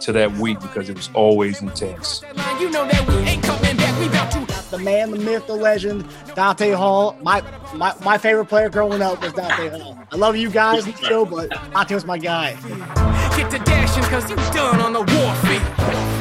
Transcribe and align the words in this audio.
to 0.00 0.12
that 0.12 0.32
week 0.32 0.60
because 0.60 0.88
it 0.88 0.96
was 0.96 1.10
always 1.14 1.60
intense. 1.62 2.22
You 2.60 2.70
know 2.70 2.86
that 2.86 3.06
we 3.08 3.14
ain't 3.16 3.42
coming 3.42 3.76
back. 3.76 3.98
We 3.98 4.06
about 4.06 4.30
to 4.32 4.70
the 4.70 4.78
man, 4.78 5.10
the 5.10 5.18
myth, 5.18 5.46
the 5.46 5.54
legend, 5.54 6.06
Dante 6.34 6.70
Hall. 6.72 7.16
My 7.22 7.42
my, 7.74 7.94
my 8.04 8.18
favorite 8.18 8.46
player 8.46 8.68
growing 8.68 9.02
up 9.02 9.20
was 9.22 9.32
Dante 9.32 9.78
Hall. 9.78 9.98
I 10.12 10.16
love 10.16 10.36
you 10.36 10.50
guys, 10.50 10.84
Joe, 11.08 11.24
but 11.24 11.50
Dante 11.50 11.94
was 11.94 12.04
my 12.04 12.18
guy. 12.18 12.54
get 13.36 13.50
to 13.50 13.58
dashing 13.58 14.02
because 14.02 14.28
you 14.30 14.36
done 14.36 14.80
on 14.80 14.92
the 14.92 15.00
warfield. 15.00 16.19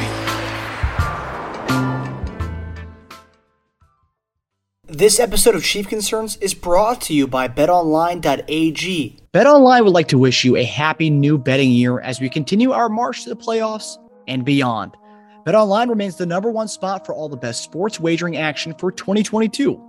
This 4.92 5.20
episode 5.20 5.54
of 5.54 5.64
Chief 5.64 5.88
Concerns 5.88 6.38
is 6.38 6.56
brought 6.56 7.00
to 7.02 7.14
you 7.14 7.28
by 7.28 7.48
betonline.ag. 7.48 9.20
BetOnline 9.32 9.84
would 9.84 9.94
like 9.94 10.08
to 10.08 10.18
wish 10.18 10.44
you 10.44 10.58
a 10.58 10.64
happy 10.64 11.12
new 11.12 11.38
betting 11.38 11.70
year 11.70 12.00
as 12.00 12.20
we 12.20 12.28
continue 12.28 12.72
our 12.72 12.90
march 12.90 13.24
to 13.24 13.30
the 13.30 13.36
playoffs 13.36 13.98
and 14.28 14.44
beyond. 14.44 14.98
BetOnline 15.46 15.90
remains 15.90 16.16
the 16.16 16.26
number 16.26 16.50
one 16.50 16.68
spot 16.68 17.06
for 17.06 17.14
all 17.14 17.30
the 17.30 17.38
best 17.38 17.62
sports 17.62 18.00
wagering 18.00 18.38
action 18.38 18.74
for 18.80 18.92
2022. 18.92 19.80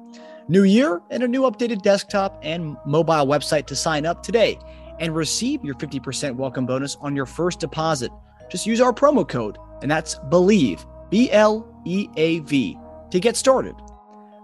New 0.48 0.64
year 0.64 1.00
and 1.08 1.22
a 1.22 1.28
new 1.28 1.42
updated 1.42 1.80
desktop 1.80 2.38
and 2.42 2.76
mobile 2.84 3.26
website 3.26 3.64
to 3.68 3.74
sign 3.74 4.04
up 4.04 4.22
today 4.22 4.58
and 4.98 5.16
receive 5.16 5.64
your 5.64 5.76
50% 5.76 6.36
welcome 6.36 6.66
bonus 6.66 6.96
on 7.00 7.16
your 7.16 7.24
first 7.24 7.58
deposit. 7.58 8.12
Just 8.50 8.66
use 8.66 8.82
our 8.82 8.92
promo 8.92 9.26
code, 9.26 9.56
and 9.80 9.90
that's 9.90 10.16
BLEAV, 10.28 10.84
B 11.08 11.32
L 11.32 11.66
E 11.86 12.06
A 12.18 12.40
V, 12.40 12.76
to 13.10 13.18
get 13.18 13.34
started. 13.34 13.74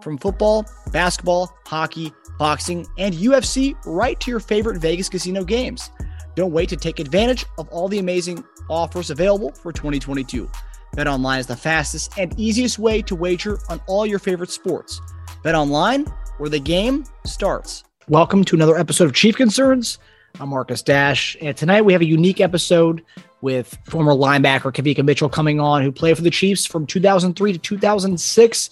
From 0.06 0.18
football, 0.18 0.64
basketball, 0.92 1.52
hockey, 1.66 2.12
boxing, 2.38 2.86
and 2.96 3.12
UFC, 3.12 3.74
right 3.84 4.20
to 4.20 4.30
your 4.30 4.38
favorite 4.38 4.80
Vegas 4.80 5.08
casino 5.08 5.42
games. 5.42 5.90
Don't 6.36 6.52
wait 6.52 6.68
to 6.68 6.76
take 6.76 7.00
advantage 7.00 7.44
of 7.58 7.68
all 7.70 7.88
the 7.88 7.98
amazing 7.98 8.44
offers 8.70 9.10
available 9.10 9.50
for 9.50 9.72
2022. 9.72 10.48
BetOnline 10.96 11.40
is 11.40 11.48
the 11.48 11.56
fastest 11.56 12.16
and 12.16 12.38
easiest 12.38 12.78
way 12.78 13.02
to 13.02 13.16
wager 13.16 13.58
on 13.68 13.80
all 13.88 14.06
your 14.06 14.20
favorite 14.20 14.50
sports. 14.50 15.00
BetOnline, 15.44 16.08
where 16.38 16.50
the 16.50 16.60
game 16.60 17.04
starts. 17.24 17.82
Welcome 18.08 18.44
to 18.44 18.54
another 18.54 18.78
episode 18.78 19.06
of 19.06 19.12
Chief 19.12 19.34
Concerns. 19.34 19.98
I'm 20.38 20.50
Marcus 20.50 20.82
Dash, 20.82 21.36
and 21.40 21.56
tonight 21.56 21.82
we 21.82 21.92
have 21.92 22.02
a 22.02 22.06
unique 22.06 22.40
episode 22.40 23.02
with 23.40 23.76
former 23.86 24.12
linebacker 24.12 24.72
Kawika 24.72 25.04
Mitchell 25.04 25.28
coming 25.28 25.58
on, 25.58 25.82
who 25.82 25.90
played 25.90 26.16
for 26.16 26.22
the 26.22 26.30
Chiefs 26.30 26.64
from 26.64 26.86
2003 26.86 27.54
to 27.54 27.58
2006. 27.58 28.70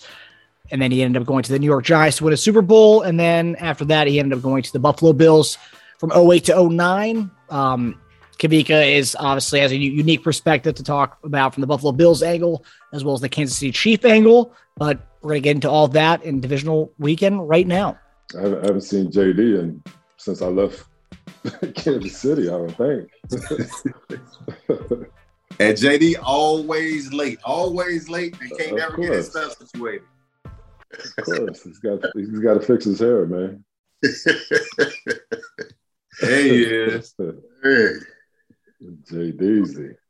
And 0.70 0.80
then 0.80 0.90
he 0.90 1.02
ended 1.02 1.20
up 1.20 1.26
going 1.26 1.42
to 1.42 1.52
the 1.52 1.58
New 1.58 1.66
York 1.66 1.84
Giants 1.84 2.18
to 2.18 2.24
win 2.24 2.32
a 2.32 2.36
Super 2.36 2.62
Bowl. 2.62 3.02
And 3.02 3.20
then 3.20 3.56
after 3.56 3.84
that, 3.86 4.06
he 4.06 4.18
ended 4.18 4.38
up 4.38 4.42
going 4.42 4.62
to 4.62 4.72
the 4.72 4.78
Buffalo 4.78 5.12
Bills 5.12 5.58
from 5.98 6.10
08 6.12 6.44
to 6.44 6.68
09. 6.70 7.30
Um, 7.50 8.00
Kawika 8.38 8.96
is 8.96 9.16
obviously 9.20 9.60
has 9.60 9.72
a 9.72 9.76
u- 9.76 9.92
unique 9.92 10.24
perspective 10.24 10.74
to 10.76 10.82
talk 10.82 11.18
about 11.22 11.54
from 11.54 11.60
the 11.60 11.66
Buffalo 11.66 11.92
Bills 11.92 12.22
angle 12.22 12.64
as 12.92 13.04
well 13.04 13.14
as 13.14 13.20
the 13.20 13.28
Kansas 13.28 13.58
City 13.58 13.72
Chief 13.72 14.04
angle. 14.04 14.54
But 14.76 15.06
we're 15.20 15.30
going 15.30 15.42
to 15.42 15.44
get 15.44 15.56
into 15.56 15.70
all 15.70 15.88
that 15.88 16.24
in 16.24 16.40
divisional 16.40 16.92
weekend 16.98 17.48
right 17.48 17.66
now. 17.66 17.98
I 18.36 18.42
haven't, 18.42 18.80
seen 18.80 19.10
JD 19.12 19.60
in, 19.60 19.82
since 20.16 20.42
I 20.42 20.46
left 20.46 20.84
Kansas 21.74 22.16
City. 22.16 22.48
I 22.48 22.52
don't 22.52 22.76
think. 22.76 23.10
And 25.60 25.76
JD 25.76 26.16
always 26.22 27.12
late, 27.12 27.38
always 27.44 28.08
late, 28.08 28.36
and 28.40 28.50
can't 28.58 28.72
Of 28.72 28.78
never 28.78 28.96
get 28.96 29.12
his 29.12 29.30
stuff 29.30 29.56
situated. 29.56 30.02
Of 31.18 31.24
course, 31.24 31.62
he's 31.62 31.78
got 31.78 32.00
he's 32.14 32.38
got 32.40 32.54
to 32.54 32.60
fix 32.60 32.84
his 32.84 33.00
hair, 33.00 33.26
man. 33.26 33.64
There 36.20 36.42
he 36.42 36.64
is. 36.64 37.14
Hey. 37.62 37.90
JDZ. 39.10 39.94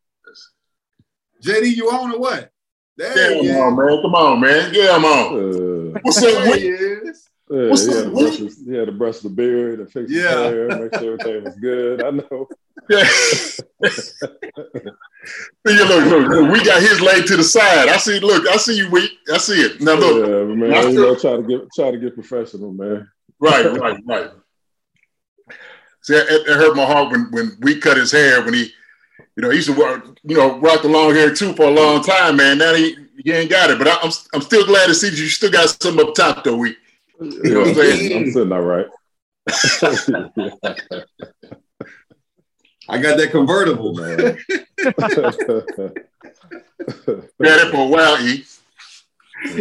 JD, 1.44 1.76
you 1.76 1.90
on 1.90 2.12
or 2.12 2.18
what? 2.18 2.50
There 2.96 3.34
he 3.34 3.38
come 3.40 3.46
is. 3.46 3.56
on, 3.56 3.76
man. 3.76 4.02
Come 4.02 4.14
on, 4.14 4.40
man. 4.40 4.74
Yeah, 4.74 4.96
I'm 4.96 5.04
on. 5.04 5.94
Uh, 5.94 5.98
What's 6.02 6.18
up? 6.18 6.24
There 6.30 6.48
What, 6.48 6.58
he 6.58 6.68
yeah, 7.50 7.68
What's 7.68 7.86
he, 7.86 7.90
up, 7.92 7.96
had 7.96 8.04
to 8.04 8.10
brush 8.10 8.36
his, 8.38 8.64
he 8.64 8.74
had 8.74 8.86
to 8.86 8.92
brush 8.92 9.18
the 9.18 9.28
beard 9.28 9.80
and 9.80 9.92
fix 9.92 10.10
his 10.10 10.22
hair, 10.22 10.68
make 10.68 10.94
sure 10.98 11.18
everything 11.20 11.44
was 11.44 11.56
good. 11.56 12.02
I 12.02 12.10
know. 12.10 12.48
look, 12.88 13.06
look, 15.64 16.28
look, 16.28 16.52
we 16.52 16.64
got 16.64 16.82
his 16.82 17.00
leg 17.00 17.26
to 17.26 17.36
the 17.36 17.44
side. 17.44 17.88
I 17.88 17.96
see. 17.96 18.20
Look, 18.20 18.46
I 18.48 18.56
see 18.56 18.76
you. 18.76 18.90
Weak. 18.90 19.10
I 19.32 19.38
see 19.38 19.60
it. 19.60 19.80
Now 19.80 19.94
look. 19.94 20.28
yeah, 20.28 20.54
man. 20.54 20.74
I 20.74 20.82
You 20.82 20.90
still- 20.92 21.14
know, 21.14 21.18
try 21.18 21.36
to 21.36 21.42
get 21.42 21.68
try 21.74 21.90
to 21.90 21.98
get 21.98 22.14
professional, 22.14 22.72
man. 22.72 23.08
Right, 23.40 23.64
right, 23.80 24.00
right. 24.06 24.30
See, 26.02 26.14
it, 26.14 26.26
it 26.28 26.46
hurt 26.56 26.76
my 26.76 26.84
heart 26.84 27.10
when 27.12 27.28
when 27.30 27.52
we 27.60 27.80
cut 27.80 27.96
his 27.96 28.12
hair 28.12 28.42
when 28.44 28.54
he, 28.54 28.70
you 29.36 29.42
know, 29.42 29.50
he 29.50 29.56
used 29.56 29.68
to 29.68 29.74
rock, 29.74 30.04
you 30.24 30.36
know, 30.36 30.58
rock 30.60 30.82
the 30.82 30.88
long 30.88 31.14
hair 31.14 31.34
too 31.34 31.54
for 31.54 31.64
a 31.64 31.70
long 31.70 32.02
time, 32.02 32.36
man. 32.36 32.58
Now 32.58 32.74
he, 32.74 32.96
he 33.22 33.32
ain't 33.32 33.50
got 33.50 33.70
it, 33.70 33.78
but 33.78 33.88
I, 33.88 33.96
I'm 34.02 34.10
I'm 34.34 34.40
still 34.42 34.66
glad 34.66 34.86
to 34.88 34.94
see 34.94 35.08
that 35.10 35.18
you 35.18 35.28
still 35.28 35.50
got 35.50 35.68
something 35.70 36.06
up 36.06 36.14
top 36.14 36.44
though. 36.44 36.56
We, 36.56 36.76
You 37.20 37.54
know 37.54 37.60
what 37.60 37.68
I'm 37.68 37.74
saying? 37.74 38.16
I'm 38.16 38.30
sitting 38.32 38.52
all 38.52 38.60
right. 38.60 38.86
I 42.88 42.98
got 42.98 43.16
that 43.18 43.30
convertible. 43.30 43.94
man. 43.94 44.18
had 44.18 44.38
it 47.66 47.70
for 47.70 47.82
a 47.82 47.86
while. 47.86 48.18
E. 48.26 48.44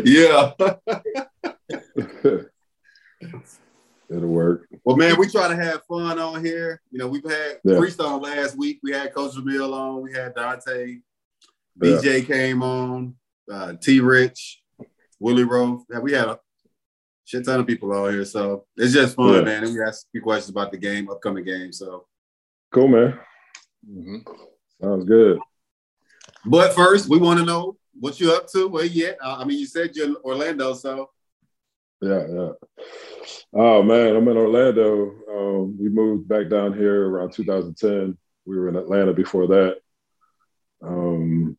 Yeah. 0.03 0.53
It'll 4.09 4.27
work. 4.29 4.67
Well, 4.83 4.97
man, 4.97 5.15
we 5.17 5.27
try 5.27 5.47
to 5.47 5.55
have 5.55 5.83
fun 5.85 6.19
on 6.19 6.43
here. 6.43 6.81
You 6.91 6.99
know, 6.99 7.07
we've 7.07 7.23
had 7.23 7.59
Yeah. 7.63 7.75
Freestyle 7.75 8.21
last 8.21 8.57
week. 8.57 8.79
We 8.83 8.91
had 8.91 9.13
Coach 9.13 9.33
Jamil 9.35 9.73
on. 9.73 10.01
We 10.03 10.13
had 10.13 10.35
Dante. 10.35 10.97
Yeah. 11.81 11.97
BJ 11.97 12.27
came 12.27 12.61
on. 12.61 13.15
Uh, 13.51 13.73
T. 13.81 13.99
Rich, 13.99 14.61
Willie 15.19 15.43
Roaf. 15.43 15.83
Yeah, 15.91 15.99
we 15.99 16.13
had 16.13 16.27
a 16.27 16.39
shit 17.25 17.43
ton 17.45 17.59
of 17.61 17.67
people 17.67 17.91
on 17.93 18.13
here. 18.13 18.25
So 18.25 18.65
it's 18.77 18.93
just 18.93 19.15
fun, 19.15 19.33
Yeah. 19.33 19.41
man. 19.41 19.63
And 19.63 19.73
we 19.73 19.81
asked 19.81 20.05
a 20.05 20.09
few 20.11 20.21
questions 20.21 20.49
about 20.51 20.71
the 20.71 20.77
game, 20.77 21.09
upcoming 21.09 21.43
game. 21.43 21.71
So, 21.73 22.05
Cool, 22.73 22.87
man. 22.87 23.19
Sounds 24.81 25.05
good. 25.05 25.39
but 26.43 26.73
first, 26.73 27.07
we 27.07 27.19
want 27.19 27.39
to 27.39 27.45
know 27.45 27.77
what 27.99 28.19
you 28.19 28.33
up 28.33 28.47
to. 28.51 28.67
Where 28.67 28.83
you 28.83 29.07
at? 29.09 29.17
Uh, 29.23 29.37
I 29.37 29.45
mean, 29.45 29.59
you 29.59 29.67
said 29.67 29.95
you're 29.95 30.07
in 30.07 30.15
Orlando, 30.23 30.73
so 30.73 31.11
Yeah, 32.01 32.25
yeah. 32.27 32.51
Oh 33.53 33.83
man, 33.83 34.15
I'm 34.15 34.27
in 34.27 34.37
Orlando. 34.37 35.11
Um, 35.29 35.77
we 35.79 35.87
moved 35.87 36.27
back 36.27 36.49
down 36.49 36.73
here 36.73 37.07
around 37.09 37.33
2010. 37.33 38.17
We 38.45 38.57
were 38.57 38.69
in 38.69 38.75
Atlanta 38.75 39.13
before 39.13 39.45
that. 39.47 39.77
Um, 40.81 41.55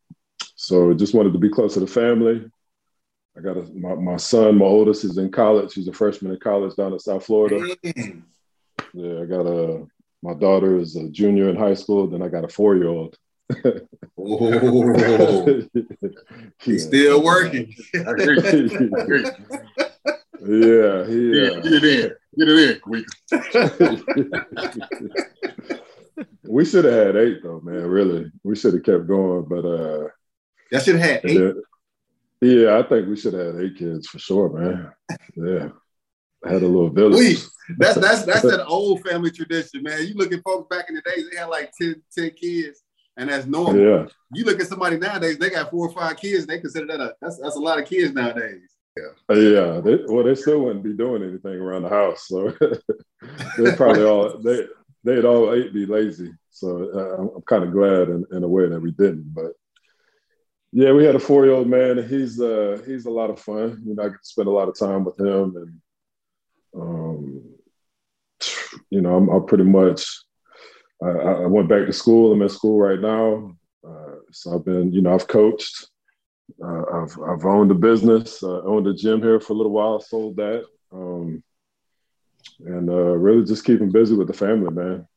so 0.55 0.93
just 0.93 1.13
wanted 1.13 1.31
to 1.31 1.39
be 1.39 1.49
close 1.49 1.75
to 1.75 1.79
the 1.79 1.87
family. 1.87 2.45
I 3.37 3.41
got 3.41 3.55
a, 3.55 3.63
my, 3.73 3.95
my 3.95 4.17
son, 4.17 4.57
my 4.57 4.65
oldest, 4.65 5.05
is 5.05 5.17
in 5.17 5.31
college. 5.31 5.73
He's 5.73 5.87
a 5.87 5.93
freshman 5.93 6.33
in 6.33 6.39
college 6.39 6.75
down 6.75 6.91
in 6.91 6.99
South 6.99 7.25
Florida. 7.25 7.75
Yeah, 8.93 9.21
I 9.21 9.25
got 9.25 9.45
a 9.45 9.87
my 10.23 10.33
daughter 10.33 10.77
is 10.77 10.95
a 10.95 11.09
junior 11.09 11.49
in 11.49 11.55
high 11.55 11.73
school. 11.75 12.07
Then 12.07 12.21
I 12.21 12.27
got 12.29 12.43
a 12.43 12.47
four 12.49 12.75
year 12.75 12.87
old. 12.87 13.17
oh, 14.17 15.61
he's 16.61 16.85
still 16.85 17.23
working. 17.23 17.73
I 17.93 17.97
hear. 18.17 18.39
I 18.39 18.51
hear. 18.51 19.35
Yeah, 20.47 21.05
he. 21.07 21.31
Yeah, 21.31 21.51
Uh, 21.51 21.61
get 21.61 21.73
it 21.73 21.83
in. 21.83 22.11
Get 22.37 22.49
it 22.49 22.59
in. 22.71 22.81
We, 22.87 23.03
we 26.47 26.65
should 26.65 26.85
have 26.85 26.93
had 26.93 27.15
eight 27.17 27.43
though, 27.43 27.59
man. 27.61 27.85
Really, 27.87 28.31
we 28.43 28.55
should 28.55 28.73
have 28.73 28.83
kept 28.83 29.07
going, 29.07 29.43
but 29.49 29.65
uh, 29.65 30.07
That 30.71 30.83
should 30.83 30.95
have 30.95 31.09
had 31.09 31.25
eight. 31.25 31.39
yeah, 32.41 32.49
yeah, 32.49 32.77
I 32.77 32.83
think 32.83 33.07
we 33.09 33.17
should 33.17 33.33
have 33.33 33.55
had 33.55 33.63
eight 33.65 33.77
kids 33.77 34.07
for 34.07 34.19
sure, 34.19 34.49
man. 34.49 34.91
Yeah, 35.35 35.69
I 36.45 36.53
had 36.53 36.63
a 36.63 36.67
little 36.67 36.89
village. 36.89 37.17
We 37.19 37.37
that's 37.77 37.95
that's 37.99 38.25
that's 38.25 38.41
that 38.43 38.65
old 38.67 39.01
family 39.07 39.31
tradition, 39.31 39.83
man. 39.83 40.05
You 40.07 40.13
look 40.15 40.31
at 40.31 40.43
folks 40.43 40.67
back 40.75 40.85
in 40.89 40.95
the 40.95 41.01
days, 41.01 41.29
they 41.29 41.37
had 41.37 41.45
like 41.45 41.71
10, 41.79 42.01
10 42.17 42.31
kids, 42.31 42.83
and 43.17 43.29
that's 43.29 43.45
normal. 43.45 43.81
Yeah, 43.81 44.05
You 44.33 44.45
look 44.45 44.59
at 44.59 44.67
somebody 44.67 44.97
nowadays, 44.97 45.37
they 45.37 45.49
got 45.49 45.71
four 45.71 45.87
or 45.87 45.93
five 45.93 46.17
kids, 46.17 46.45
they 46.45 46.59
consider 46.59 46.87
that 46.87 47.01
a 47.01 47.15
that's 47.21 47.39
that's 47.39 47.55
a 47.55 47.59
lot 47.59 47.79
of 47.79 47.85
kids 47.85 48.13
nowadays. 48.13 48.69
yeah. 49.29 49.81
They, 49.81 49.99
well, 50.07 50.23
they 50.23 50.35
still 50.35 50.61
wouldn't 50.61 50.83
be 50.83 50.93
doing 50.93 51.23
anything 51.23 51.59
around 51.59 51.83
the 51.83 51.89
house, 51.89 52.27
so 52.27 52.53
they 53.57 53.75
probably 53.75 54.03
all 54.03 54.37
they 54.39 54.65
they'd 55.03 55.25
all 55.25 55.53
eight 55.53 55.73
be 55.73 55.85
lazy. 55.85 56.31
So 56.51 56.89
uh, 56.93 57.21
I'm, 57.21 57.29
I'm 57.35 57.41
kind 57.41 57.63
of 57.63 57.71
glad 57.71 58.09
in, 58.09 58.25
in 58.31 58.43
a 58.43 58.47
way 58.47 58.67
that 58.69 58.79
we 58.81 58.91
didn't, 58.91 59.33
but 59.33 59.51
Yeah, 60.71 60.91
we 60.93 61.03
had 61.05 61.15
a 61.15 61.19
four 61.19 61.45
year 61.45 61.55
old 61.55 61.67
man. 61.67 62.07
He's 62.07 62.39
uh 62.39 62.81
he's 62.85 63.05
a 63.05 63.09
lot 63.11 63.29
of 63.29 63.39
fun. 63.39 63.81
You 63.85 63.95
know, 63.95 64.03
I 64.03 64.09
get 64.09 64.21
to 64.21 64.29
spend 64.29 64.47
a 64.47 64.51
lot 64.51 64.69
of 64.69 64.77
time 64.77 65.03
with 65.03 65.19
him, 65.19 65.55
and 65.57 65.81
um, 66.75 67.41
you 68.89 69.01
know, 69.01 69.15
I'm, 69.15 69.29
I'm 69.29 69.45
pretty 69.45 69.63
much. 69.63 70.05
I, 71.03 71.07
I, 71.07 71.45
went 71.47 71.67
back 71.67 71.85
to 71.85 71.93
school. 71.93 72.31
I'm 72.31 72.41
in 72.41 72.49
school 72.49 72.79
right 72.79 72.99
now, 72.99 73.55
uh, 73.85 74.15
so 74.31 74.55
I've 74.55 74.65
been, 74.65 74.93
you 74.93 75.01
know, 75.01 75.13
I've 75.13 75.27
coached. 75.27 75.87
Uh, 76.63 76.83
I've 76.93 77.17
I've 77.21 77.45
owned 77.45 77.71
a 77.71 77.75
business. 77.75 78.41
Uh, 78.41 78.61
owned 78.63 78.87
a 78.87 78.93
gym 78.93 79.21
here 79.21 79.39
for 79.39 79.53
a 79.53 79.55
little 79.55 79.71
while. 79.71 79.99
Sold 79.99 80.37
that, 80.37 80.63
um, 80.91 81.43
and 82.65 82.89
uh, 82.89 82.93
really 82.93 83.43
just 83.43 83.65
keeping 83.65 83.91
busy 83.91 84.15
with 84.15 84.27
the 84.27 84.33
family, 84.33 84.71
man. 84.71 85.07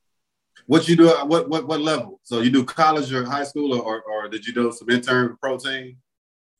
What 0.66 0.88
you 0.88 0.96
do? 0.96 1.08
What 1.08 1.48
what 1.48 1.68
what 1.68 1.80
level? 1.80 2.20
So 2.24 2.40
you 2.40 2.50
do 2.50 2.64
college 2.64 3.12
or 3.12 3.24
high 3.24 3.44
school, 3.44 3.78
or 3.80 4.02
or 4.02 4.28
did 4.28 4.46
you 4.46 4.52
do 4.52 4.72
some 4.72 4.90
intern 4.90 5.36
protein? 5.40 5.98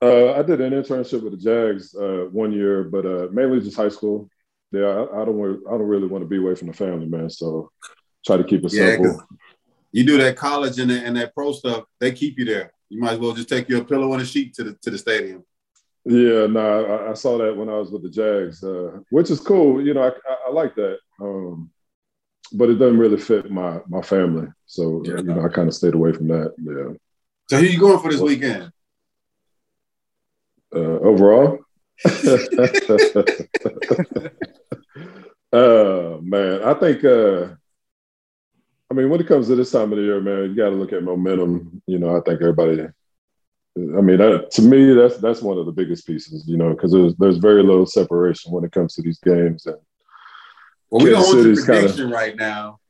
Uh, 0.01 0.33
I 0.35 0.43
did 0.43 0.61
an 0.61 0.73
internship 0.73 1.23
with 1.23 1.33
the 1.33 1.39
Jags 1.39 1.95
uh, 1.95 2.29
one 2.31 2.53
year, 2.53 2.85
but 2.85 3.05
uh, 3.05 3.29
mainly 3.33 3.61
just 3.61 3.77
high 3.77 3.89
school. 3.89 4.31
Yeah, 4.71 4.87
I, 4.87 5.23
I 5.23 5.25
don't 5.25 5.37
want, 5.37 5.61
I 5.67 5.73
don't 5.73 5.89
really 5.89 6.07
want 6.07 6.23
to 6.23 6.29
be 6.29 6.39
away 6.39 6.55
from 6.55 6.69
the 6.69 6.75
family, 6.75 7.07
man. 7.07 7.31
So 7.31 7.71
try 8.27 8.37
to 8.37 8.45
keep 8.45 8.65
it 8.65 8.73
yeah, 8.73 8.97
simple. 8.97 9.23
You 9.93 10.05
do 10.05 10.19
that 10.19 10.37
college 10.37 10.79
and, 10.79 10.91
the, 10.91 11.01
and 11.01 11.17
that 11.17 11.35
pro 11.35 11.53
stuff, 11.53 11.85
they 11.99 12.13
keep 12.13 12.39
you 12.39 12.45
there. 12.45 12.73
You 12.91 13.01
might 13.01 13.15
as 13.15 13.19
well 13.19 13.33
just 13.33 13.49
take 13.49 13.69
your 13.69 13.85
pillow 13.85 14.13
and 14.13 14.23
a 14.23 14.27
sheet 14.27 14.55
to 14.55 14.65
the 14.65 14.75
to 14.83 14.91
the 14.91 14.99
stadium. 14.99 15.45
Yeah, 16.05 16.47
no, 16.47 16.47
nah, 16.47 16.81
I, 16.81 17.11
I, 17.11 17.15
saw 17.15 17.37
that 17.39 17.55
when 17.55 17.69
I 17.69 17.77
was 17.77 17.91
with 17.91 18.03
the 18.03 18.09
Jags, 18.09 18.65
uh, 18.65 19.01
which 19.11 19.31
is 19.31 19.41
cool. 19.41 19.85
You 19.85 19.93
know, 19.93 20.05
I, 20.05 20.09
I, 20.09 20.37
I 20.47 20.51
like 20.51 20.75
that. 20.77 20.99
Um, 21.21 21.71
but 22.53 22.71
it 22.71 22.77
doesn't 22.77 22.99
really 22.99 23.19
fit 23.19 23.51
my 23.51 23.81
my 23.89 24.01
family. 24.01 24.49
So 24.67 25.03
yeah. 25.05 25.17
you 25.17 25.25
know, 25.25 25.45
I 25.45 25.49
kind 25.49 25.69
of 25.69 25.75
stayed 25.75 25.95
away 25.95 26.13
from 26.13 26.29
that. 26.29 26.55
Yeah. 26.59 26.97
So 27.51 27.59
who 27.59 27.67
you 27.67 27.79
going 27.79 27.99
for 27.99 28.11
this 28.11 28.21
well, 28.21 28.29
weekend? 28.29 28.73
Uh, 30.75 30.79
overall. 30.79 31.59
uh 35.53 36.19
man, 36.21 36.63
I 36.63 36.75
think 36.75 37.05
uh 37.05 37.49
I 38.91 38.95
mean 38.95 39.11
when 39.11 39.21
it 39.21 39.27
comes 39.27 39.49
to 39.49 39.57
this 39.57 39.71
time 39.71 39.93
of 39.93 39.99
the 39.99 40.05
year, 40.05 40.21
man, 40.21 40.51
you 40.51 40.55
gotta 40.55 40.77
look 40.77 40.93
at 40.93 41.03
momentum. 41.03 41.83
You 41.87 41.99
know, 41.99 42.17
I 42.17 42.21
think 42.21 42.41
everybody 42.41 42.89
I 43.79 44.01
mean, 44.01 44.19
that, 44.19 44.51
to 44.53 44.63
me, 44.63 44.93
that's 44.93 45.19
that's 45.19 45.41
one 45.41 45.59
of 45.59 45.67
the 45.67 45.73
biggest 45.73 46.07
pieces, 46.07 46.45
you 46.49 46.57
know, 46.57 46.71
because 46.71 46.93
there's 46.93 47.15
there's 47.17 47.37
very 47.37 47.63
little 47.63 47.87
separation 47.87 48.51
when 48.51 48.65
it 48.65 48.73
comes 48.73 48.95
to 48.95 49.03
these 49.03 49.19
games, 49.19 49.67
and 49.67 49.77
well, 50.91 51.05
we 51.05 51.11
don't 51.11 51.23
want 51.23 51.43
the 51.45 51.63
prediction 51.65 51.97
kinda, 51.97 52.15
right 52.15 52.35
now. 52.35 52.81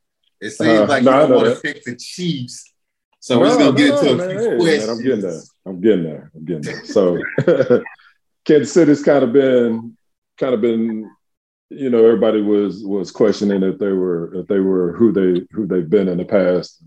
It 0.40 0.50
seems 0.50 0.70
uh, 0.70 0.86
like 0.86 1.02
you 1.02 1.10
don't 1.10 1.30
want 1.30 1.54
to 1.54 1.60
pick 1.60 1.84
the 1.84 1.96
Chiefs. 1.96 2.72
So 3.20 3.34
no, 3.34 3.40
we're 3.40 3.46
just 3.46 3.58
gonna 3.58 3.76
get 3.76 3.88
no, 3.88 3.98
into 3.98 4.24
a 4.24 4.28
few 4.28 4.48
hey, 4.48 4.56
questions. 4.56 4.86
Man, 4.86 4.96
I'm 4.96 5.02
getting 5.02 5.20
there. 5.20 5.40
I'm 5.66 5.80
getting 5.80 6.04
there. 6.04 6.30
I'm 6.34 6.44
getting 6.44 6.62
there. 6.62 6.84
So 6.84 7.82
Kansas 8.44 8.72
City's 8.72 9.02
kind 9.02 9.24
of 9.24 9.32
been 9.32 9.96
kind 10.38 10.54
of 10.54 10.60
been, 10.60 11.10
you 11.70 11.90
know, 11.90 12.04
everybody 12.04 12.40
was 12.40 12.82
was 12.82 13.10
questioning 13.10 13.62
if 13.62 13.78
they 13.78 13.92
were 13.92 14.34
if 14.34 14.46
they 14.46 14.60
were 14.60 14.92
who 14.92 15.12
they 15.12 15.46
who 15.52 15.66
they've 15.66 15.88
been 15.88 16.08
in 16.08 16.18
the 16.18 16.24
past. 16.24 16.82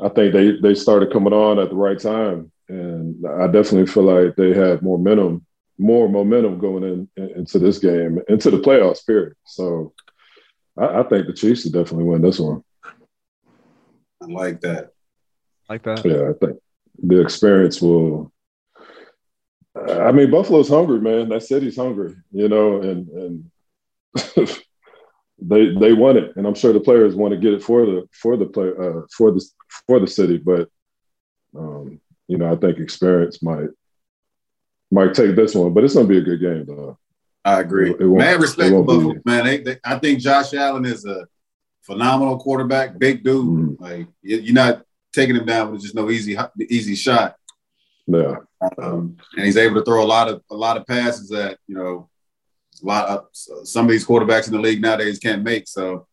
I 0.00 0.08
think 0.08 0.32
they 0.32 0.52
they 0.52 0.74
started 0.74 1.12
coming 1.12 1.32
on 1.32 1.58
at 1.58 1.70
the 1.70 1.76
right 1.76 1.98
time. 1.98 2.50
And 2.68 3.26
I 3.26 3.48
definitely 3.48 3.86
feel 3.86 4.04
like 4.04 4.36
they 4.36 4.54
have 4.54 4.82
more 4.82 4.98
momentum, 4.98 5.44
more 5.78 6.08
momentum 6.08 6.58
going 6.58 6.84
in, 6.84 7.08
in 7.16 7.38
into 7.38 7.58
this 7.58 7.78
game, 7.78 8.20
into 8.28 8.50
the 8.50 8.58
playoffs, 8.58 9.04
period. 9.06 9.34
So 9.44 9.92
I, 10.78 11.00
I 11.00 11.02
think 11.02 11.26
the 11.26 11.34
Chiefs 11.34 11.64
will 11.64 11.72
definitely 11.72 12.04
win 12.04 12.22
this 12.22 12.38
one. 12.38 12.62
I 14.22 14.26
like 14.26 14.60
that. 14.60 14.90
Like 15.68 15.82
that. 15.82 16.04
Yeah, 16.04 16.30
I 16.30 16.32
think 16.40 16.60
the 17.02 17.20
experience 17.20 17.82
will. 17.82 18.32
I 19.76 20.12
mean, 20.12 20.30
Buffalo's 20.30 20.68
hungry, 20.68 21.00
man. 21.00 21.30
That 21.30 21.42
city's 21.42 21.76
hungry, 21.76 22.14
you 22.30 22.48
know, 22.48 22.80
and 22.80 23.08
and 23.08 23.50
they 25.38 25.74
they 25.74 25.92
want 25.92 26.18
it, 26.18 26.36
and 26.36 26.46
I'm 26.46 26.54
sure 26.54 26.72
the 26.72 26.80
players 26.80 27.14
want 27.14 27.32
to 27.32 27.40
get 27.40 27.54
it 27.54 27.62
for 27.62 27.86
the 27.86 28.08
for 28.12 28.36
the 28.36 28.46
play 28.46 28.68
uh, 28.68 29.02
for 29.16 29.32
the 29.32 29.44
for 29.86 30.00
the 30.00 30.06
city. 30.06 30.38
But 30.38 30.68
um, 31.56 32.00
you 32.28 32.38
know, 32.38 32.52
I 32.52 32.56
think 32.56 32.78
experience 32.78 33.42
might 33.42 33.68
might 34.90 35.14
take 35.14 35.34
this 35.34 35.54
one, 35.54 35.72
but 35.72 35.84
it's 35.84 35.94
going 35.94 36.06
to 36.06 36.12
be 36.12 36.18
a 36.18 36.22
good 36.22 36.40
game, 36.40 36.66
though. 36.66 36.98
I 37.44 37.60
agree. 37.60 37.90
It, 37.90 38.00
it 38.00 38.06
man, 38.06 38.40
respect 38.40 38.72
Buffalo, 38.72 39.14
man. 39.24 39.44
They, 39.44 39.58
they, 39.58 39.76
I 39.84 39.98
think 39.98 40.20
Josh 40.20 40.54
Allen 40.54 40.84
is 40.84 41.04
a 41.04 41.26
phenomenal 41.82 42.38
quarterback, 42.38 42.98
big 42.98 43.24
dude. 43.24 43.44
Mm-hmm. 43.44 43.82
Like 43.82 44.06
you're 44.22 44.54
not 44.54 44.84
taking 45.12 45.36
him 45.36 45.46
down 45.46 45.72
with 45.72 45.82
just 45.82 45.94
no 45.94 46.10
easy 46.10 46.36
easy 46.60 46.94
shot. 46.94 47.36
Yeah, 48.06 48.36
um, 48.78 49.16
and 49.36 49.46
he's 49.46 49.56
able 49.56 49.76
to 49.76 49.84
throw 49.84 50.04
a 50.04 50.06
lot 50.06 50.28
of 50.28 50.42
a 50.50 50.54
lot 50.54 50.76
of 50.76 50.86
passes 50.86 51.30
that 51.30 51.58
you 51.66 51.74
know 51.74 52.08
a 52.82 52.86
lot 52.86 53.08
of 53.08 53.26
some 53.32 53.86
of 53.86 53.90
these 53.90 54.06
quarterbacks 54.06 54.46
in 54.46 54.52
the 54.52 54.60
league 54.60 54.82
nowadays 54.82 55.18
can't 55.18 55.42
make. 55.42 55.68
So, 55.68 56.06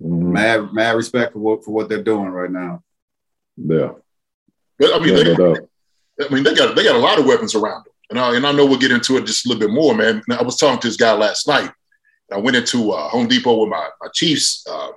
mm-hmm. 0.00 0.32
mad 0.32 0.72
mad 0.72 0.96
respect 0.96 1.32
for 1.32 1.38
what 1.38 1.64
for 1.64 1.72
what 1.72 1.88
they're 1.88 2.02
doing 2.02 2.28
right 2.28 2.50
now. 2.50 2.82
Yeah, 3.56 3.92
but 4.78 4.94
I 4.94 4.98
mean, 4.98 5.16
yeah, 5.16 5.34
they, 6.18 6.26
I 6.26 6.28
mean, 6.28 6.42
they 6.42 6.54
got 6.54 6.74
they 6.76 6.84
got 6.84 6.96
a 6.96 6.98
lot 6.98 7.18
of 7.18 7.26
weapons 7.26 7.54
around 7.54 7.84
them. 7.84 7.92
And 8.10 8.20
I, 8.20 8.36
and 8.36 8.46
I 8.46 8.52
know 8.52 8.66
we'll 8.66 8.78
get 8.78 8.90
into 8.90 9.16
it 9.16 9.24
just 9.24 9.46
a 9.46 9.48
little 9.48 9.60
bit 9.60 9.72
more, 9.72 9.94
man. 9.94 10.22
I 10.30 10.42
was 10.42 10.58
talking 10.58 10.78
to 10.80 10.88
this 10.88 10.98
guy 10.98 11.14
last 11.14 11.48
night. 11.48 11.70
I 12.30 12.36
went 12.38 12.56
into 12.56 12.92
uh, 12.92 13.08
Home 13.08 13.26
Depot 13.26 13.60
with 13.60 13.70
my, 13.70 13.88
my 14.00 14.08
Chiefs. 14.12 14.66
Uh, 14.68 14.90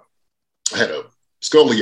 I 0.73 0.77
had 0.77 0.89
a 0.89 1.03
Scully 1.41 1.81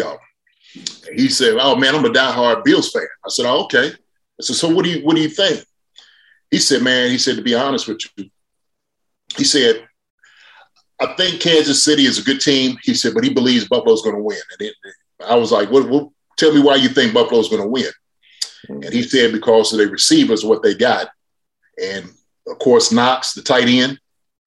He 1.16 1.30
said, 1.30 1.58
"Oh 1.60 1.76
man, 1.76 1.96
I'm 1.96 2.06
a 2.06 2.10
diehard 2.10 2.64
Bills 2.64 2.92
fan." 2.92 3.08
I 3.26 3.30
said, 3.30 3.46
"Oh 3.46 3.64
okay." 3.64 3.88
I 3.88 4.42
said, 4.42 4.56
"So 4.56 4.70
what 4.70 4.84
do 4.84 4.92
you 4.92 5.06
what 5.06 5.16
do 5.16 5.22
you 5.22 5.30
think?" 5.30 5.66
He 6.52 6.60
said, 6.60 6.82
"Man," 6.82 7.10
he 7.10 7.18
said, 7.18 7.38
"To 7.38 7.42
be 7.42 7.56
honest 7.56 7.88
with 7.88 8.02
you," 8.18 8.30
he 9.38 9.44
said, 9.44 9.88
"I 11.00 11.14
think 11.16 11.42
Kansas 11.42 11.84
City 11.84 12.06
is 12.06 12.20
a 12.20 12.24
good 12.24 12.42
team." 12.42 12.78
He 12.84 12.94
said, 12.94 13.14
"But 13.14 13.24
he 13.24 13.34
believes 13.34 13.68
Buffalo's 13.68 14.02
going 14.02 14.16
to 14.16 14.22
win." 14.22 14.38
And 14.60 14.70
it, 14.70 14.76
I 15.26 15.36
was 15.36 15.52
like, 15.52 15.70
"What? 15.70 16.10
tell 16.38 16.54
me 16.54 16.62
why 16.62 16.76
you 16.76 16.90
think 16.90 17.14
Buffalo's 17.14 17.50
going 17.50 17.62
to 17.62 17.68
win?" 17.68 17.92
And 18.70 18.94
he 18.94 19.04
said 19.04 19.32
because 19.32 19.74
of 19.74 19.80
the 19.80 19.88
receivers, 19.88 20.46
what 20.46 20.64
they 20.64 20.74
got. 20.74 21.10
And 21.82 22.06
of 22.48 22.60
course, 22.60 22.92
Knox, 22.92 23.34
the 23.34 23.42
tight 23.42 23.68
end, 23.68 24.00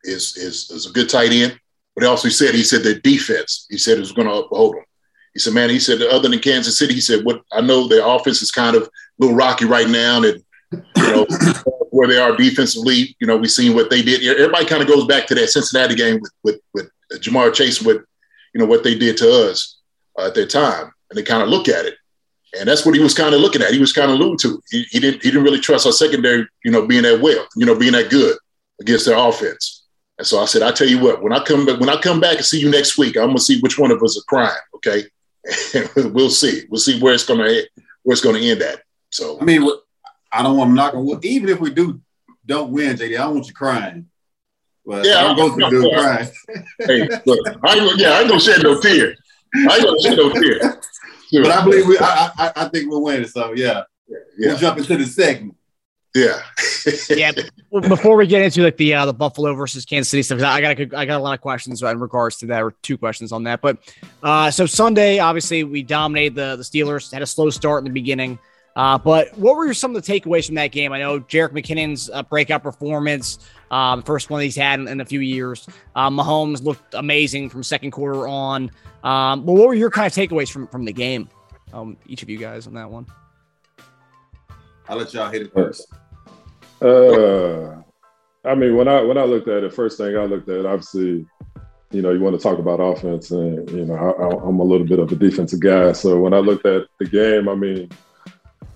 is, 0.04 0.36
is, 0.36 0.70
is 0.70 0.86
a 0.86 0.92
good 0.92 1.08
tight 1.08 1.32
end. 1.32 1.58
But 1.94 2.04
he 2.04 2.08
also 2.08 2.28
said, 2.28 2.54
he 2.54 2.62
said 2.62 2.82
their 2.82 2.98
defense, 3.00 3.66
he 3.70 3.78
said 3.78 3.98
is 3.98 4.12
going 4.12 4.28
to 4.28 4.34
uphold 4.34 4.76
them. 4.76 4.84
He 5.32 5.40
said, 5.40 5.54
man, 5.54 5.70
he 5.70 5.78
said, 5.78 6.00
other 6.02 6.28
than 6.28 6.38
Kansas 6.38 6.78
City, 6.78 6.94
he 6.94 7.00
said, 7.00 7.24
what 7.24 7.42
I 7.52 7.60
know 7.60 7.86
their 7.86 8.06
offense 8.06 8.40
is 8.40 8.50
kind 8.50 8.76
of 8.76 8.84
a 8.84 8.90
little 9.18 9.36
rocky 9.36 9.64
right 9.66 9.88
now. 9.88 10.22
And, 10.22 10.42
you 10.72 11.02
know, 11.02 11.26
where 11.96 12.06
they 12.06 12.18
are 12.18 12.36
defensively, 12.36 13.16
you 13.20 13.26
know, 13.26 13.38
we've 13.38 13.50
seen 13.50 13.74
what 13.74 13.88
they 13.88 14.02
did. 14.02 14.22
Everybody 14.22 14.66
kind 14.66 14.82
of 14.82 14.88
goes 14.88 15.06
back 15.06 15.26
to 15.26 15.34
that 15.34 15.48
Cincinnati 15.48 15.94
game 15.94 16.20
with, 16.20 16.32
with, 16.42 16.60
with 16.74 16.90
Ja'Marr 17.22 17.54
Chase, 17.54 17.80
with, 17.80 18.02
you 18.52 18.60
know, 18.60 18.66
what 18.66 18.84
they 18.84 18.98
did 18.98 19.16
to 19.16 19.50
us 19.50 19.78
uh, 20.18 20.26
at 20.26 20.34
that 20.34 20.50
time. 20.50 20.92
And 21.08 21.16
they 21.16 21.22
kind 21.22 21.42
of 21.42 21.48
look 21.48 21.68
at 21.68 21.86
it. 21.86 21.94
And 22.58 22.68
that's 22.68 22.84
what 22.84 22.94
he 22.94 23.00
was 23.00 23.14
kind 23.14 23.34
of 23.34 23.40
looking 23.40 23.62
at. 23.62 23.72
He 23.72 23.80
was 23.80 23.94
kind 23.94 24.10
of 24.10 24.18
alluding 24.18 24.38
to. 24.38 24.62
He, 24.70 24.82
he, 24.90 25.00
didn't 25.00 25.22
he 25.22 25.30
didn't 25.30 25.44
really 25.44 25.60
trust 25.60 25.86
our 25.86 25.92
secondary, 25.92 26.46
you 26.64 26.70
know, 26.70 26.86
being 26.86 27.02
that 27.02 27.20
well, 27.20 27.46
you 27.56 27.64
know, 27.64 27.74
being 27.74 27.92
that 27.92 28.10
good 28.10 28.36
against 28.80 29.06
their 29.06 29.16
offense. 29.16 29.84
And 30.18 30.26
so 30.26 30.40
I 30.40 30.46
said, 30.46 30.62
I 30.62 30.72
tell 30.72 30.88
you 30.88 30.98
what, 30.98 31.22
when 31.22 31.32
I 31.32 31.42
come 31.42 31.64
back, 31.64 31.80
when 31.80 31.88
I 31.88 32.00
come 32.00 32.20
back 32.20 32.36
and 32.36 32.44
see 32.44 32.60
you 32.60 32.70
next 32.70 32.98
week, 32.98 33.16
I'm 33.16 33.28
gonna 33.28 33.38
see 33.38 33.60
which 33.60 33.78
one 33.78 33.90
of 33.90 34.02
us 34.02 34.18
are 34.18 34.24
crying. 34.28 34.56
Okay, 34.76 35.04
we'll 35.96 36.30
see. 36.30 36.64
We'll 36.70 36.80
see 36.80 37.00
where 37.00 37.14
it's 37.14 37.26
gonna 37.26 37.62
where 38.02 38.12
it's 38.12 38.22
gonna 38.22 38.38
end 38.38 38.62
at. 38.62 38.82
So 39.10 39.38
I 39.40 39.44
mean, 39.44 39.68
I 40.36 40.42
don't 40.42 40.56
want 40.56 40.70
to 40.70 40.74
knock 40.74 40.94
on 40.94 41.04
wood. 41.04 41.24
Even 41.24 41.48
if 41.48 41.60
we 41.60 41.70
do 41.70 42.00
don't 42.44 42.70
win, 42.70 42.96
JD, 42.96 43.14
I 43.14 43.24
don't 43.24 43.34
want 43.34 43.48
you 43.48 43.54
crying. 43.54 44.08
But 44.84 45.04
yeah, 45.04 45.26
I'm 45.26 45.36
going 45.36 45.58
to 45.58 45.70
do 45.70 45.90
crying. 45.90 46.28
hey, 46.80 47.08
look, 47.26 47.46
I 47.64 47.74
ain't, 47.74 47.98
yeah, 47.98 48.10
I 48.10 48.20
ain't 48.20 48.28
gonna 48.28 48.40
shed 48.40 48.62
no 48.62 48.80
tear. 48.80 49.16
I 49.54 49.76
ain't 49.76 49.84
gonna 49.84 50.00
shed 50.00 50.16
no 50.16 50.32
tear. 50.32 50.80
But 51.32 51.50
I 51.50 51.64
believe 51.64 51.88
we. 51.88 51.98
I, 51.98 52.30
I, 52.38 52.52
I 52.54 52.68
think 52.68 52.88
we'll 52.88 53.02
win. 53.02 53.26
So 53.26 53.52
yeah, 53.52 53.82
yeah. 54.08 54.16
we'll 54.38 54.56
jump 54.56 54.78
into 54.78 54.96
the 54.96 55.04
segment. 55.04 55.56
Yeah. 56.14 56.40
yeah. 57.10 57.32
Before 57.88 58.16
we 58.16 58.26
get 58.26 58.42
into 58.42 58.62
like 58.62 58.76
the 58.76 58.94
uh, 58.94 59.06
the 59.06 59.12
Buffalo 59.12 59.52
versus 59.54 59.84
Kansas 59.84 60.08
City 60.08 60.22
stuff, 60.22 60.40
I 60.40 60.60
got 60.60 60.78
a, 60.78 60.96
I 60.96 61.04
got 61.04 61.18
a 61.18 61.22
lot 61.22 61.34
of 61.34 61.40
questions 61.40 61.82
in 61.82 62.00
regards 62.00 62.38
to 62.38 62.46
that, 62.46 62.62
or 62.62 62.74
two 62.80 62.96
questions 62.96 63.32
on 63.32 63.42
that. 63.44 63.60
But 63.60 63.78
uh, 64.22 64.50
so 64.50 64.66
Sunday, 64.66 65.18
obviously, 65.18 65.64
we 65.64 65.82
dominated 65.82 66.36
the 66.36 66.56
the 66.56 66.62
Steelers. 66.62 67.12
Had 67.12 67.22
a 67.22 67.26
slow 67.26 67.50
start 67.50 67.80
in 67.80 67.84
the 67.84 67.90
beginning. 67.90 68.38
Uh, 68.76 68.98
but 68.98 69.36
what 69.38 69.56
were 69.56 69.72
some 69.72 69.96
of 69.96 70.04
the 70.04 70.12
takeaways 70.12 70.46
from 70.46 70.54
that 70.56 70.70
game? 70.70 70.92
I 70.92 70.98
know 70.98 71.18
Jerick 71.18 71.52
McKinnon's 71.52 72.10
uh, 72.10 72.22
breakout 72.22 72.62
performance, 72.62 73.38
um, 73.70 74.02
first 74.02 74.28
one 74.28 74.42
he's 74.42 74.54
had 74.54 74.78
in, 74.78 74.86
in 74.86 75.00
a 75.00 75.04
few 75.04 75.20
years. 75.20 75.66
Uh, 75.94 76.10
Mahomes 76.10 76.62
looked 76.62 76.94
amazing 76.94 77.48
from 77.48 77.62
second 77.62 77.90
quarter 77.90 78.28
on. 78.28 78.70
Um, 79.02 79.44
but 79.44 79.54
what 79.54 79.68
were 79.68 79.74
your 79.74 79.90
kind 79.90 80.06
of 80.06 80.12
takeaways 80.12 80.50
from 80.50 80.68
from 80.68 80.84
the 80.84 80.92
game? 80.92 81.28
Um, 81.72 81.96
each 82.06 82.22
of 82.22 82.28
you 82.28 82.38
guys 82.38 82.66
on 82.66 82.74
that 82.74 82.90
one. 82.90 83.06
I'll 84.88 84.98
let 84.98 85.12
y'all 85.14 85.30
hit 85.30 85.42
it 85.42 85.52
first. 85.52 85.88
Uh, 86.80 87.82
I 88.44 88.54
mean, 88.54 88.76
when 88.76 88.88
I 88.88 89.02
when 89.02 89.18
I 89.18 89.24
looked 89.24 89.48
at 89.48 89.64
it, 89.64 89.72
first 89.72 89.98
thing 89.98 90.16
I 90.16 90.24
looked 90.24 90.48
at, 90.48 90.66
obviously, 90.66 91.26
you 91.90 92.02
know, 92.02 92.10
you 92.10 92.20
want 92.20 92.36
to 92.36 92.42
talk 92.42 92.58
about 92.58 92.76
offense, 92.76 93.30
and 93.30 93.68
you 93.70 93.86
know, 93.86 93.94
I, 93.94 94.48
am 94.48 94.60
a 94.60 94.64
little 94.64 94.86
bit 94.86 94.98
of 94.98 95.10
a 95.10 95.16
defensive 95.16 95.60
guy. 95.60 95.92
So 95.92 96.20
when 96.20 96.34
I 96.34 96.38
looked 96.38 96.66
at 96.66 96.86
the 96.98 97.06
game, 97.06 97.48
I 97.48 97.54
mean, 97.54 97.90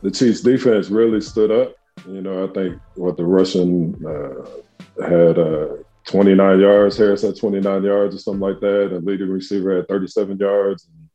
the 0.02 0.11
Chiefs 0.11 0.40
defense 0.40 0.88
really 0.88 1.21
stood 1.21 1.50
up. 1.50 1.75
You 2.07 2.23
know, 2.23 2.45
I 2.45 2.52
think 2.52 2.80
what 2.95 3.16
the 3.16 3.25
Russian 3.25 3.95
uh, 4.07 5.04
had 5.07 5.38
uh, 5.38 5.76
29 6.07 6.61
yards, 6.61 6.97
Harris 6.97 7.23
had 7.23 7.37
29 7.37 7.83
yards 7.83 8.14
or 8.14 8.19
something 8.19 8.40
like 8.40 8.61
that, 8.61 8.92
and 8.92 9.07
leading 9.07 9.28
receiver 9.28 9.76
had 9.76 9.88
37 9.88 10.38
yards. 10.38 10.87
And, 10.87 11.09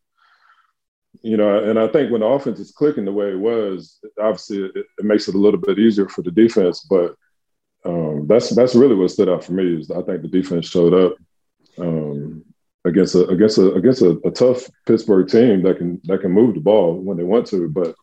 you 1.24 1.38
know, 1.38 1.64
and 1.64 1.80
I 1.80 1.88
think 1.88 2.12
when 2.12 2.22
the 2.22 2.28
offense 2.28 2.60
is 2.60 2.72
clicking 2.72 3.06
the 3.06 3.12
way 3.12 3.32
it 3.32 3.40
was, 3.40 4.00
obviously 4.22 4.66
it, 4.66 4.72
it 4.76 5.06
makes 5.06 5.28
it 5.28 5.36
a 5.36 5.40
little 5.40 5.60
bit 5.60 5.80
easier 5.80 6.08
for 6.08 6.22
the 6.22 6.32
defense. 6.32 6.86
But 6.88 7.16
um, 7.84 8.28
that's 8.28 8.50
that's 8.50 8.76
really 8.76 8.96
what 8.96 9.12
stood 9.12 9.30
out 9.30 9.44
for 9.44 9.54
me 9.54 9.80
is 9.80 9.92
I 9.92 10.02
think 10.02 10.22
the 10.22 10.28
defense 10.28 10.68
showed 10.68 10.94
up 10.94 11.16
um, 11.80 12.44
against 12.86 13.16
a 13.16 13.28
against 13.28 13.58
a 13.58 13.74
against 13.74 14.02
a, 14.02 14.20
a, 14.26 14.32
tough 14.32 14.70
Pittsburgh 14.88 15.28
team 15.28 15.62
that 15.64 15.78
can 15.78 16.02
that 16.06 16.22
can 16.22 16.32
move 16.32 16.56
the 16.56 16.62
ball 16.62 16.96
when 16.96 17.18
they 17.18 17.24
want 17.24 17.48
to. 17.48 17.70
But 17.70 17.96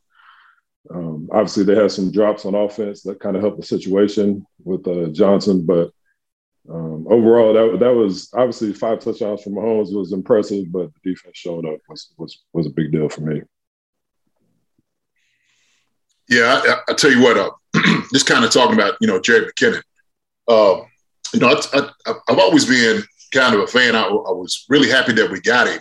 um, 0.91 1.29
obviously 1.33 1.65
they 1.65 1.75
had 1.75 1.93
some 1.93 2.11
drops 2.11 2.45
on 2.45 2.55
offense 2.55 3.03
that 3.03 3.21
kind 3.21 3.37
of 3.37 3.43
helped 3.43 3.59
the 3.59 3.67
situation 3.67 4.47
with 4.65 4.87
uh, 4.87 5.07
Johnson, 5.09 5.65
but 5.65 5.93
um, 6.69 7.07
overall, 7.11 7.53
that 7.53 7.81
that 7.81 7.95
was 7.95 8.31
obviously 8.35 8.73
five 8.73 9.01
touchdowns 9.01 9.43
from 9.43 9.55
Mahomes 9.55 9.95
was 9.95 10.12
impressive, 10.12 10.71
but 10.71 10.91
the 10.95 11.11
defense 11.11 11.37
showing 11.37 11.67
up 11.67 11.81
was 11.89 12.12
was 12.17 12.43
was 12.53 12.67
a 12.67 12.71
big 12.71 12.93
deal 12.93 13.09
for 13.09 13.23
me. 13.23 13.43
Yeah, 16.29 16.62
I, 16.65 16.93
I 16.93 16.95
tell 16.95 17.11
you 17.11 17.21
what, 17.21 17.37
uh, 17.37 17.51
just 18.12 18.27
kind 18.27 18.45
of 18.45 18.53
talking 18.53 18.75
about 18.75 18.95
you 19.01 19.09
know 19.09 19.19
Jerick 19.19 19.51
McKinnon. 19.51 19.83
Uh, 20.47 20.85
you 21.35 21.41
know, 21.41 21.49
I, 21.49 21.91
I, 22.07 22.15
have 22.29 22.39
always 22.39 22.65
been 22.65 23.03
kind 23.33 23.55
of 23.55 23.61
a 23.62 23.67
fan. 23.67 23.97
I, 23.97 24.03
I, 24.03 24.33
was 24.33 24.65
really 24.69 24.89
happy 24.89 25.12
that 25.15 25.31
we 25.31 25.41
got 25.41 25.67
him, 25.67 25.81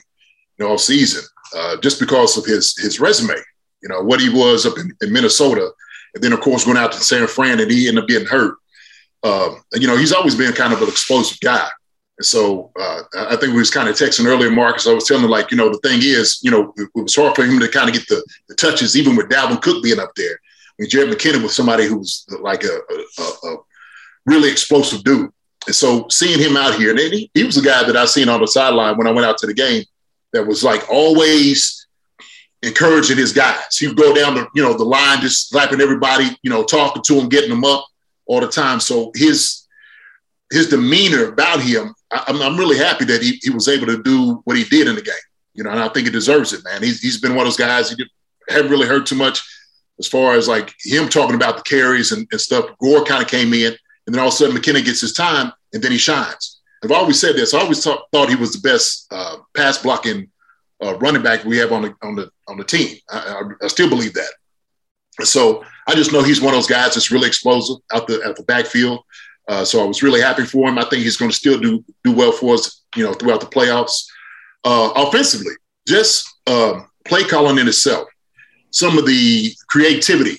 you 0.58 0.65
know, 0.65 0.72
all 0.72 0.77
season, 0.77 1.24
uh, 1.55 1.77
just 1.77 2.00
because 2.00 2.38
of 2.38 2.46
his 2.46 2.75
his 2.77 3.00
resume. 3.00 3.36
You 3.81 3.89
know 3.89 4.01
what 4.01 4.21
he 4.21 4.29
was 4.29 4.65
up 4.65 4.77
in, 4.77 4.95
in 5.01 5.11
Minnesota, 5.11 5.71
and 6.15 6.23
then 6.23 6.33
of 6.33 6.41
course 6.41 6.65
going 6.65 6.77
out 6.77 6.91
to 6.93 7.00
San 7.00 7.27
Fran, 7.27 7.59
and 7.59 7.71
he 7.71 7.88
ended 7.88 8.03
up 8.03 8.09
getting 8.09 8.27
hurt 8.27 8.55
um, 9.23 9.63
you 9.73 9.88
know, 9.88 9.97
he's 9.97 10.13
always 10.13 10.35
been 10.35 10.53
kind 10.53 10.73
of 10.73 10.81
an 10.81 10.88
explosive 10.88 11.39
guy. 11.39 11.67
And 12.17 12.25
so 12.25 12.71
uh, 12.79 13.01
I 13.15 13.35
think 13.35 13.53
we 13.53 13.59
was 13.59 13.71
kind 13.71 13.88
of 13.88 13.95
texting 13.95 14.25
earlier, 14.25 14.51
Marcus. 14.51 14.88
I 14.88 14.93
was 14.93 15.05
telling 15.05 15.23
him, 15.23 15.29
like, 15.29 15.51
you 15.51 15.57
know, 15.57 15.69
the 15.69 15.79
thing 15.79 16.00
is, 16.01 16.39
you 16.41 16.51
know, 16.51 16.73
it, 16.77 16.89
it 16.95 17.01
was 17.01 17.15
hard 17.15 17.35
for 17.35 17.45
him 17.45 17.59
to 17.59 17.67
kind 17.67 17.89
of 17.89 17.95
get 17.95 18.07
the, 18.07 18.23
the, 18.50 18.55
touches, 18.55 18.97
even 18.97 19.15
with 19.15 19.29
Dalvin 19.29 19.61
Cook 19.61 19.83
being 19.83 20.00
up 20.00 20.11
there. 20.15 20.33
I 20.33 20.73
mean, 20.79 20.89
Jerick 20.89 21.13
McKinnon 21.13 21.43
was 21.43 21.55
somebody 21.55 21.85
who 21.85 21.97
was 21.97 22.25
like 22.41 22.63
a, 22.63 22.79
a, 23.19 23.47
a 23.47 23.57
really 24.25 24.51
explosive 24.51 25.03
dude. 25.03 25.31
And 25.67 25.75
so 25.75 26.07
seeing 26.09 26.39
him 26.39 26.57
out 26.57 26.75
here, 26.75 26.89
and 26.89 27.00
he, 27.00 27.29
he 27.33 27.43
was 27.43 27.57
a 27.57 27.61
guy 27.61 27.83
that 27.83 27.95
I 27.95 28.05
seen 28.05 28.29
on 28.29 28.41
the 28.41 28.47
sideline 28.47 28.97
when 28.97 29.07
I 29.07 29.11
went 29.11 29.27
out 29.27 29.38
to 29.39 29.47
the 29.47 29.53
game 29.53 29.83
that 30.33 30.45
was 30.45 30.63
like 30.63 30.89
always 30.89 31.80
encouraging 32.63 33.17
his 33.17 33.33
guys. 33.33 33.77
He 33.77 33.87
would 33.87 33.97
go 33.97 34.13
down 34.13 34.35
the, 34.35 34.47
you 34.53 34.61
know, 34.61 34.77
the 34.77 34.83
line, 34.83 35.21
just 35.21 35.49
slapping 35.49 35.81
everybody, 35.81 36.37
you 36.43 36.49
know, 36.49 36.63
talking 36.63 37.01
to 37.03 37.15
them, 37.15 37.29
getting 37.29 37.49
them 37.49 37.65
up 37.65 37.85
all 38.25 38.39
the 38.39 38.47
time. 38.47 38.79
So 38.79 39.11
his 39.15 39.67
his 40.51 40.67
demeanor 40.67 41.29
about 41.29 41.61
him, 41.61 41.95
I, 42.11 42.25
am 42.27 42.41
I'm 42.41 42.57
really 42.57 42.77
happy 42.77 43.05
that 43.05 43.21
he, 43.21 43.39
he 43.41 43.49
was 43.49 43.67
able 43.69 43.87
to 43.87 44.03
do 44.03 44.41
what 44.43 44.57
he 44.57 44.65
did 44.65 44.87
in 44.87 44.95
the 44.95 45.01
game. 45.01 45.15
You 45.53 45.63
know, 45.63 45.71
and 45.71 45.79
I 45.79 45.87
think 45.89 46.07
he 46.07 46.11
deserves 46.11 46.53
it, 46.53 46.63
man. 46.63 46.83
He's, 46.83 47.01
he's 47.01 47.19
been 47.19 47.35
one 47.35 47.45
of 47.45 47.47
those 47.47 47.57
guys. 47.57 47.89
He 47.89 48.05
haven't 48.49 48.71
really 48.71 48.87
heard 48.87 49.05
too 49.05 49.15
much 49.15 49.41
as 49.97 50.07
far 50.07 50.33
as 50.33 50.47
like 50.47 50.73
him 50.83 51.07
talking 51.07 51.35
about 51.35 51.57
the 51.57 51.63
carries 51.63 52.11
and, 52.11 52.27
and 52.31 52.41
stuff. 52.41 52.65
Gore 52.79 53.03
kind 53.03 53.23
of 53.23 53.29
came 53.29 53.53
in, 53.53 53.73
and 54.05 54.13
then 54.13 54.19
all 54.19 54.27
of 54.27 54.33
a 54.33 54.37
sudden 54.37 54.55
McKinnon 54.55 54.85
gets 54.85 55.01
his 55.01 55.13
time, 55.13 55.53
and 55.73 55.81
then 55.81 55.91
he 55.91 55.97
shines. 55.97 56.59
I've 56.83 56.91
always 56.91 57.19
said 57.19 57.35
this. 57.35 57.53
I 57.53 57.59
always 57.59 57.83
thought 57.83 58.29
he 58.29 58.35
was 58.35 58.53
the 58.53 58.67
best 58.67 59.07
uh, 59.11 59.37
pass 59.55 59.77
blocking 59.77 60.29
uh, 60.83 60.97
running 60.97 61.21
back 61.21 61.43
we 61.45 61.57
have 61.57 61.71
on 61.71 61.83
the 61.83 61.95
on 62.01 62.15
the 62.15 62.29
on 62.47 62.57
the 62.57 62.63
team. 62.63 62.97
I, 63.09 63.17
I, 63.17 63.65
I 63.65 63.67
still 63.67 63.89
believe 63.89 64.13
that. 64.13 64.31
So 65.21 65.63
I 65.88 65.95
just 65.95 66.11
know 66.11 66.23
he's 66.23 66.41
one 66.41 66.53
of 66.53 66.57
those 66.57 66.67
guys 66.67 66.93
that's 66.93 67.11
really 67.11 67.27
explosive 67.27 67.77
out 67.93 68.07
the 68.07 68.21
at 68.25 68.35
the 68.35 68.43
backfield. 68.43 69.03
Uh, 69.47 69.65
so 69.65 69.83
I 69.83 69.88
was 69.88 70.03
really 70.03 70.21
happy 70.21 70.45
for 70.45 70.69
him. 70.69 70.77
I 70.77 70.85
think 70.85 71.03
he's 71.03 71.17
going 71.17 71.31
to 71.31 71.38
still 71.38 71.59
do 71.59 71.83
do 72.03 72.13
well 72.13 72.31
for 72.31 72.55
us, 72.55 72.83
you 72.95 73.03
know, 73.03 73.13
throughout 73.13 73.41
the 73.41 73.47
playoffs. 73.47 74.05
Uh, 74.63 74.91
offensively, 74.95 75.53
just 75.88 76.27
um, 76.47 76.88
play 77.05 77.23
calling 77.23 77.57
in 77.57 77.67
itself, 77.67 78.07
some 78.69 78.97
of 78.97 79.05
the 79.05 79.53
creativity 79.67 80.38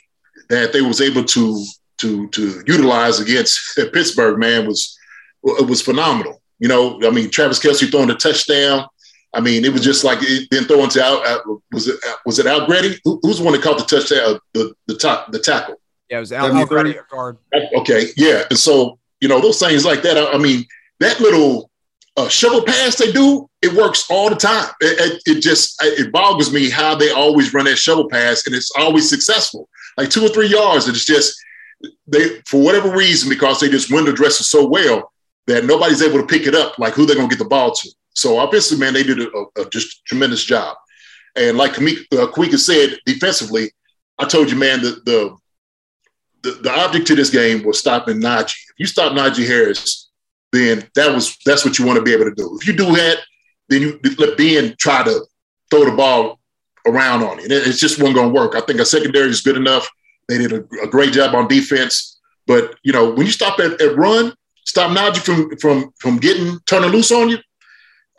that 0.48 0.72
they 0.72 0.80
was 0.80 1.00
able 1.00 1.24
to 1.24 1.64
to 1.98 2.28
to 2.28 2.62
utilize 2.66 3.20
against 3.20 3.76
Pittsburgh, 3.92 4.38
man, 4.38 4.66
was 4.66 4.96
it 5.44 5.66
was 5.66 5.82
phenomenal. 5.82 6.40
You 6.58 6.68
know, 6.68 7.00
I 7.04 7.10
mean, 7.10 7.30
Travis 7.30 7.58
Kelce 7.58 7.90
throwing 7.90 8.10
a 8.10 8.14
touchdown. 8.14 8.86
I 9.34 9.40
mean, 9.40 9.64
it 9.64 9.72
was 9.72 9.82
just 9.82 10.04
like 10.04 10.18
it 10.22 10.48
then 10.50 10.64
throwing 10.64 10.90
to 10.90 11.02
out. 11.02 11.26
Uh, 11.26 11.56
was 11.72 11.88
it 11.88 11.98
was 12.26 12.38
it 12.38 12.46
Allegretti? 12.46 12.98
Who, 13.04 13.18
who's 13.22 13.38
the 13.38 13.44
one 13.44 13.54
that 13.54 13.62
caught 13.62 13.78
the 13.78 13.84
touchdown? 13.84 14.38
The 14.52 14.74
the 14.86 14.96
top 14.96 15.32
the 15.32 15.38
tackle. 15.38 15.76
Yeah, 16.10 16.18
it 16.18 16.20
was 16.20 16.32
Al, 16.32 16.54
Allegretti 16.54 16.96
guard. 17.10 17.38
Okay, 17.76 18.08
yeah, 18.16 18.44
and 18.50 18.58
so 18.58 18.98
you 19.20 19.28
know 19.28 19.40
those 19.40 19.58
things 19.58 19.84
like 19.84 20.02
that. 20.02 20.18
I, 20.18 20.32
I 20.32 20.38
mean, 20.38 20.66
that 21.00 21.18
little 21.20 21.70
uh, 22.16 22.28
shovel 22.28 22.62
pass 22.62 22.96
they 22.96 23.10
do, 23.10 23.48
it 23.62 23.72
works 23.72 24.04
all 24.10 24.28
the 24.28 24.36
time. 24.36 24.68
It, 24.80 25.22
it, 25.26 25.36
it, 25.36 25.40
just 25.40 25.76
it 25.82 26.12
boggles 26.12 26.52
me 26.52 26.68
how 26.68 26.94
they 26.94 27.10
always 27.10 27.54
run 27.54 27.64
that 27.64 27.76
shovel 27.76 28.08
pass, 28.08 28.46
and 28.46 28.54
it's 28.54 28.70
always 28.76 29.08
successful. 29.08 29.68
Like 29.96 30.10
two 30.10 30.24
or 30.24 30.28
three 30.28 30.48
yards, 30.48 30.86
and 30.86 30.94
it's 30.94 31.06
just 31.06 31.34
they 32.06 32.40
for 32.46 32.62
whatever 32.62 32.94
reason 32.94 33.30
because 33.30 33.60
they 33.60 33.68
just 33.68 33.90
window 33.90 34.12
dress 34.12 34.40
it 34.40 34.44
so 34.44 34.66
well 34.66 35.10
that 35.46 35.64
nobody's 35.64 36.02
able 36.02 36.18
to 36.18 36.26
pick 36.26 36.46
it 36.46 36.54
up. 36.54 36.78
Like 36.78 36.92
who 36.94 37.06
they're 37.06 37.16
gonna 37.16 37.28
get 37.28 37.38
the 37.38 37.46
ball 37.46 37.72
to. 37.72 37.90
So 38.14 38.38
obviously, 38.38 38.78
man, 38.78 38.94
they 38.94 39.02
did 39.02 39.20
a, 39.20 39.44
a, 39.58 39.68
just 39.70 40.04
tremendous 40.06 40.44
job. 40.44 40.76
And 41.36 41.56
like 41.56 41.72
Kawika 41.72 42.54
uh, 42.54 42.56
said, 42.58 42.98
defensively, 43.06 43.72
I 44.18 44.26
told 44.26 44.50
you, 44.50 44.56
man, 44.56 44.82
the, 44.82 45.00
the 45.04 45.36
the 46.42 46.50
the 46.62 46.70
object 46.70 47.06
to 47.06 47.14
this 47.14 47.30
game 47.30 47.64
was 47.64 47.78
stopping 47.78 48.20
Najee. 48.20 48.52
If 48.52 48.78
you 48.78 48.86
stop 48.86 49.12
Najee 49.12 49.46
Harris, 49.46 50.10
then 50.52 50.88
that 50.94 51.14
was 51.14 51.36
that's 51.46 51.64
what 51.64 51.78
you 51.78 51.86
want 51.86 51.96
to 51.98 52.04
be 52.04 52.12
able 52.12 52.24
to 52.24 52.34
do. 52.34 52.58
If 52.60 52.66
you 52.66 52.74
do 52.74 52.94
that, 52.96 53.18
then 53.68 53.80
you 53.82 54.00
let 54.18 54.36
Ben 54.36 54.74
try 54.78 55.02
to 55.02 55.24
throw 55.70 55.84
the 55.84 55.96
ball 55.96 56.38
around 56.86 57.22
on 57.22 57.38
you. 57.38 57.44
And 57.44 57.52
it's 57.52 57.80
just 57.80 57.98
wasn't 57.98 58.16
going 58.16 58.28
to 58.28 58.34
work. 58.34 58.54
I 58.54 58.60
think 58.60 58.78
our 58.78 58.84
secondary 58.84 59.30
is 59.30 59.40
good 59.40 59.56
enough. 59.56 59.88
They 60.28 60.38
did 60.38 60.52
a, 60.52 60.64
a, 60.82 60.88
great 60.88 61.12
job 61.12 61.34
on 61.34 61.48
defense. 61.48 62.20
But 62.46 62.74
you 62.82 62.92
know, 62.92 63.10
when 63.10 63.26
you 63.26 63.32
stop 63.32 63.58
at, 63.60 63.80
at 63.80 63.96
run, 63.96 64.34
stop 64.66 64.90
Najee 64.96 65.18
from 65.18 65.56
from 65.56 65.92
from 65.98 66.18
getting 66.18 66.58
turning 66.66 66.90
loose 66.90 67.12
on 67.12 67.28
you, 67.30 67.38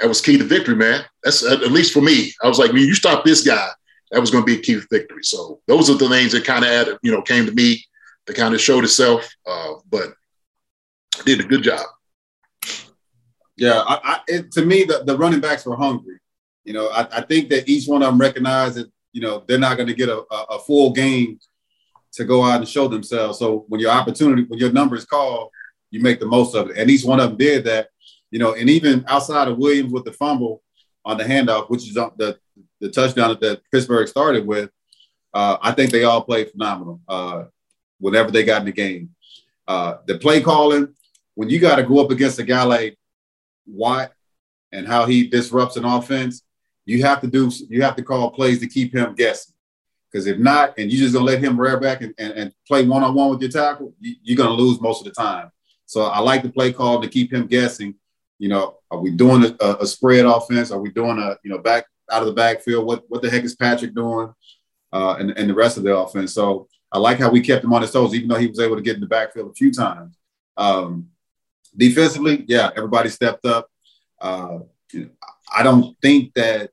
that 0.03 0.10
was 0.10 0.19
key 0.19 0.38
to 0.38 0.43
victory, 0.43 0.75
man. 0.75 1.01
That's 1.24 1.45
at 1.45 1.62
least 1.72 1.93
for 1.93 2.01
me. 2.01 2.33
I 2.43 2.50
was 2.50 2.60
like, 2.60 2.74
when 2.74 2.81
you 2.81 2.93
stop 2.93 3.24
this 3.24 3.41
guy, 3.41 3.69
that 4.12 4.19
was 4.19 4.31
going 4.31 4.43
to 4.43 4.45
be 4.45 4.60
a 4.60 4.62
key 4.62 4.74
to 4.74 4.86
victory. 4.91 5.24
So 5.24 5.62
those 5.65 5.89
are 5.89 5.93
the 5.93 6.10
things 6.10 6.33
that 6.33 6.43
kind 6.43 6.65
of 6.65 6.72
added, 6.72 6.98
you 7.03 7.12
know, 7.13 7.22
came 7.22 7.45
to 7.45 7.53
me 7.53 7.81
that 8.27 8.36
kind 8.36 8.53
of 8.53 8.60
showed 8.60 8.83
itself. 8.83 9.33
Uh, 9.48 9.75
but 9.89 10.13
did 11.24 11.39
a 11.39 11.45
good 11.45 11.63
job. 11.63 11.86
Yeah, 13.55 13.79
I, 13.79 14.00
I, 14.03 14.19
it, 14.27 14.51
to 14.51 14.65
me, 14.65 14.83
the, 14.83 15.05
the 15.05 15.17
running 15.17 15.39
backs 15.39 15.65
were 15.65 15.77
hungry. 15.77 16.17
You 16.65 16.74
know, 16.74 16.89
I, 16.89 17.07
I, 17.19 17.22
think 17.22 17.50
that 17.51 17.69
each 17.69 17.88
one 17.88 18.03
of 18.03 18.10
them 18.10 18.19
recognized 18.19 18.75
that 18.75 18.91
you 19.13 19.22
know 19.22 19.45
they're 19.48 19.57
not 19.57 19.77
going 19.77 19.88
to 19.88 19.93
get 19.93 20.10
a, 20.10 20.17
a, 20.29 20.43
a, 20.50 20.60
full 20.60 20.91
game 20.91 21.39
to 22.13 22.25
go 22.25 22.43
out 22.43 22.57
and 22.57 22.67
show 22.67 22.89
themselves. 22.89 23.39
So 23.39 23.63
when 23.69 23.79
your 23.79 23.91
opportunity, 23.91 24.43
when 24.50 24.60
your 24.60 24.74
number 24.74 24.98
is 24.98 25.05
called, 25.05 25.50
you 25.91 26.01
make 26.01 26.19
the 26.19 26.25
most 26.25 26.55
of 26.55 26.72
it. 26.72 26.77
And 26.77 26.89
each 26.89 27.05
one 27.05 27.22
of 27.22 27.29
them 27.29 27.38
did 27.38 27.63
that 27.65 27.88
you 28.34 28.40
know, 28.40 28.56
and 28.56 28.68
even 28.68 29.06
outside 29.08 29.48
of 29.48 29.60
Williams 29.60 29.94
with 29.94 30.06
the 30.06 30.12
fumble 30.12 30.63
on 31.06 31.20
the 31.20 31.24
handoff, 31.24 31.70
which 31.70 31.88
is 31.88 31.94
the 31.94 32.40
the 32.80 32.90
touchdown 32.90 33.38
that 33.40 33.62
Pittsburgh 33.72 34.08
started 34.08 34.48
with, 34.48 34.72
uh, 35.36 35.58
I 35.62 35.72
think 35.72 35.92
they 35.92 36.04
all 36.04 36.24
played 36.24 36.50
phenomenal 36.50 37.00
uh, 37.08 37.44
whenever 38.00 38.32
they 38.32 38.44
got 38.44 38.62
in 38.62 38.66
the 38.66 38.72
game. 38.72 39.12
Uh, 39.68 39.98
the 40.08 40.18
play 40.18 40.42
calling, 40.42 40.96
when 41.36 41.52
you 41.52 41.60
got 41.60 41.75
to 41.75 41.84
go 41.84 42.04
up 42.04 42.10
against 42.10 42.40
a 42.40 42.44
guy 42.44 42.63
like 42.63 42.98
Watt 43.68 44.12
and 44.72 44.88
how 44.88 45.06
he 45.06 45.28
disrupts 45.28 45.78
an 45.78 45.86
offense, 45.86 46.42
you 46.86 47.04
have 47.04 47.22
to 47.22 47.28
do 47.28 47.52
you 47.70 47.84
have 47.84 47.96
to 47.98 48.04
call 48.04 48.32
plays 48.32 48.60
to 48.62 48.68
keep 48.68 48.96
him 48.96 49.13
guessing. 49.13 49.54
Because 50.12 50.25
if 50.25 50.40
not, 50.40 50.74
and 50.80 50.92
you 50.92 50.98
just 50.98 51.13
gonna 51.13 51.24
let 51.24 51.44
him 51.44 51.62
rear 51.62 51.80
back 51.80 52.02
and, 52.02 52.16
and, 52.18 52.34
and 52.34 52.54
play 52.68 52.84
one 52.84 53.04
on 53.04 53.13
one 53.13 53.30
with 53.30 53.42
your 53.42 53.52
tackle, 53.52 53.94
you, 54.00 54.34
are 54.34 54.38
gonna 54.38 54.56
lose 54.56 54.82
most 54.82 55.06
of 55.06 55.13
the 55.13 55.22
time. 55.22 55.52
So 55.86 56.06
I 56.06 56.18
like 56.18 56.42
the 56.42 56.50
play 56.50 56.74
call 56.74 57.00
to 57.00 57.08
keep 57.08 57.32
him 57.32 57.46
guessing 57.46 57.94
you 58.44 58.50
know, 58.50 58.80
are 58.92 59.00
we 59.00 59.10
doing 59.10 59.56
a, 59.62 59.78
a, 59.80 59.88
spread 59.88 60.26
offense? 60.26 60.70
Are 60.70 60.82
we 60.82 60.92
doing 60.92 61.18
a, 61.18 61.38
you 61.46 61.50
know, 61.50 61.60
back 61.60 61.86
out 62.12 62.24
of 62.24 62.28
the 62.28 62.34
backfield? 62.34 62.86
What 62.86 63.06
what 63.08 63.22
the 63.22 63.30
heck 63.30 63.46
is 63.46 63.56
Patrick 63.56 63.96
doing? 63.96 64.34
Uh, 64.92 65.16
and, 65.18 65.32
and 65.38 65.50
the 65.50 65.54
rest 65.54 65.78
of 65.78 65.84
the 65.84 65.96
offense. 65.96 66.34
So 66.34 66.68
I 66.92 66.98
like 66.98 67.20
how 67.20 67.32
we 67.32 67.40
kept 67.40 67.64
him 67.64 67.72
on 67.72 67.82
his 67.82 67.92
toes, 67.92 68.14
even 68.14 68.28
though 68.28 68.36
he 68.36 68.48
was 68.48 68.60
able 68.60 68.76
to 68.76 68.82
get 68.82 68.96
in 68.96 69.00
the 69.00 69.08
backfield 69.08 69.50
a 69.50 69.54
few 69.54 69.72
times. 69.72 70.18
Um, 70.58 71.08
defensively, 71.76 72.44
yeah, 72.50 72.70
everybody 72.76 73.08
stepped 73.08 73.46
up. 73.46 73.70
Uh, 74.20 74.60
you 74.92 75.06
know, 75.06 75.10
I 75.56 75.64
don't 75.64 75.96
think 76.02 76.34
that 76.34 76.72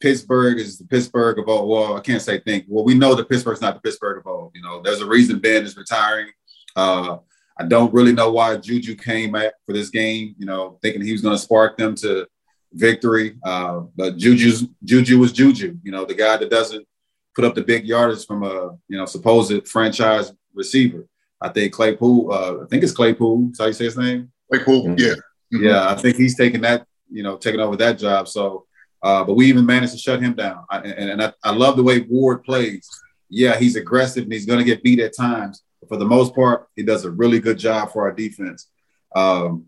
Pittsburgh 0.00 0.58
is 0.58 0.76
the 0.76 0.84
Pittsburgh 0.84 1.38
of 1.38 1.48
old. 1.48 1.66
Well, 1.66 1.96
I 1.96 2.00
can't 2.00 2.20
say 2.20 2.40
think. 2.40 2.66
Well, 2.68 2.84
we 2.84 2.92
know 2.92 3.14
that 3.14 3.30
Pittsburgh's 3.30 3.62
not 3.62 3.72
the 3.72 3.80
Pittsburgh 3.80 4.18
of 4.18 4.26
old. 4.26 4.52
You 4.54 4.60
know, 4.60 4.82
there's 4.82 5.00
a 5.00 5.06
reason 5.06 5.38
Ben 5.38 5.64
is 5.64 5.78
retiring. 5.78 6.28
Uh, 6.76 7.16
I 7.60 7.64
don't 7.64 7.92
really 7.92 8.12
know 8.12 8.32
why 8.32 8.56
Juju 8.56 8.96
came 8.96 9.32
back 9.32 9.52
for 9.66 9.72
this 9.72 9.90
game, 9.90 10.34
you 10.38 10.46
know, 10.46 10.78
thinking 10.82 11.02
he 11.02 11.12
was 11.12 11.20
going 11.20 11.34
to 11.36 11.42
spark 11.42 11.76
them 11.76 11.94
to 11.96 12.26
victory. 12.72 13.36
Uh, 13.44 13.80
but 13.96 14.16
Juju's, 14.16 14.66
Juju 14.84 15.18
was 15.18 15.32
Juju, 15.32 15.76
you 15.82 15.92
know, 15.92 16.04
the 16.04 16.14
guy 16.14 16.36
that 16.36 16.50
doesn't 16.50 16.86
put 17.34 17.44
up 17.44 17.54
the 17.54 17.62
big 17.62 17.86
yardage 17.86 18.26
from 18.26 18.42
a 18.42 18.76
you 18.88 18.98
know 18.98 19.06
supposed 19.06 19.66
franchise 19.68 20.32
receiver. 20.54 21.06
I 21.40 21.48
think 21.48 21.72
Claypool. 21.72 22.32
Uh, 22.32 22.64
I 22.64 22.66
think 22.68 22.82
it's 22.82 22.92
Claypool. 22.92 23.46
That's 23.46 23.58
how 23.60 23.66
you 23.66 23.72
say 23.72 23.84
his 23.84 23.96
name. 23.96 24.30
Claypool. 24.50 24.84
Mm-hmm. 24.84 24.98
Yeah. 24.98 25.14
Mm-hmm. 25.52 25.64
Yeah, 25.64 25.88
I 25.88 25.94
think 25.94 26.16
he's 26.16 26.36
taking 26.36 26.60
that. 26.62 26.86
You 27.10 27.22
know, 27.22 27.36
taking 27.36 27.60
over 27.60 27.76
that 27.76 27.98
job. 27.98 28.28
So, 28.28 28.66
uh, 29.02 29.24
but 29.24 29.34
we 29.34 29.46
even 29.46 29.66
managed 29.66 29.92
to 29.92 29.98
shut 29.98 30.22
him 30.22 30.34
down. 30.34 30.64
I, 30.70 30.78
and, 30.78 31.10
and 31.10 31.22
I, 31.22 31.32
I 31.42 31.52
love 31.52 31.76
the 31.76 31.82
way 31.82 32.00
Ward 32.08 32.44
plays. 32.44 32.88
Yeah, 33.28 33.56
he's 33.56 33.76
aggressive 33.76 34.24
and 34.24 34.32
he's 34.32 34.46
going 34.46 34.58
to 34.58 34.64
get 34.64 34.82
beat 34.82 35.00
at 35.00 35.16
times. 35.16 35.62
For 35.88 35.96
the 35.96 36.04
most 36.04 36.34
part, 36.34 36.68
he 36.76 36.82
does 36.82 37.04
a 37.04 37.10
really 37.10 37.40
good 37.40 37.58
job 37.58 37.92
for 37.92 38.02
our 38.02 38.12
defense. 38.12 38.68
Um, 39.14 39.66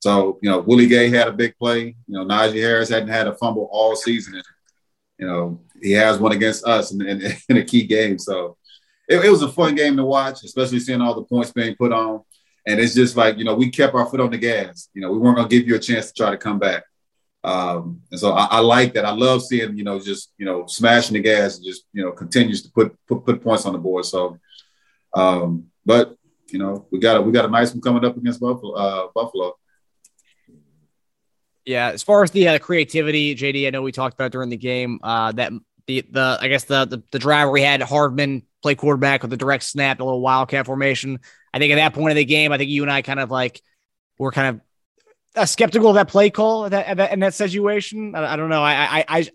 so, 0.00 0.38
you 0.42 0.50
know, 0.50 0.60
Willie 0.60 0.88
Gay 0.88 1.10
had 1.10 1.28
a 1.28 1.32
big 1.32 1.56
play. 1.58 1.84
You 1.84 1.94
know, 2.08 2.24
Najee 2.24 2.60
Harris 2.60 2.88
hadn't 2.88 3.08
had 3.08 3.28
a 3.28 3.34
fumble 3.34 3.68
all 3.70 3.94
season. 3.94 4.34
And, 4.34 4.44
you 5.18 5.26
know, 5.26 5.60
he 5.80 5.92
has 5.92 6.18
one 6.18 6.32
against 6.32 6.66
us 6.66 6.92
in, 6.92 7.02
in, 7.02 7.22
in 7.48 7.56
a 7.58 7.64
key 7.64 7.86
game. 7.86 8.18
So 8.18 8.56
it, 9.08 9.24
it, 9.24 9.30
was 9.30 9.42
a 9.42 9.48
fun 9.48 9.74
game 9.74 9.96
to 9.96 10.04
watch, 10.04 10.42
especially 10.44 10.80
seeing 10.80 11.00
all 11.00 11.14
the 11.14 11.22
points 11.22 11.52
being 11.52 11.76
put 11.76 11.92
on. 11.92 12.22
And 12.66 12.80
it's 12.80 12.94
just 12.94 13.16
like, 13.16 13.38
you 13.38 13.44
know, 13.44 13.54
we 13.54 13.70
kept 13.70 13.94
our 13.94 14.06
foot 14.06 14.20
on 14.20 14.30
the 14.30 14.38
gas. 14.38 14.88
You 14.94 15.02
know, 15.02 15.12
we 15.12 15.18
weren't 15.18 15.36
going 15.36 15.48
to 15.48 15.56
give 15.56 15.68
you 15.68 15.74
a 15.74 15.80
chance 15.80 16.08
to 16.08 16.14
try 16.14 16.30
to 16.30 16.36
come 16.36 16.58
back. 16.58 16.84
Um, 17.44 18.02
and 18.10 18.20
so 18.20 18.32
I, 18.32 18.44
I, 18.44 18.58
like 18.60 18.94
that. 18.94 19.04
I 19.04 19.10
love 19.10 19.42
seeing, 19.42 19.76
you 19.76 19.82
know, 19.82 19.98
just, 19.98 20.32
you 20.38 20.46
know, 20.46 20.66
smashing 20.66 21.14
the 21.14 21.20
gas 21.20 21.56
and 21.56 21.66
just, 21.66 21.84
you 21.92 22.04
know, 22.04 22.12
continues 22.12 22.62
to 22.62 22.70
put, 22.70 22.96
put, 23.08 23.24
put 23.24 23.42
points 23.42 23.66
on 23.66 23.72
the 23.72 23.80
board. 23.80 24.04
So, 24.04 24.38
um, 25.14 25.66
but, 25.84 26.16
you 26.48 26.58
know, 26.58 26.86
we 26.90 26.98
got 26.98 27.16
a, 27.16 27.22
we 27.22 27.32
got 27.32 27.44
a 27.44 27.48
nice 27.48 27.72
one 27.72 27.80
coming 27.80 28.04
up 28.04 28.16
against 28.16 28.40
Buffalo. 28.40 28.74
Uh, 28.74 29.08
Buffalo. 29.14 29.56
Yeah, 31.64 31.90
as 31.90 32.02
far 32.02 32.22
as 32.24 32.30
the 32.32 32.48
uh, 32.48 32.58
creativity, 32.58 33.34
JD, 33.34 33.66
I 33.66 33.70
know 33.70 33.82
we 33.82 33.92
talked 33.92 34.14
about 34.14 34.32
during 34.32 34.48
the 34.48 34.56
game 34.56 34.98
uh, 35.02 35.32
that 35.32 35.52
the 35.86 36.04
the 36.10 36.38
I 36.40 36.48
guess 36.48 36.64
the, 36.64 36.84
the 36.84 37.02
the 37.10 37.18
driver 37.18 37.50
we 37.50 37.62
had 37.62 37.80
Hardman 37.82 38.42
play 38.62 38.74
quarterback 38.74 39.22
with 39.22 39.32
a 39.32 39.36
direct 39.36 39.64
snap, 39.64 40.00
a 40.00 40.04
little 40.04 40.20
wildcat 40.20 40.66
formation. 40.66 41.20
I 41.54 41.58
think 41.58 41.72
at 41.72 41.76
that 41.76 41.94
point 41.94 42.10
of 42.10 42.16
the 42.16 42.24
game, 42.24 42.52
I 42.52 42.58
think 42.58 42.70
you 42.70 42.82
and 42.82 42.90
I 42.90 43.02
kind 43.02 43.20
of 43.20 43.30
like 43.30 43.60
were 44.18 44.32
kind 44.32 44.56
of 44.56 44.60
uh, 45.36 45.46
skeptical 45.46 45.90
of 45.90 45.94
that 45.94 46.08
play 46.08 46.30
call 46.30 46.68
that, 46.68 46.96
that 46.96 47.12
in 47.12 47.20
that 47.20 47.34
situation. 47.34 48.14
I, 48.14 48.34
I 48.34 48.36
don't 48.36 48.48
know. 48.48 48.62
I 48.62 49.00
I 49.00 49.04
I. 49.08 49.28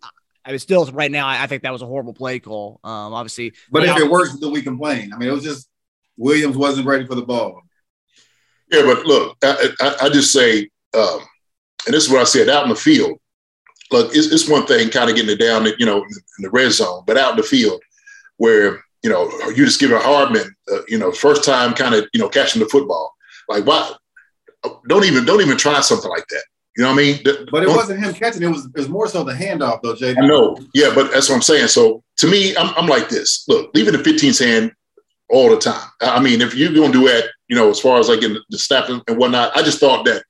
I 0.48 0.54
was 0.54 0.64
still 0.64 0.86
right 0.88 1.12
now. 1.12 1.28
I, 1.28 1.44
I 1.44 1.48
think 1.48 1.64
that 1.64 1.74
was 1.74 1.82
a 1.82 1.86
horrible 1.86 2.14
play 2.14 2.40
call. 2.40 2.80
Um, 2.84 3.14
obviously, 3.14 3.54
but 3.70 3.84
if 3.84 3.98
it 3.98 4.10
works, 4.10 4.40
then 4.40 4.52
we 4.52 4.62
complain. 4.62 5.14
I 5.14 5.18
mean, 5.18 5.30
it 5.30 5.34
was 5.34 5.44
just 5.44 5.68
Williams 6.16 6.58
wasn't 6.58 6.88
ready 6.88 7.06
for 7.06 7.16
the 7.16 7.22
ball. 7.22 7.62
Yeah, 8.72 8.84
but 8.84 9.06
look, 9.06 9.38
I, 9.44 9.70
I, 9.82 9.96
I 10.04 10.10
just 10.10 10.32
say 10.32 10.70
um, 10.98 11.20
and 11.86 11.94
this 11.94 12.06
is 12.06 12.12
what 12.12 12.22
I 12.22 12.26
said 12.26 12.50
out 12.50 12.64
in 12.64 12.70
the 12.70 12.76
field. 12.76 13.18
Look, 13.92 14.14
it's, 14.14 14.28
it's 14.32 14.50
one 14.50 14.66
thing 14.66 14.90
kind 14.90 15.10
of 15.10 15.16
getting 15.16 15.32
it 15.32 15.40
down, 15.40 15.66
you 15.80 15.86
know, 15.86 16.04
in 16.04 16.44
the 16.44 16.50
red 16.50 16.72
zone, 16.72 17.04
but 17.08 17.18
out 17.18 17.32
in 17.32 17.38
the 17.38 17.44
field 17.44 17.82
where 18.38 18.84
you 19.04 19.10
know 19.10 19.30
you 19.50 19.66
just 19.66 19.80
give 19.80 19.92
a 19.92 20.00
Hardman, 20.00 20.54
uh, 20.72 20.80
you 20.88 20.98
know, 20.98 21.12
first 21.12 21.44
time 21.44 21.74
kind 21.74 21.96
of 21.96 22.08
you 22.14 22.20
know 22.20 22.30
catching 22.30 22.62
the 22.62 22.68
football. 22.68 23.14
Like, 23.48 23.66
why? 23.66 23.92
Don't 24.90 25.06
even 25.06 25.24
don't 25.24 25.42
even 25.42 25.58
try 25.58 25.80
something 25.82 26.10
like 26.10 26.28
that. 26.30 26.44
You 26.78 26.84
know 26.84 26.92
what 26.92 27.00
I 27.00 27.04
mean? 27.04 27.20
But 27.52 27.64
it 27.64 27.70
wasn't 27.70 28.04
him 28.04 28.14
catching. 28.14 28.44
It 28.44 28.50
was 28.50 28.66
it 28.66 28.78
was 28.78 28.88
more 28.88 29.08
so 29.08 29.24
the 29.24 29.34
handoff, 29.34 29.82
though, 29.82 29.96
Jay. 29.96 30.16
I 30.16 30.28
know. 30.28 30.56
Yeah, 30.76 30.92
but 30.94 31.12
that's 31.12 31.28
what 31.28 31.36
I'm 31.36 31.42
saying. 31.42 31.70
So 31.70 32.04
to 32.18 32.28
me, 32.28 32.56
I'm, 32.56 32.72
I'm 32.78 32.88
like 32.88 33.10
this. 33.10 33.46
Look, 33.48 33.72
leaving 33.74 33.94
the 33.94 34.00
15's 34.00 34.38
hand 34.38 34.72
all 35.30 35.50
the 35.50 35.58
time. 35.58 35.90
I 36.02 36.22
mean, 36.22 36.40
if 36.42 36.54
you're 36.54 36.72
going 36.72 36.92
to 36.92 37.00
do 37.00 37.08
that, 37.08 37.32
you 37.48 37.56
know, 37.56 37.70
as 37.70 37.80
far 37.80 38.00
as 38.00 38.10
like 38.10 38.22
in 38.22 38.38
the 38.50 38.60
snap 38.60 38.90
and 38.90 39.02
whatnot, 39.18 39.58
I 39.58 39.64
just 39.64 39.80
thought 39.80 40.06
that 40.06 40.24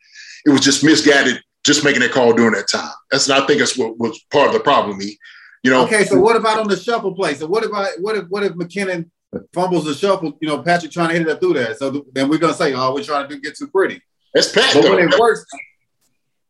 it 0.45 0.49
was 0.49 0.61
just 0.61 0.83
misguided 0.83 1.41
just 1.65 1.83
making 1.83 1.99
that 1.99 2.11
call 2.11 2.33
during 2.33 2.53
that 2.53 2.69
time. 2.69 2.93
That's 3.11 3.29
I 3.29 3.45
think 3.45 3.59
that's 3.59 3.77
what 3.77 3.97
was 3.99 4.17
part 4.31 4.47
of 4.47 4.53
the 4.53 4.59
problem. 4.61 4.97
Me, 4.97 5.17
you 5.63 5.71
know. 5.71 5.83
Okay, 5.83 6.05
so 6.05 6.17
what 6.19 6.37
about 6.37 6.59
on 6.59 6.67
the 6.67 6.77
shuffle 6.77 7.13
play? 7.13 7.33
So 7.33 7.45
what 7.45 7.65
about 7.65 7.89
what 7.99 8.15
if 8.15 8.25
what 8.29 8.43
if 8.43 8.53
McKinnon 8.53 9.09
fumbles 9.53 9.83
the 9.83 9.93
shuffle? 9.93 10.37
You 10.39 10.47
know, 10.47 10.63
Patrick 10.63 10.93
trying 10.93 11.09
to 11.09 11.15
hit 11.15 11.23
it 11.23 11.29
up 11.29 11.41
through 11.41 11.55
that. 11.55 11.77
So 11.77 12.05
then 12.13 12.29
we're 12.29 12.37
gonna 12.37 12.53
say, 12.53 12.73
oh, 12.73 12.93
we're 12.93 13.03
trying 13.03 13.27
to 13.27 13.35
do, 13.35 13.41
get 13.41 13.57
too 13.57 13.67
pretty. 13.67 14.01
That's 14.33 14.51
Pat. 14.51 14.73
But 14.73 14.83
though. 14.83 14.95
when 14.95 15.09
it 15.09 15.19
works. 15.19 15.45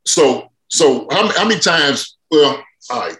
So 0.07 0.51
so 0.69 1.07
how, 1.11 1.27
how 1.37 1.47
many 1.47 1.59
times? 1.59 2.17
Well, 2.31 2.63
all 2.89 2.99
right. 2.99 3.17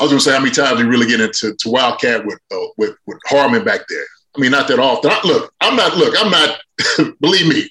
I 0.00 0.02
was 0.02 0.10
gonna 0.10 0.20
say 0.20 0.32
how 0.32 0.40
many 0.40 0.50
times 0.50 0.78
we 0.78 0.84
really 0.88 1.06
get 1.06 1.20
into 1.20 1.54
to 1.54 1.70
Wildcat 1.70 2.24
with 2.24 2.38
uh, 2.52 2.66
with 2.76 2.96
with 3.06 3.18
Hardman 3.26 3.64
back 3.64 3.80
there. 3.88 4.04
I 4.36 4.40
mean, 4.40 4.50
not 4.50 4.68
that 4.68 4.78
often. 4.78 5.10
I, 5.10 5.20
look, 5.24 5.52
I'm 5.60 5.76
not. 5.76 5.96
Look, 5.96 6.14
I'm 6.18 6.30
not. 6.30 6.58
believe 7.20 7.48
me, 7.48 7.68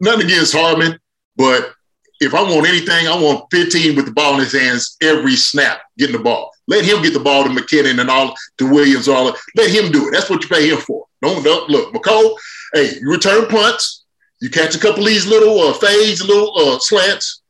nothing 0.00 0.26
against 0.26 0.54
Hardman, 0.54 0.98
but 1.36 1.74
if 2.20 2.34
I 2.34 2.42
want 2.42 2.66
anything, 2.66 3.08
I 3.08 3.20
want 3.20 3.46
15 3.50 3.96
with 3.96 4.06
the 4.06 4.12
ball 4.12 4.34
in 4.34 4.40
his 4.40 4.52
hands 4.52 4.96
every 5.02 5.34
snap, 5.34 5.82
getting 5.98 6.16
the 6.16 6.22
ball. 6.22 6.52
Let 6.68 6.84
him 6.84 7.02
get 7.02 7.12
the 7.12 7.20
ball 7.20 7.44
to 7.44 7.50
McKinnon 7.50 8.00
and 8.00 8.08
all 8.08 8.34
to 8.58 8.70
Williams, 8.70 9.08
all 9.08 9.34
let 9.56 9.70
him 9.70 9.90
do 9.90 10.08
it. 10.08 10.12
That's 10.12 10.30
what 10.30 10.42
you 10.42 10.48
pay 10.48 10.70
him 10.70 10.78
for. 10.78 11.04
Don't, 11.20 11.42
don't 11.42 11.68
look, 11.68 11.92
Mecole. 11.92 12.36
Hey, 12.72 12.92
you 13.00 13.10
return 13.10 13.46
punts, 13.48 14.04
you 14.40 14.48
catch 14.50 14.74
a 14.74 14.78
couple 14.78 15.00
of 15.02 15.08
these 15.08 15.26
little 15.26 15.58
uh, 15.60 15.72
fades, 15.74 16.24
little 16.24 16.52
uh, 16.56 16.78
slants, 16.78 17.42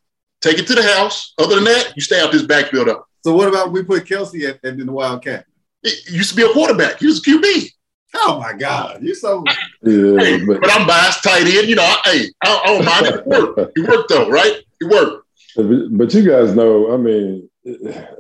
take 0.45 0.59
it 0.59 0.67
to 0.67 0.75
the 0.75 0.83
house. 0.83 1.33
Other 1.39 1.57
than 1.57 1.65
that, 1.65 1.93
you 1.97 2.03
stay 2.03 2.21
out 2.21 2.31
this 2.31 2.43
backfield 2.43 2.89
up. 2.89 3.07
So 3.23 3.35
what 3.35 3.49
about 3.49 3.73
we 3.73 3.83
put 3.83 4.05
Kelce 4.05 4.49
at, 4.49 4.63
in 4.65 4.87
the 4.87 4.93
Wildcat? 4.93 5.47
It 5.83 6.11
used 6.11 6.31
to 6.31 6.37
be 6.37 6.43
a 6.43 6.53
quarterback. 6.53 6.99
He 6.99 7.07
was 7.07 7.19
a 7.19 7.23
QB. 7.23 7.71
Oh 8.17 8.39
my 8.39 8.53
God, 8.53 9.03
you're 9.03 9.15
so. 9.15 9.43
Yeah, 9.83 10.19
hey, 10.19 10.45
but, 10.45 10.61
but, 10.61 10.71
I'm 10.71 10.87
biased 10.87 11.25
tight 11.25 11.47
end. 11.47 11.69
You 11.69 11.75
know, 11.75 11.83
I, 11.83 12.01
hey, 12.05 12.27
I, 12.45 12.61
I 12.63 12.67
don't 12.67 12.85
mind 12.85 13.07
it. 13.07 13.15
It 13.15 13.27
worked. 13.27 13.79
It 13.79 13.89
worked 13.89 14.09
though, 14.09 14.31
right? 14.31 14.57
It 14.81 14.89
worked. 14.89 15.27
But 15.57 16.15
you 16.15 16.29
guys 16.29 16.55
know, 16.55 16.95
I 16.95 16.97
mean, 16.97 17.49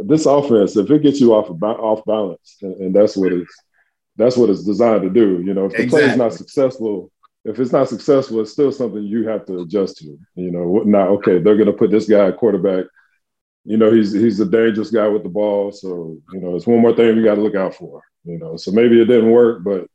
this 0.00 0.26
offense, 0.26 0.76
if 0.76 0.90
it 0.90 1.02
gets 1.02 1.20
you 1.20 1.32
off 1.34 1.48
off 1.62 2.04
balance, 2.06 2.56
and, 2.62 2.94
that's 2.94 3.16
what 3.16 3.32
it's 3.32 3.54
that's 4.16 4.36
what 4.36 4.50
it's 4.50 4.64
designed 4.64 5.02
to 5.02 5.10
do. 5.10 5.42
You 5.44 5.54
know, 5.54 5.66
if 5.66 5.72
the 5.72 5.82
exactly. 5.82 6.00
play 6.00 6.12
is 6.12 6.18
not 6.18 6.32
successful, 6.32 7.12
if 7.44 7.58
it's 7.60 7.72
not 7.72 7.88
successful, 7.88 8.40
it's 8.40 8.52
still 8.52 8.72
something 8.72 9.02
you 9.02 9.28
have 9.28 9.44
to 9.46 9.60
adjust 9.60 9.98
to. 9.98 10.18
You 10.34 10.50
know, 10.50 10.82
now 10.84 11.08
okay, 11.16 11.38
they're 11.38 11.56
going 11.56 11.66
to 11.66 11.72
put 11.72 11.90
this 11.90 12.08
guy 12.08 12.28
at 12.28 12.38
quarterback. 12.38 12.86
You 13.64 13.76
know, 13.76 13.90
he's 13.90 14.12
he's 14.12 14.40
a 14.40 14.46
dangerous 14.46 14.90
guy 14.90 15.08
with 15.08 15.22
the 15.22 15.28
ball, 15.28 15.72
so 15.72 16.16
you 16.32 16.40
know, 16.40 16.56
it's 16.56 16.66
one 16.66 16.80
more 16.80 16.94
thing 16.94 17.16
we 17.16 17.22
got 17.22 17.36
to 17.36 17.42
look 17.42 17.54
out 17.54 17.74
for. 17.74 18.02
You 18.24 18.38
know, 18.38 18.56
so 18.56 18.70
maybe 18.72 19.00
it 19.00 19.06
didn't 19.06 19.30
work, 19.30 19.62
but 19.62 19.86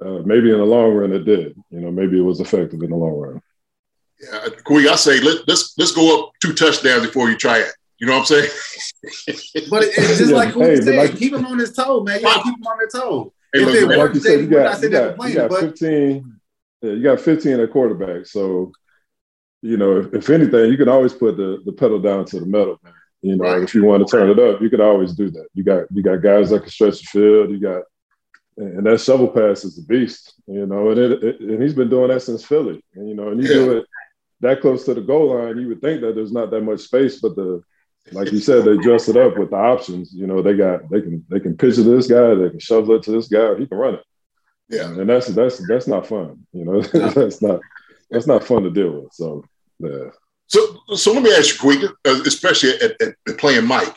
uh, 0.00 0.22
maybe 0.24 0.50
in 0.50 0.58
the 0.58 0.64
long 0.64 0.92
run 0.92 1.12
it 1.12 1.24
did. 1.24 1.56
You 1.70 1.80
know, 1.80 1.90
maybe 1.90 2.18
it 2.18 2.22
was 2.22 2.40
effective 2.40 2.82
in 2.82 2.90
the 2.90 2.96
long 2.96 3.12
run. 3.12 3.42
Yeah, 4.20 4.48
Queen, 4.64 4.88
I 4.88 4.96
say 4.96 5.20
let, 5.20 5.48
let's 5.48 5.74
let's 5.78 5.92
go 5.92 6.26
up 6.26 6.32
two 6.40 6.52
touchdowns 6.52 7.06
before 7.06 7.30
you 7.30 7.36
try 7.36 7.58
it. 7.58 7.72
You 7.98 8.06
know 8.06 8.18
what 8.18 8.20
I'm 8.20 8.26
saying? 8.26 8.50
but 9.70 9.84
it's 9.84 10.18
just 10.18 10.30
yeah, 10.30 10.36
like 10.36 10.50
who 10.50 10.62
hey, 10.62 10.80
said, 10.80 10.96
like, 10.96 11.16
keep 11.16 11.32
him 11.32 11.46
on 11.46 11.58
his 11.58 11.72
toe, 11.72 12.02
man. 12.02 12.16
You 12.16 12.22
gotta 12.22 12.42
keep 12.42 12.56
him 12.56 12.66
on 12.66 12.78
their 12.78 12.88
toe. 12.88 13.32
Hey, 13.52 13.60
if 13.60 13.66
look, 13.66 13.76
it 13.76 13.98
like 13.98 14.14
you 14.14 14.20
said, 14.20 14.40
you 14.40 14.46
got, 14.46 14.82
you 14.82 14.88
got, 14.88 15.28
you 15.28 15.34
got 15.34 15.60
15. 15.60 16.40
Yeah, 16.82 16.92
you 16.92 17.02
got 17.02 17.20
15 17.20 17.60
at 17.60 17.70
quarterback. 17.70 18.26
So, 18.26 18.72
you 19.62 19.76
know, 19.76 19.98
if, 19.98 20.14
if, 20.14 20.30
anything, 20.30 20.70
you 20.70 20.76
can 20.76 20.88
always 20.88 21.12
put 21.12 21.36
the, 21.36 21.62
the 21.64 21.72
pedal 21.72 22.00
down 22.00 22.24
to 22.26 22.40
the 22.40 22.46
metal, 22.46 22.78
man. 22.82 22.92
You 23.22 23.36
know, 23.36 23.44
right. 23.44 23.62
if 23.62 23.74
you 23.74 23.84
want 23.84 24.06
to 24.06 24.10
turn 24.10 24.30
it 24.30 24.38
up, 24.38 24.60
you 24.60 24.68
could 24.68 24.80
always 24.80 25.12
do 25.12 25.30
that. 25.30 25.46
You 25.54 25.62
got 25.62 25.84
you 25.92 26.02
got 26.02 26.22
guys 26.22 26.50
that 26.50 26.62
can 26.62 26.70
stretch 26.70 26.98
the 27.00 27.06
field. 27.06 27.50
You 27.50 27.60
got 27.60 27.84
and 28.56 28.84
that 28.84 29.00
shovel 29.00 29.28
pass 29.28 29.64
is 29.64 29.78
a 29.78 29.82
beast, 29.82 30.34
you 30.46 30.66
know, 30.66 30.90
and 30.90 30.98
it, 30.98 31.22
it, 31.22 31.40
and 31.40 31.62
he's 31.62 31.72
been 31.72 31.88
doing 31.88 32.08
that 32.08 32.20
since 32.20 32.44
Philly, 32.44 32.82
and 32.94 33.08
you 33.08 33.14
know, 33.14 33.28
and 33.28 33.40
you 33.40 33.48
do 33.48 33.78
it 33.78 33.86
that 34.40 34.60
close 34.60 34.84
to 34.84 34.94
the 34.94 35.00
goal 35.00 35.34
line, 35.34 35.58
you 35.58 35.68
would 35.68 35.80
think 35.80 36.00
that 36.02 36.14
there's 36.14 36.32
not 36.32 36.50
that 36.50 36.62
much 36.62 36.80
space, 36.80 37.20
but 37.20 37.34
the 37.36 37.62
like 38.10 38.32
you 38.32 38.40
said, 38.40 38.64
they 38.64 38.76
dress 38.78 39.08
it 39.08 39.16
up 39.16 39.38
with 39.38 39.50
the 39.50 39.56
options. 39.56 40.12
You 40.12 40.26
know, 40.26 40.42
they 40.42 40.56
got 40.56 40.90
they 40.90 41.00
can 41.00 41.24
they 41.30 41.40
can 41.40 41.56
pitch 41.56 41.78
it 41.78 41.84
to 41.84 41.96
this 41.96 42.08
guy, 42.08 42.34
they 42.34 42.50
can 42.50 42.58
shovel 42.58 42.96
it 42.96 43.04
to 43.04 43.12
this 43.12 43.28
guy, 43.28 43.38
or 43.38 43.56
he 43.56 43.66
can 43.66 43.78
run 43.78 43.94
it. 43.94 44.04
Yeah, 44.72 44.86
and 44.86 45.08
that's 45.08 45.26
that's 45.28 45.64
that's 45.68 45.86
not 45.86 46.06
fun. 46.06 46.46
You 46.52 46.64
know, 46.64 46.80
that's 47.10 47.42
not 47.42 47.60
that's 48.10 48.26
not 48.26 48.42
fun 48.42 48.62
to 48.64 48.70
deal 48.70 49.02
with. 49.02 49.12
So 49.12 49.44
yeah. 49.78 50.10
So, 50.46 50.60
so 50.96 51.12
let 51.12 51.22
me 51.22 51.34
ask 51.34 51.54
you, 51.54 51.60
quick, 51.60 51.90
uh, 52.04 52.22
especially 52.26 52.70
at, 52.74 53.00
at, 53.00 53.14
at, 53.26 53.38
playing 53.38 53.64
Mike, 53.64 53.96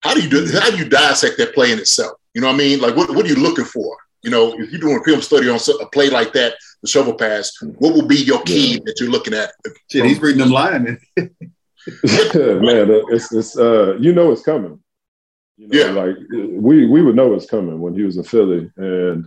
how 0.00 0.14
do 0.14 0.22
you 0.22 0.30
do? 0.30 0.46
How 0.58 0.70
do 0.70 0.78
you 0.78 0.88
dissect 0.88 1.36
that 1.38 1.54
play 1.54 1.70
in 1.70 1.78
itself? 1.78 2.12
You 2.34 2.40
know 2.40 2.46
what 2.46 2.54
I 2.54 2.58
mean? 2.58 2.80
Like, 2.80 2.96
what, 2.96 3.14
what 3.14 3.26
are 3.26 3.28
you 3.28 3.36
looking 3.36 3.66
for? 3.66 3.94
You 4.22 4.30
know, 4.30 4.54
if 4.58 4.70
you're 4.70 4.80
doing 4.80 4.98
a 4.98 5.04
film 5.04 5.20
study 5.20 5.50
on 5.50 5.58
a 5.80 5.86
play 5.86 6.08
like 6.08 6.32
that, 6.32 6.54
the 6.80 6.88
shovel 6.88 7.14
pass, 7.14 7.52
what 7.60 7.92
will 7.92 8.06
be 8.06 8.16
your 8.16 8.42
key 8.42 8.80
that 8.86 9.00
you're 9.00 9.10
looking 9.10 9.34
at? 9.34 9.52
Shit, 9.90 10.04
he's 10.04 10.20
reading 10.20 10.40
them 10.40 10.50
line. 10.50 10.98
Man, 11.16 12.86
it's, 13.10 13.32
it's 13.32 13.58
uh, 13.58 13.96
you 13.98 14.14
know 14.14 14.30
it's 14.32 14.42
coming. 14.42 14.80
You 15.56 15.68
know, 15.68 15.78
yeah, 15.78 15.90
like 15.90 16.16
we 16.30 16.86
we 16.86 17.02
would 17.02 17.16
know 17.16 17.34
it's 17.34 17.50
coming 17.50 17.80
when 17.80 17.94
he 17.94 18.02
was 18.02 18.16
in 18.16 18.24
Philly, 18.24 18.70
and 18.76 19.26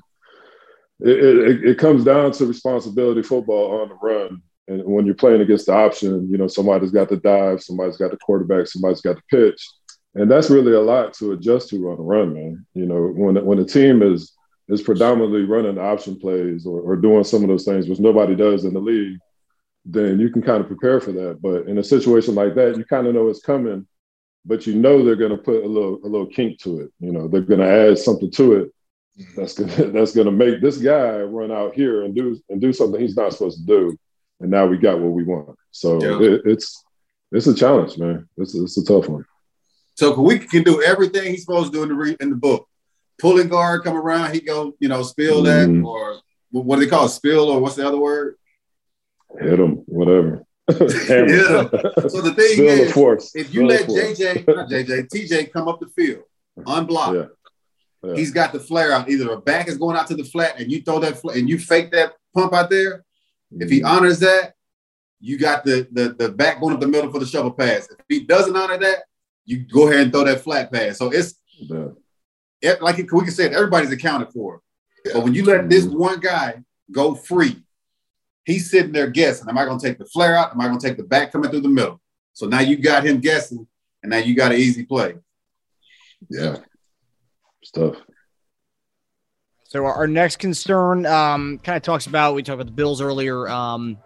it, 1.00 1.10
it, 1.10 1.66
it 1.66 1.78
comes 1.78 2.04
down 2.04 2.32
to 2.34 2.46
responsibility 2.46 3.22
football 3.22 3.82
on 3.82 3.90
the 3.90 3.96
run 3.96 4.42
and 4.68 4.84
when 4.84 5.06
you're 5.06 5.16
playing 5.16 5.42
against 5.42 5.68
the 5.68 5.74
option, 5.74 6.30
you 6.30 6.38
know, 6.38 6.48
somebody's 6.48 6.92
got 6.92 7.10
the 7.10 7.18
dive, 7.18 7.62
somebody's 7.62 7.98
got 7.98 8.12
the 8.12 8.18
quarterback, 8.18 8.68
somebody's 8.68 9.02
got 9.02 9.16
the 9.16 9.22
pitch. 9.30 9.68
And 10.16 10.32
that's 10.32 10.50
really 10.50 10.74
a 10.74 10.82
lot 10.82 11.14
to 11.16 11.34
adjust 11.34 11.70
to 11.70 11.90
on 11.90 11.98
the 11.98 12.04
run, 12.04 12.34
man. 12.34 12.66
You 12.74 12.86
know, 12.86 13.08
when 13.08 13.44
when 13.46 13.60
a 13.60 13.66
team 13.66 14.02
is 14.02 14.34
is 14.70 14.82
predominantly 14.82 15.44
running 15.44 15.78
option 15.78 16.18
plays 16.20 16.66
or, 16.66 16.82
or 16.82 16.96
doing 16.96 17.24
some 17.24 17.44
of 17.44 17.50
those 17.50 17.66
things, 17.66 17.88
which 17.88 18.00
nobody 18.00 18.36
does 18.36 18.66
in 18.66 18.74
the 18.74 18.80
league, 18.80 19.20
then 19.84 20.20
you 20.20 20.30
can 20.32 20.42
kind 20.42 20.62
of 20.62 20.68
prepare 20.68 21.00
for 21.00 21.12
that. 21.12 21.42
But 21.42 21.68
in 21.68 21.78
a 21.78 21.84
situation 21.84 22.34
like 22.34 22.56
that, 22.56 22.78
you 22.78 22.86
kind 22.86 23.06
of 23.06 23.14
know 23.14 23.28
it's 23.30 23.42
coming 23.42 23.88
but 24.48 24.68
you 24.68 24.76
know 24.76 25.04
they're 25.04 25.16
going 25.16 25.32
to 25.32 25.38
put 25.38 25.64
a 25.64 25.68
little 25.68 26.00
a 26.04 26.08
little 26.08 26.28
kink 26.28 26.60
to 26.60 26.82
it. 26.82 26.92
You 27.00 27.12
know, 27.12 27.28
they're 27.28 27.42
going 27.42 27.62
to 27.62 27.68
add 27.68 27.98
something 27.98 28.30
to 28.32 28.54
it 28.54 28.72
that's 29.36 29.54
gonna 29.58 29.92
that's 29.92 30.14
gonna 30.16 30.32
make 30.32 30.62
this 30.62 30.78
guy 30.78 31.20
run 31.22 31.52
out 31.52 31.74
here 31.76 32.04
and 32.04 32.16
do 32.16 32.40
and 32.50 32.60
do 32.62 32.74
something 32.74 33.00
he's 33.00 33.16
not 33.18 33.34
supposed 33.34 33.60
to 33.60 33.66
do. 33.66 33.98
And 34.42 34.52
now 34.52 34.66
we 34.66 34.78
got 34.78 35.00
what 35.00 35.12
we 35.12 35.24
want. 35.24 35.58
So 35.72 36.02
Yeah. 36.02 36.28
it, 36.34 36.42
it's 36.46 36.84
it's 37.32 37.48
a 37.48 37.54
challenge, 37.56 37.98
man. 37.98 38.28
It's 38.38 38.54
it's 38.56 38.78
a 38.78 38.84
tough 38.86 39.08
one. 39.10 39.26
So 39.96 40.20
we 40.20 40.40
can 40.40 40.64
do 40.64 40.82
everything 40.84 41.32
he's 41.32 41.42
supposed 41.46 41.72
to 41.72 41.78
do 41.80 41.84
in 41.84 41.90
the 41.90 41.96
re- 41.96 42.18
in 42.20 42.30
the 42.30 42.36
book. 42.36 42.68
Pulling 43.18 43.48
guard 43.48 43.84
come 43.86 43.96
around, 43.96 44.34
he 44.34 44.42
go, 44.42 44.74
you 44.80 44.90
know, 44.90 45.02
spill 45.04 45.44
that 45.44 45.70
Mhm. 45.70 45.86
or 45.86 46.18
what 46.52 46.76
do 46.78 46.82
they 46.86 46.90
call 46.90 47.06
it? 47.06 47.10
Spill 47.10 47.46
or 47.50 47.60
what's 47.62 47.76
the 47.76 47.88
other 47.88 47.98
word? 47.98 48.36
Hit 49.40 49.60
him, 49.60 49.84
whatever. 49.88 50.44
'em. 50.70 50.70
So 52.10 52.22
the 52.22 52.34
thing 52.36 52.54
Spill 52.54 52.66
the 52.76 52.82
is, 52.84 52.92
force. 52.92 53.32
if 53.36 53.54
you 53.54 53.70
Spill 53.70 53.88
let. 53.88 53.88
JJ, 54.18 54.48
not 54.56 54.70
JJ, 54.70 55.08
TJ 55.10 55.52
come 55.54 55.68
up 55.70 55.80
the 55.80 55.88
field 55.88 56.24
unblocked, 56.66 57.16
Yeah. 57.16 57.26
Yeah. 58.06 58.16
he's 58.16 58.32
got 58.32 58.54
the 58.54 58.60
flare 58.60 58.92
out. 58.92 59.10
Either 59.10 59.32
a 59.32 59.42
back 59.42 59.68
is 59.68 59.78
going 59.78 59.98
out 59.98 60.08
to 60.08 60.16
the 60.16 60.24
flat 60.24 60.60
and 60.60 60.72
you 60.72 60.82
throw 60.82 61.00
that 61.00 61.20
fl- 61.20 61.32
and 61.32 61.50
you 61.50 61.58
fake 61.58 61.92
that 61.92 62.14
pump 62.34 62.54
out 62.54 62.70
there. 62.70 63.04
If 63.52 63.70
he 63.70 63.82
mm. 63.82 63.88
honors 63.88 64.20
that, 64.20 64.54
you 65.20 65.38
got 65.40 65.64
the, 65.64 65.88
the 65.92 66.10
the 66.10 66.30
back 66.30 66.60
going 66.60 66.74
up 66.74 66.82
the 66.82 66.88
middle 66.88 67.12
for 67.12 67.20
the 67.20 67.26
shovel 67.26 67.52
pass. 67.52 67.90
If 67.90 68.06
he 68.08 68.22
doesn't 68.22 68.56
honor 68.56 68.78
that, 68.78 69.06
you 69.46 69.60
go 69.60 69.88
ahead 69.88 70.02
and 70.02 70.12
throw 70.12 70.26
that 70.26 70.42
flat 70.42 70.72
pass. 70.72 70.98
So 70.98 71.10
it's 71.10 71.36
Yeah. 71.58 71.88
it, 72.62 72.82
like 72.82 72.98
we 72.98 73.06
can 73.06 73.32
say, 73.32 73.46
it, 73.46 73.54
everybody's 73.54 73.92
accounted 73.92 74.32
for. 74.34 74.62
But 75.14 75.24
when 75.24 75.34
you 75.34 75.46
let 75.46 75.70
this 75.70 75.86
one 75.86 76.20
guy 76.20 76.64
go 76.92 77.16
free, 77.16 77.64
he's 78.44 78.70
sitting 78.70 78.92
there 78.92 79.10
guessing: 79.10 79.48
Am 79.48 79.58
I 79.58 79.66
going 79.66 79.80
to 79.80 79.88
take 79.88 79.98
the 79.98 80.06
flare 80.06 80.36
out? 80.36 80.52
Am 80.52 80.62
I 80.62 80.68
going 80.68 80.80
to 80.80 80.88
take 80.88 80.98
the 80.98 81.04
back 81.04 81.32
coming 81.32 81.50
through 81.50 81.62
the 81.62 81.70
middle? 81.70 82.02
So 82.34 82.48
now 82.48 82.60
you 82.60 82.78
got 82.78 83.06
him 83.06 83.20
guessing, 83.20 83.68
and 84.04 84.10
now 84.10 84.18
you 84.18 84.36
got 84.36 84.52
an 84.52 84.60
easy 84.60 84.84
play. 84.84 85.16
Yeah. 86.30 86.58
Stuff. 87.76 87.98
So 89.66 89.84
our, 89.84 90.08
next 90.08 90.38
concern 90.38 91.06
um, 91.06 91.60
kind 91.62 91.76
of 91.76 91.84
talks 91.84 92.08
about 92.08 92.34
we 92.34 92.42
talked 92.42 92.56
about 92.56 92.68
the 92.68 92.72
Bills 92.72 93.02
earlier. 93.02 93.50
Um, 93.50 93.98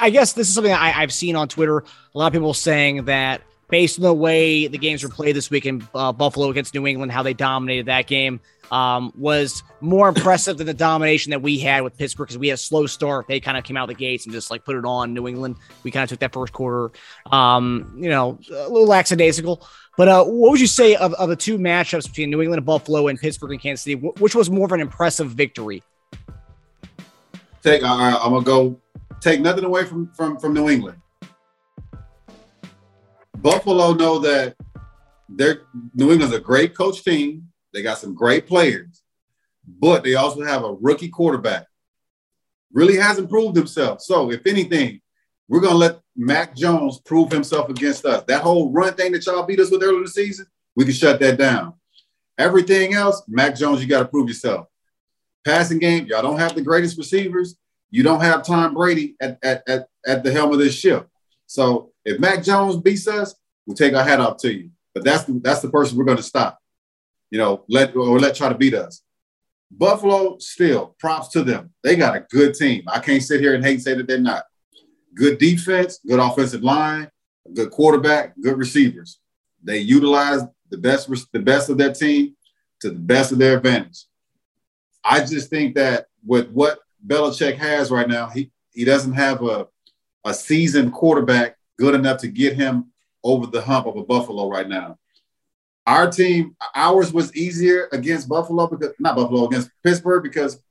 I 0.00 0.10
guess 0.10 0.34
this 0.34 0.46
is 0.46 0.54
something 0.54 0.72
I, 0.72 0.92
I've 0.92 1.12
seen 1.12 1.34
on 1.34 1.48
Twitter. 1.48 1.78
A 1.78 2.18
lot 2.18 2.28
of 2.28 2.32
people 2.32 2.54
saying 2.54 3.06
that 3.06 3.42
based 3.68 3.98
on 3.98 4.04
the 4.04 4.14
way 4.14 4.68
the 4.68 4.78
games 4.78 5.02
were 5.02 5.08
played 5.08 5.34
this 5.34 5.50
week 5.50 5.66
in 5.66 5.84
uh, 5.96 6.12
Buffalo 6.12 6.48
against 6.50 6.74
New 6.74 6.86
England, 6.86 7.10
how 7.10 7.24
they 7.24 7.34
dominated 7.34 7.86
that 7.86 8.06
game 8.06 8.38
um, 8.72 9.12
was 9.14 9.62
more 9.80 10.08
impressive 10.08 10.56
than 10.56 10.66
the 10.66 10.74
domination 10.74 11.30
that 11.30 11.42
we 11.42 11.58
had 11.58 11.82
with 11.84 11.96
Pittsburgh 11.96 12.26
because 12.26 12.38
we 12.38 12.48
had 12.48 12.54
a 12.54 12.56
slow 12.56 12.86
start. 12.86 13.28
They 13.28 13.38
kind 13.38 13.58
of 13.58 13.64
came 13.64 13.76
out 13.76 13.86
the 13.86 13.94
gates 13.94 14.24
and 14.24 14.32
just 14.32 14.50
like 14.50 14.64
put 14.64 14.76
it 14.76 14.84
on 14.86 15.12
New 15.12 15.28
England. 15.28 15.56
We 15.84 15.90
kind 15.90 16.02
of 16.02 16.08
took 16.08 16.20
that 16.20 16.32
first 16.32 16.54
quarter, 16.54 16.90
um, 17.30 17.94
you 17.96 18.08
know, 18.08 18.38
a 18.50 18.68
little 18.68 18.86
lackadaisical. 18.86 19.64
But 19.98 20.08
uh, 20.08 20.24
what 20.24 20.52
would 20.52 20.60
you 20.60 20.66
say 20.66 20.96
of, 20.96 21.12
of 21.14 21.28
the 21.28 21.36
two 21.36 21.58
matchups 21.58 22.08
between 22.08 22.30
New 22.30 22.40
England 22.40 22.60
and 22.60 22.66
Buffalo 22.66 23.08
and 23.08 23.20
Pittsburgh 23.20 23.52
and 23.52 23.60
Kansas 23.60 23.84
City? 23.84 24.00
Wh- 24.00 24.18
Which 24.22 24.34
was 24.34 24.48
more 24.48 24.64
of 24.64 24.72
an 24.72 24.80
impressive 24.80 25.30
victory? 25.30 25.82
Take, 27.62 27.84
I'm 27.84 28.14
gonna 28.32 28.42
go. 28.42 28.80
Take 29.20 29.40
nothing 29.40 29.64
away 29.64 29.84
from 29.84 30.10
from 30.14 30.38
from 30.38 30.54
New 30.54 30.68
England. 30.68 30.98
Buffalo 33.36 33.92
know 33.92 34.18
that 34.20 34.56
they're 35.28 35.62
New 35.94 36.10
England's 36.10 36.34
a 36.34 36.40
great 36.40 36.74
coach 36.74 37.04
team. 37.04 37.51
They 37.72 37.82
got 37.82 37.98
some 37.98 38.14
great 38.14 38.46
players, 38.46 39.02
but 39.66 40.04
they 40.04 40.14
also 40.14 40.42
have 40.42 40.64
a 40.64 40.74
rookie 40.74 41.08
quarterback. 41.08 41.66
Really 42.72 42.96
hasn't 42.96 43.30
proved 43.30 43.56
himself. 43.56 44.00
So, 44.00 44.30
if 44.30 44.46
anything, 44.46 45.00
we're 45.48 45.60
gonna 45.60 45.76
let 45.76 46.00
Mac 46.16 46.56
Jones 46.56 47.00
prove 47.04 47.30
himself 47.30 47.68
against 47.68 48.04
us. 48.04 48.24
That 48.26 48.42
whole 48.42 48.72
run 48.72 48.94
thing 48.94 49.12
that 49.12 49.26
y'all 49.26 49.44
beat 49.44 49.60
us 49.60 49.70
with 49.70 49.82
earlier 49.82 49.98
in 49.98 50.04
the 50.04 50.10
season, 50.10 50.46
we 50.76 50.84
can 50.84 50.94
shut 50.94 51.20
that 51.20 51.38
down. 51.38 51.74
Everything 52.38 52.94
else, 52.94 53.22
Mac 53.28 53.56
Jones, 53.56 53.82
you 53.82 53.88
got 53.88 54.00
to 54.00 54.08
prove 54.08 54.28
yourself. 54.28 54.66
Passing 55.44 55.78
game, 55.78 56.06
y'all 56.06 56.22
don't 56.22 56.38
have 56.38 56.54
the 56.54 56.62
greatest 56.62 56.96
receivers. 56.96 57.56
You 57.90 58.02
don't 58.02 58.20
have 58.20 58.44
Tom 58.44 58.74
Brady 58.74 59.16
at, 59.20 59.38
at, 59.42 59.62
at, 59.68 59.88
at 60.06 60.24
the 60.24 60.32
helm 60.32 60.52
of 60.52 60.58
this 60.58 60.74
ship. 60.74 61.08
So 61.46 61.92
if 62.04 62.18
Mac 62.18 62.42
Jones 62.42 62.76
beats 62.76 63.06
us, 63.06 63.34
we'll 63.66 63.76
take 63.76 63.94
our 63.94 64.04
hat 64.04 64.20
off 64.20 64.38
to 64.38 64.52
you. 64.52 64.70
But 64.94 65.04
that's 65.04 65.24
the, 65.24 65.40
that's 65.42 65.60
the 65.60 65.70
person 65.70 65.98
we're 65.98 66.04
going 66.04 66.16
to 66.16 66.22
stop. 66.22 66.58
You 67.32 67.38
know, 67.38 67.64
let 67.66 67.96
or 67.96 68.20
let 68.20 68.36
try 68.36 68.50
to 68.50 68.54
beat 68.54 68.74
us. 68.74 69.02
Buffalo, 69.70 70.36
still 70.38 70.94
props 70.98 71.28
to 71.28 71.42
them. 71.42 71.70
They 71.82 71.96
got 71.96 72.14
a 72.14 72.26
good 72.30 72.52
team. 72.52 72.84
I 72.86 72.98
can't 73.00 73.22
sit 73.22 73.40
here 73.40 73.54
and 73.54 73.64
hate 73.64 73.74
and 73.76 73.82
say 73.82 73.94
that 73.94 74.06
they're 74.06 74.18
not. 74.18 74.44
Good 75.14 75.38
defense, 75.38 75.98
good 76.06 76.20
offensive 76.20 76.62
line, 76.62 77.10
good 77.54 77.70
quarterback, 77.70 78.34
good 78.42 78.58
receivers. 78.58 79.18
They 79.64 79.78
utilize 79.78 80.42
the 80.68 80.76
best 80.76 81.08
the 81.32 81.40
best 81.40 81.70
of 81.70 81.78
their 81.78 81.94
team 81.94 82.36
to 82.80 82.90
the 82.90 82.98
best 82.98 83.32
of 83.32 83.38
their 83.38 83.56
advantage. 83.56 84.04
I 85.02 85.20
just 85.24 85.48
think 85.48 85.74
that 85.76 86.08
with 86.26 86.50
what 86.50 86.80
Belichick 87.06 87.56
has 87.56 87.90
right 87.90 88.08
now, 88.08 88.28
he 88.28 88.52
he 88.74 88.84
doesn't 88.84 89.14
have 89.14 89.42
a 89.42 89.68
a 90.26 90.34
seasoned 90.34 90.92
quarterback 90.92 91.56
good 91.78 91.94
enough 91.94 92.18
to 92.18 92.28
get 92.28 92.56
him 92.56 92.92
over 93.24 93.46
the 93.46 93.62
hump 93.62 93.86
of 93.86 93.96
a 93.96 94.04
Buffalo 94.04 94.50
right 94.50 94.68
now. 94.68 94.98
Our 95.86 96.10
team, 96.10 96.56
ours 96.74 97.12
was 97.12 97.34
easier 97.34 97.88
against 97.92 98.28
Buffalo 98.28 98.66
because 98.68 98.94
not 98.98 99.16
Buffalo 99.16 99.46
against 99.46 99.70
Pittsburgh 99.82 100.22
because 100.22 100.62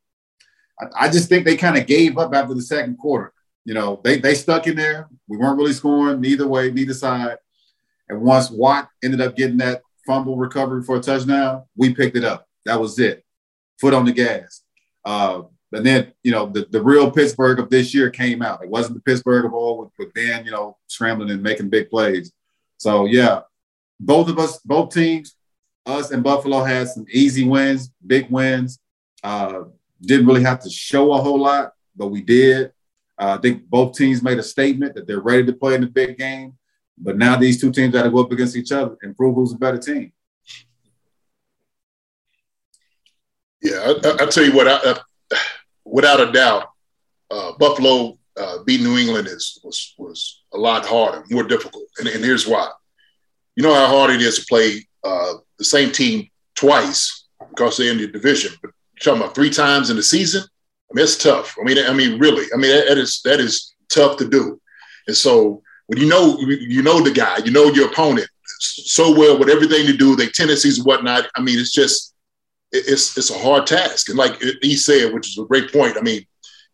I, 0.80 1.06
I 1.06 1.10
just 1.10 1.28
think 1.28 1.46
they 1.46 1.58
kind 1.58 1.78
of 1.78 1.86
gave 1.86 2.18
up 2.18 2.34
after 2.34 2.54
the 2.54 2.62
second 2.62 2.98
quarter. 2.98 3.34
You 3.66 3.74
know, 3.74 4.00
they 4.04 4.18
they 4.18 4.34
stuck 4.34 4.68
in 4.68 4.76
there. 4.76 5.10
We 5.28 5.38
weren't 5.38 5.58
really 5.58 5.74
scoring 5.74 6.22
neither 6.22 6.48
way, 6.48 6.72
neither 6.72 6.94
side. 6.94 7.38
And 8.10 8.22
once 8.22 8.50
Watt 8.50 8.90
ended 9.04 9.22
up 9.22 9.36
getting 9.36 9.58
that 9.58 9.82
fumble 10.06 10.38
recovery 10.38 10.84
for 10.84 10.98
a 10.98 11.02
touchdown, 11.02 11.64
we 11.76 11.94
picked 11.94 12.18
it 12.18 12.24
up. 12.24 12.48
That 12.66 12.80
was 12.80 12.98
it. 13.00 13.24
Foot 13.80 13.94
on 13.94 14.06
the 14.06 14.12
gas. 14.12 14.64
Uh, 15.06 15.44
and 15.74 15.86
then, 15.86 16.12
you 16.24 16.32
know, 16.32 16.48
the, 16.48 16.68
the 16.70 16.82
real 16.82 17.10
Pittsburgh 17.10 17.60
of 17.60 17.70
this 17.70 17.94
year 17.94 18.10
came 18.10 18.42
out. 18.42 18.64
It 18.64 18.70
wasn't 18.70 18.96
the 18.96 19.02
Pittsburgh 19.02 19.46
of 19.46 19.54
old 19.54 19.80
with, 19.80 19.92
with 19.98 20.14
Ben, 20.14 20.44
you 20.44 20.52
know, 20.52 20.78
scrambling 20.88 21.30
and 21.30 21.42
making 21.42 21.70
big 21.70 21.90
plays. 21.90 22.32
So, 22.78 23.06
yeah, 23.06 23.42
both 24.02 24.30
of 24.30 24.40
us, 24.40 24.58
both 24.60 24.94
teams, 24.94 25.36
us 25.86 26.12
and 26.12 26.24
Buffalo 26.24 26.64
had 26.64 26.88
some 26.88 27.06
easy 27.12 27.46
wins, 27.46 27.92
big 28.06 28.30
wins. 28.30 28.80
Uh, 29.24 29.64
didn't 30.02 30.26
really 30.26 30.44
have 30.44 30.60
to 30.62 30.70
show 30.70 31.14
a 31.14 31.22
whole 31.22 31.40
lot, 31.40 31.74
but 31.96 32.08
we 32.08 32.22
did. 32.22 32.72
Uh, 33.18 33.38
I 33.38 33.42
think 33.42 33.66
both 33.66 33.96
teams 33.96 34.24
made 34.24 34.40
a 34.40 34.44
statement 34.44 34.96
that 34.96 35.06
they're 35.06 35.20
ready 35.20 35.46
to 35.46 35.54
play 35.54 35.76
in 35.76 35.82
the 35.82 35.88
big 35.88 36.18
game. 36.18 36.58
But 36.98 37.18
now 37.18 37.36
these 37.36 37.62
two 37.62 37.72
teams 37.72 37.94
got 37.94 38.04
to 38.04 38.10
go 38.10 38.20
up 38.20 38.32
against 38.32 38.56
each 38.56 38.72
other 38.72 38.98
and 39.02 39.16
prove 39.16 39.36
who's 39.36 39.54
a 39.54 39.58
better 39.58 39.78
team. 39.78 40.12
Yeah, 43.62 43.94
I, 44.04 44.24
I, 44.24 44.26
tell 44.26 44.44
you 44.44 44.56
what, 44.56 44.68
I, 44.68 44.78
I, 44.84 45.38
without 45.86 46.20
a 46.20 46.32
doubt, 46.32 46.70
uh, 47.30 47.52
Buffalo 47.60 48.18
uh, 48.36 48.64
beat 48.64 48.82
New 48.82 48.98
England 48.98 49.28
is 49.28 49.60
was 49.64 49.94
was 50.00 50.42
a 50.54 50.58
lot 50.58 50.86
harder, 50.86 51.24
more 51.30 51.44
difficult, 51.44 51.84
and, 52.00 52.08
and 52.08 52.24
here's 52.24 52.48
why. 52.48 52.72
You 53.56 53.64
know 53.64 53.74
how 53.74 53.88
hard 53.88 54.12
it 54.12 54.22
is 54.22 54.40
to 54.40 54.46
play 54.46 54.88
uh, 55.04 55.34
the 55.58 55.66
same 55.66 55.92
team 55.92 56.30
twice 56.56 57.26
because 57.50 57.78
they're 57.78 57.92
in 57.92 57.98
the 57.98 58.08
division. 58.08 58.54
But 58.62 58.72
you're 58.94 59.04
talking 59.14 59.22
about 59.22 59.36
three 59.36 59.50
times 59.50 59.90
in 59.90 59.96
the 59.96 60.04
season. 60.04 60.44
I 60.44 60.94
mean, 60.94 61.04
it's 61.04 61.18
tough. 61.18 61.56
I 61.60 61.64
mean, 61.64 61.78
I 61.86 61.94
mean, 61.94 62.20
really. 62.20 62.46
I 62.54 62.58
mean, 62.58 62.72
that, 62.72 62.88
that 62.88 62.98
is 62.98 63.22
that 63.24 63.40
is 63.40 63.74
tough 63.90 64.18
to 64.18 64.30
do. 64.30 64.60
And 65.08 65.16
so 65.16 65.62
when 65.88 66.00
you 66.00 66.08
know 66.08 66.40
you 66.40 66.82
know 66.82 67.02
the 67.02 67.12
guy, 67.12 67.38
you 67.38 67.52
know 67.52 67.66
your 67.72 67.90
opponent 67.90 68.28
so 68.60 69.18
well 69.18 69.40
with 69.40 69.50
everything 69.50 69.88
to 69.88 69.98
do, 69.98 70.16
their 70.16 70.30
tendencies 70.30 70.78
and 70.78 70.86
whatnot. 70.86 71.28
I 71.36 71.42
mean, 71.42 71.60
it's 71.60 71.74
just 71.74 72.14
it's 72.72 73.18
it's 73.18 73.32
a 73.32 73.40
hard 73.40 73.68
task. 73.68 74.10
And 74.10 74.18
like 74.18 74.42
he 74.62 74.76
said, 74.76 75.14
which 75.14 75.30
is 75.30 75.38
a 75.38 75.46
great 75.46 75.72
point. 75.72 75.98
I 75.98 76.02
mean, 76.02 76.26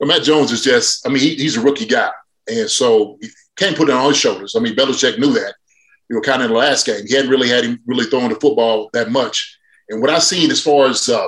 Matt 0.01 0.23
Jones 0.23 0.51
is 0.51 0.63
just, 0.63 1.05
I 1.07 1.09
mean, 1.09 1.21
he, 1.21 1.35
he's 1.35 1.57
a 1.57 1.61
rookie 1.61 1.85
guy. 1.85 2.11
And 2.47 2.69
so 2.69 3.17
he 3.21 3.29
can't 3.55 3.75
put 3.75 3.89
it 3.89 3.95
on 3.95 4.09
his 4.09 4.17
shoulders. 4.17 4.55
I 4.55 4.59
mean, 4.59 4.75
Belichick 4.75 5.17
knew 5.17 5.33
that. 5.33 5.55
You 6.09 6.15
know, 6.15 6.21
kind 6.21 6.41
of 6.41 6.47
in 6.47 6.53
the 6.53 6.59
last 6.59 6.85
game. 6.85 7.05
He 7.05 7.15
hadn't 7.15 7.31
really 7.31 7.49
had 7.49 7.65
him 7.65 7.79
really 7.85 8.05
throwing 8.05 8.29
the 8.29 8.35
football 8.35 8.89
that 8.93 9.11
much. 9.11 9.57
And 9.89 10.01
what 10.01 10.09
I've 10.09 10.23
seen 10.23 10.51
as 10.51 10.61
far 10.61 10.87
as 10.87 11.09
uh, 11.09 11.27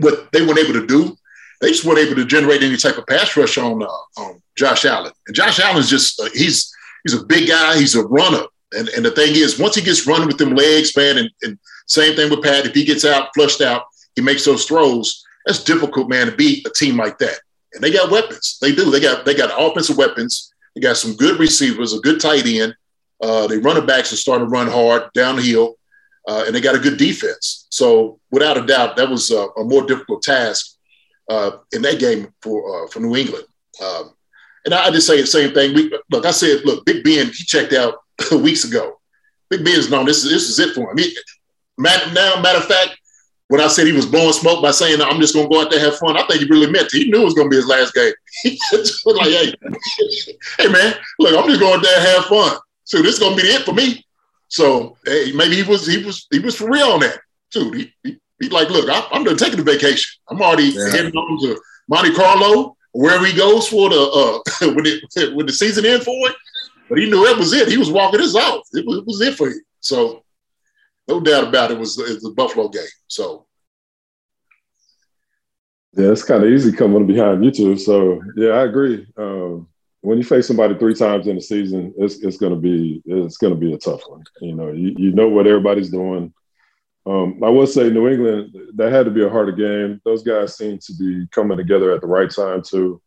what 0.00 0.30
they 0.32 0.44
weren't 0.44 0.58
able 0.58 0.74
to 0.74 0.86
do, 0.86 1.16
they 1.60 1.68
just 1.68 1.84
weren't 1.84 1.98
able 1.98 2.16
to 2.16 2.24
generate 2.24 2.62
any 2.62 2.76
type 2.76 2.98
of 2.98 3.06
pass 3.06 3.36
rush 3.36 3.58
on, 3.58 3.82
uh, 3.82 4.20
on 4.20 4.42
Josh 4.56 4.84
Allen. 4.84 5.12
And 5.26 5.34
Josh 5.34 5.58
Allen's 5.58 5.90
just, 5.90 6.20
uh, 6.20 6.28
he's 6.32 6.72
he's 7.02 7.14
a 7.14 7.24
big 7.24 7.48
guy. 7.48 7.78
He's 7.78 7.94
a 7.94 8.04
runner. 8.04 8.44
And, 8.72 8.88
and 8.90 9.04
the 9.04 9.10
thing 9.12 9.34
is, 9.34 9.58
once 9.58 9.74
he 9.74 9.82
gets 9.82 10.06
running 10.06 10.26
with 10.26 10.38
them 10.38 10.54
legs, 10.54 10.96
man, 10.96 11.18
and, 11.18 11.30
and 11.42 11.58
same 11.86 12.16
thing 12.16 12.30
with 12.30 12.42
Pat, 12.42 12.66
if 12.66 12.74
he 12.74 12.84
gets 12.84 13.04
out, 13.04 13.30
flushed 13.34 13.60
out, 13.60 13.84
he 14.16 14.22
makes 14.22 14.44
those 14.44 14.64
throws. 14.64 15.24
That's 15.44 15.62
difficult, 15.62 16.08
man, 16.08 16.26
to 16.26 16.36
beat 16.36 16.66
a 16.66 16.70
team 16.70 16.96
like 16.96 17.18
that. 17.18 17.38
And 17.72 17.82
they 17.82 17.92
got 17.92 18.10
weapons. 18.10 18.58
They 18.60 18.74
do. 18.74 18.90
They 18.90 19.00
got 19.00 19.24
they 19.24 19.34
got 19.34 19.54
offensive 19.56 19.96
weapons. 19.96 20.52
They 20.74 20.80
got 20.80 20.96
some 20.96 21.14
good 21.14 21.38
receivers, 21.38 21.92
a 21.92 22.00
good 22.00 22.20
tight 22.20 22.46
end. 22.46 22.74
Uh, 23.22 23.46
they 23.46 23.58
running 23.58 23.86
backs 23.86 24.12
are 24.12 24.16
starting 24.16 24.46
to 24.46 24.50
run 24.50 24.66
hard 24.66 25.04
downhill, 25.14 25.76
uh, 26.28 26.44
and 26.46 26.54
they 26.54 26.60
got 26.60 26.74
a 26.74 26.80
good 26.80 26.98
defense. 26.98 27.66
So 27.70 28.20
without 28.30 28.58
a 28.58 28.66
doubt, 28.66 28.96
that 28.96 29.08
was 29.08 29.30
a, 29.30 29.46
a 29.56 29.64
more 29.64 29.82
difficult 29.82 30.22
task 30.22 30.76
uh, 31.30 31.52
in 31.72 31.82
that 31.82 31.98
game 31.98 32.28
for 32.42 32.84
uh, 32.84 32.88
for 32.88 33.00
New 33.00 33.16
England. 33.16 33.44
Um, 33.82 34.10
and 34.64 34.74
I, 34.74 34.86
I 34.86 34.90
just 34.90 35.06
say 35.06 35.20
the 35.20 35.26
same 35.26 35.54
thing. 35.54 35.74
We, 35.74 35.96
look, 36.10 36.26
I 36.26 36.30
said, 36.30 36.62
look, 36.64 36.84
Big 36.84 37.04
Ben, 37.04 37.26
he 37.26 37.44
checked 37.44 37.72
out 37.72 37.98
weeks 38.32 38.64
ago. 38.64 39.00
Big 39.48 39.64
Ben's 39.64 39.90
known 39.90 40.06
this 40.06 40.24
is 40.24 40.30
this 40.30 40.48
is 40.48 40.58
it 40.58 40.74
for 40.74 40.90
him. 40.90 40.98
He, 40.98 41.16
now, 41.78 42.40
matter 42.40 42.58
of 42.58 42.64
fact, 42.64 42.98
when 43.48 43.60
I 43.60 43.68
said 43.68 43.86
he 43.86 43.92
was 43.92 44.06
blowing 44.06 44.32
smoke 44.32 44.60
by 44.60 44.72
saying 44.72 45.00
I'm 45.00 45.20
just 45.20 45.34
gonna 45.34 45.48
go 45.48 45.62
out 45.62 45.70
there 45.70 45.78
and 45.78 45.90
have 45.90 45.98
fun, 45.98 46.16
I 46.16 46.26
think 46.26 46.42
he 46.42 46.48
really 46.48 46.70
meant 46.70 46.92
it. 46.92 47.04
He 47.04 47.10
knew 47.10 47.22
it 47.22 47.24
was 47.24 47.34
gonna 47.34 47.48
be 47.48 47.56
his 47.56 47.66
last 47.66 47.94
game. 47.94 48.12
Like, 49.06 49.28
hey, 49.28 49.54
hey 50.58 50.68
man, 50.68 50.94
look, 51.18 51.34
I'm 51.36 51.48
just 51.48 51.60
going 51.60 51.76
out 51.76 51.82
there 51.82 51.96
and 51.96 52.06
have 52.08 52.24
fun. 52.26 52.58
So 52.86 53.02
this 53.02 53.14
is 53.14 53.18
gonna 53.18 53.36
be 53.36 53.42
the 53.42 53.48
it 53.48 53.62
for 53.62 53.74
me. 53.74 54.04
So 54.48 54.96
hey, 55.04 55.32
maybe 55.34 55.56
he 55.56 55.62
was 55.64 55.86
he 55.86 56.02
was 56.02 56.26
he 56.30 56.38
was 56.38 56.56
for 56.56 56.70
real 56.70 56.86
on 56.92 57.00
that 57.00 57.18
too. 57.50 57.72
He, 57.72 57.92
he, 58.02 58.18
he 58.40 58.48
like, 58.48 58.70
look, 58.70 58.88
I, 58.88 59.06
am 59.14 59.24
done 59.24 59.36
taking 59.36 59.62
the 59.62 59.70
vacation. 59.70 60.18
I'm 60.30 60.40
already 60.40 60.68
yeah. 60.68 60.90
heading 60.90 61.12
on 61.12 61.42
to 61.42 61.60
Monte 61.88 62.14
Carlo, 62.14 62.76
wherever 62.92 63.26
he 63.26 63.36
goes 63.36 63.68
for 63.68 63.90
the 63.90 64.00
uh 64.00 64.68
when 64.74 64.86
it 64.86 65.34
when 65.34 65.46
the 65.46 65.52
season 65.52 65.84
end 65.84 66.04
for 66.04 66.30
it. 66.30 66.36
But 66.88 66.98
he 66.98 67.10
knew 67.10 67.26
that 67.26 67.36
was 67.36 67.52
it. 67.52 67.68
He 67.68 67.76
was 67.76 67.90
walking 67.90 68.20
this 68.20 68.36
off. 68.36 68.62
It 68.72 68.86
was, 68.86 68.98
it 68.98 69.06
was 69.06 69.20
it 69.20 69.34
for 69.34 69.48
him. 69.48 69.60
So 69.80 70.22
no 71.08 71.20
doubt 71.20 71.48
about 71.48 71.72
it, 71.72 71.74
it 71.74 71.80
was, 71.80 71.98
it 71.98 72.14
was 72.14 72.22
the 72.22 72.30
Buffalo 72.30 72.68
game. 72.68 72.82
So 73.08 73.46
yeah, 75.94 76.12
it's 76.12 76.22
kind 76.22 76.44
of 76.44 76.50
easy 76.50 76.70
coming 76.70 77.06
behind 77.06 77.44
you 77.44 77.50
two. 77.50 77.76
So 77.76 78.22
yeah, 78.36 78.50
I 78.50 78.64
agree. 78.64 79.06
Um, 79.16 79.66
when 80.06 80.18
you 80.18 80.24
face 80.24 80.46
somebody 80.46 80.78
three 80.78 80.94
times 80.94 81.26
in 81.26 81.36
the 81.36 81.42
season, 81.42 81.92
it's 81.98 82.16
it's 82.20 82.36
gonna 82.36 82.56
be 82.56 83.02
it's 83.04 83.36
gonna 83.38 83.54
be 83.56 83.72
a 83.72 83.78
tough 83.78 84.02
one. 84.08 84.22
You 84.40 84.54
know, 84.54 84.72
you, 84.72 84.94
you 84.96 85.12
know 85.12 85.28
what 85.28 85.46
everybody's 85.46 85.90
doing. 85.90 86.32
Um, 87.04 87.42
I 87.42 87.48
will 87.48 87.66
say 87.66 87.90
New 87.90 88.08
England, 88.08 88.56
that 88.74 88.92
had 88.92 89.04
to 89.04 89.10
be 89.10 89.24
a 89.24 89.30
harder 89.30 89.52
game. 89.52 90.00
Those 90.04 90.22
guys 90.22 90.56
seem 90.56 90.78
to 90.78 90.92
be 90.98 91.26
coming 91.30 91.56
together 91.56 91.92
at 91.92 92.00
the 92.00 92.06
right 92.06 92.30
time 92.30 92.62
too. 92.62 93.00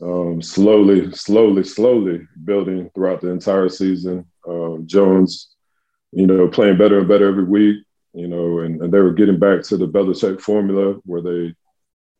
Um, 0.00 0.40
slowly, 0.40 1.12
slowly, 1.12 1.64
slowly 1.64 2.26
building 2.44 2.90
throughout 2.94 3.20
the 3.20 3.30
entire 3.30 3.68
season. 3.68 4.24
Um, 4.46 4.86
Jones 4.86 5.56
you 6.12 6.26
know, 6.26 6.48
playing 6.48 6.78
better 6.78 6.98
and 6.98 7.08
better 7.08 7.28
every 7.28 7.44
week, 7.44 7.84
you 8.14 8.28
know, 8.28 8.60
and, 8.60 8.80
and 8.82 8.92
they 8.92 9.00
were 9.00 9.12
getting 9.12 9.38
back 9.38 9.62
to 9.62 9.76
the 9.76 9.86
Belichick 9.86 10.40
formula 10.40 10.94
where 11.04 11.20
they, 11.20 11.54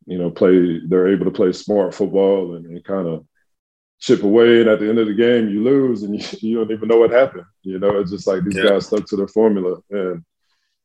you 0.06 0.18
know, 0.18 0.30
play, 0.30 0.80
they're 0.86 1.08
able 1.08 1.24
to 1.24 1.30
play 1.30 1.52
smart 1.52 1.94
football 1.94 2.56
and, 2.56 2.66
and 2.66 2.84
kind 2.84 3.08
of 3.08 3.26
chip 4.00 4.22
away. 4.22 4.60
And 4.60 4.70
at 4.70 4.80
the 4.80 4.88
end 4.88 4.98
of 4.98 5.06
the 5.06 5.14
game, 5.14 5.48
you 5.48 5.62
lose 5.62 6.02
and 6.02 6.14
you, 6.14 6.38
you 6.40 6.56
don't 6.56 6.70
even 6.70 6.88
know 6.88 6.98
what 6.98 7.10
happened. 7.10 7.46
You 7.62 7.78
know, 7.78 7.98
it's 7.98 8.10
just 8.10 8.26
like 8.26 8.44
these 8.44 8.56
yeah. 8.56 8.70
guys 8.70 8.86
stuck 8.86 9.06
to 9.06 9.16
their 9.16 9.28
formula. 9.28 9.78
And 9.90 10.24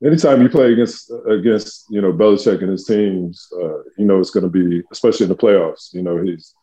anytime 0.03 0.41
you 0.41 0.49
play 0.49 0.73
against, 0.73 1.11
against, 1.29 1.85
you 1.89 2.01
know, 2.01 2.13
Belichick 2.13 2.61
and 2.61 2.71
his 2.71 2.85
teams, 2.85 3.47
uh, 3.55 3.83
you 3.97 4.05
know, 4.05 4.19
it's 4.19 4.31
going 4.31 4.43
to 4.43 4.49
be, 4.49 4.83
especially 4.91 5.25
in 5.25 5.29
the 5.29 5.35
playoffs, 5.35 5.93
you 5.93 6.03
know, 6.03 6.21
he's, 6.21 6.53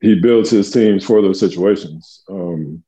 he 0.00 0.14
builds 0.14 0.50
his 0.50 0.70
teams 0.70 1.04
for 1.04 1.20
those 1.20 1.40
situations. 1.40 2.22
Um, 2.28 2.82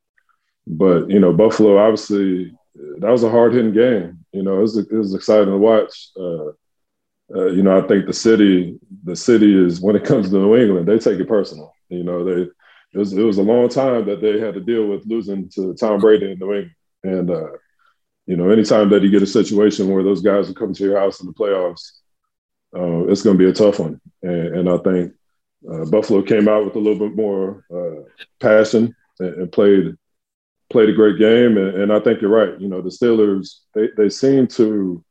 but, 0.67 1.11
you 1.11 1.19
know, 1.19 1.33
Buffalo 1.33 1.79
obviously 1.79 2.55
that 2.99 3.11
was 3.11 3.25
a 3.25 3.31
hard 3.31 3.53
hitting 3.53 3.73
game. 3.73 4.25
You 4.33 4.43
know, 4.43 4.59
it 4.59 4.63
was, 4.63 4.77
it 4.77 4.93
was 4.93 5.15
exciting 5.15 5.49
to 5.49 5.59
watch. 5.59 6.11
Uh, 6.17 6.51
uh, 7.35 7.47
you 7.47 7.63
know, 7.63 7.79
I 7.79 7.87
think 7.87 8.07
the 8.07 8.13
city, 8.13 8.79
the 9.05 9.17
city 9.17 9.57
is 9.57 9.81
when 9.81 9.97
it 9.97 10.05
comes 10.05 10.31
to 10.31 10.37
New 10.37 10.57
England, 10.57 10.87
they 10.87 10.99
take 10.99 11.21
it 11.21 11.29
personal. 11.29 11.75
You 11.89 12.05
know, 12.05 12.25
they 12.25 12.51
it 12.93 12.99
was 12.99 13.13
it 13.13 13.23
was 13.23 13.39
a 13.39 13.43
long 13.43 13.69
time 13.69 14.07
that 14.07 14.21
they 14.21 14.41
had 14.41 14.55
to 14.55 14.61
deal 14.61 14.87
with 14.87 15.07
losing 15.07 15.49
to 15.51 15.75
Tom 15.75 16.01
Brady 16.01 16.33
in 16.33 16.39
New 16.39 16.53
England, 16.53 16.71
and 17.05 17.31
uh, 17.31 17.51
you 18.27 18.37
know, 18.37 18.51
anytime 18.51 18.89
that 18.91 19.03
you 19.03 19.11
get 19.11 19.23
a 19.23 19.27
situation 19.27 19.89
where 19.89 20.03
those 20.03 20.23
guys 20.23 20.47
will 20.47 20.55
come 20.55 20.73
to 20.73 20.85
your 20.85 20.99
house 20.99 21.21
in 21.21 21.27
the 21.27 21.33
playoffs, 21.33 21.99
uh, 22.77 23.09
it's 23.09 23.23
going 23.23 23.37
to 23.37 23.45
be 23.45 23.51
a 23.51 23.53
tough 23.53 23.81
one. 23.81 24.01
And, 24.23 24.57
and 24.57 24.69
I 24.69 24.77
think 24.79 25.13
uh, 25.69 25.85
Buffalo 25.87 26.23
came 26.23 26.49
out 26.49 26.65
with 26.65 26.77
a 26.77 26.79
little 26.79 27.09
bit 27.09 27.17
more 27.17 27.65
uh, 27.75 28.09
passion 28.39 28.95
and, 29.19 29.35
and 29.35 29.53
played 29.53 29.97
played 30.71 30.89
a 30.89 30.93
great 30.93 31.19
game, 31.19 31.59
and, 31.59 31.75
and, 31.75 31.93
I 31.93 31.99
think 31.99 32.21
you're 32.21 32.31
right. 32.31 32.59
You 32.61 32.69
know, 32.69 32.81
the 32.81 32.91
Steelers 32.91 33.57
they 33.75 33.89
they 33.97 34.09
seem 34.09 34.47
to, 34.47 35.05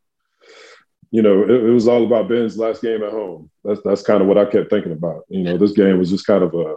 you 1.11 1.21
know, 1.21 1.43
it, 1.43 1.49
it, 1.49 1.71
was 1.71 1.89
all 1.89 2.05
about 2.05 2.29
Ben's 2.29 2.57
last 2.57 2.81
game 2.81 3.03
at 3.03 3.11
home. 3.11 3.51
That's 3.65 3.81
that's 3.83 4.01
kind 4.01 4.21
of 4.21 4.29
what 4.29 4.37
I 4.37 4.45
kept 4.45 4.69
thinking 4.69 4.93
about. 4.93 5.23
You 5.27 5.43
know, 5.43 5.57
this 5.57 5.73
game 5.73 5.99
was 5.99 6.09
just 6.09 6.25
kind 6.25 6.43
of 6.43 6.53
a 6.53 6.75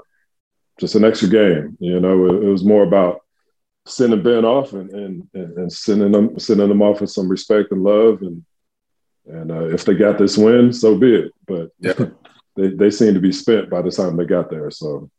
just 0.79 0.95
an 0.95 1.05
extra 1.05 1.29
game. 1.29 1.77
You 1.81 2.01
know, 2.01 2.27
it, 2.27 2.45
it 2.45 2.49
was 2.49 2.65
more 2.65 2.83
about 2.83 3.21
sending 3.87 4.23
Ben 4.23 4.45
off 4.45 4.73
and 4.73 4.91
and 4.91 5.29
and 5.35 5.73
sending 5.73 6.13
them 6.13 6.39
sending 6.39 6.69
them 6.69 6.83
off 6.83 7.01
with 7.01 7.11
some 7.11 7.29
respect 7.29 7.73
and 7.73 7.83
love 7.83 8.23
and 8.23 8.45
and 9.27 9.53
uh, 9.53 9.69
if 9.69 9.85
they 9.85 9.95
got 9.95 10.19
this 10.19 10.37
win, 10.37 10.73
so 10.73 10.97
be 10.97 11.15
it. 11.15 11.33
But 11.47 11.71
yeah. 11.79 11.93
they 12.57 12.69
they 12.69 12.91
seem 12.91 13.15
to 13.15 13.21
be 13.21 13.33
spent 13.33 13.71
by 13.71 13.83
the 13.83 13.91
time 13.91 14.17
they 14.17 14.25
got 14.25 14.51
there. 14.51 14.71
So. 14.71 15.11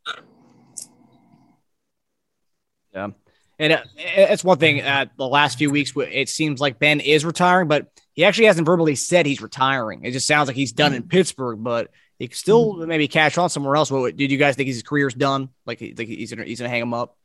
Yeah. 2.94 3.10
And 3.58 3.72
uh, 3.72 3.82
it's 3.96 4.44
one 4.44 4.58
thing. 4.58 4.82
Uh, 4.82 5.06
the 5.16 5.26
last 5.26 5.58
few 5.58 5.70
weeks, 5.70 5.92
it 5.96 6.28
seems 6.28 6.60
like 6.60 6.78
Ben 6.78 7.00
is 7.00 7.24
retiring, 7.24 7.68
but 7.68 7.88
he 8.12 8.24
actually 8.24 8.46
hasn't 8.46 8.66
verbally 8.66 8.96
said 8.96 9.26
he's 9.26 9.40
retiring. 9.40 10.04
It 10.04 10.10
just 10.10 10.26
sounds 10.26 10.48
like 10.48 10.56
he's 10.56 10.72
done 10.72 10.92
in. 10.92 11.04
Pittsburgh, 11.04 11.62
but 11.62 11.90
he 12.18 12.28
could 12.28 12.36
still 12.36 12.74
mm-hmm. 12.74 12.88
maybe 12.88 13.08
cash 13.08 13.38
on 13.38 13.50
somewhere 13.50 13.76
else. 13.76 13.90
What 13.90 14.16
did 14.16 14.30
you 14.30 14.38
guys 14.38 14.56
think 14.56 14.68
his 14.68 14.82
career's 14.82 15.14
done? 15.14 15.48
Like, 15.66 15.80
like 15.80 16.08
he's 16.08 16.32
gonna 16.32 16.44
he's 16.44 16.60
gonna 16.60 16.70
hang 16.70 16.82
him 16.82 16.94
up? 16.94 17.16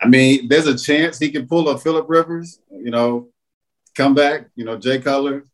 I 0.00 0.08
mean, 0.08 0.48
there's 0.48 0.66
a 0.66 0.76
chance 0.76 1.18
he 1.18 1.30
can 1.30 1.46
pull 1.46 1.68
a 1.68 1.78
Philip 1.78 2.06
Rivers. 2.08 2.58
You 2.70 2.90
know, 2.90 3.28
come 3.94 4.14
back. 4.14 4.48
You 4.54 4.64
know, 4.64 4.76
Jay 4.78 5.00
Cutler 5.00 5.44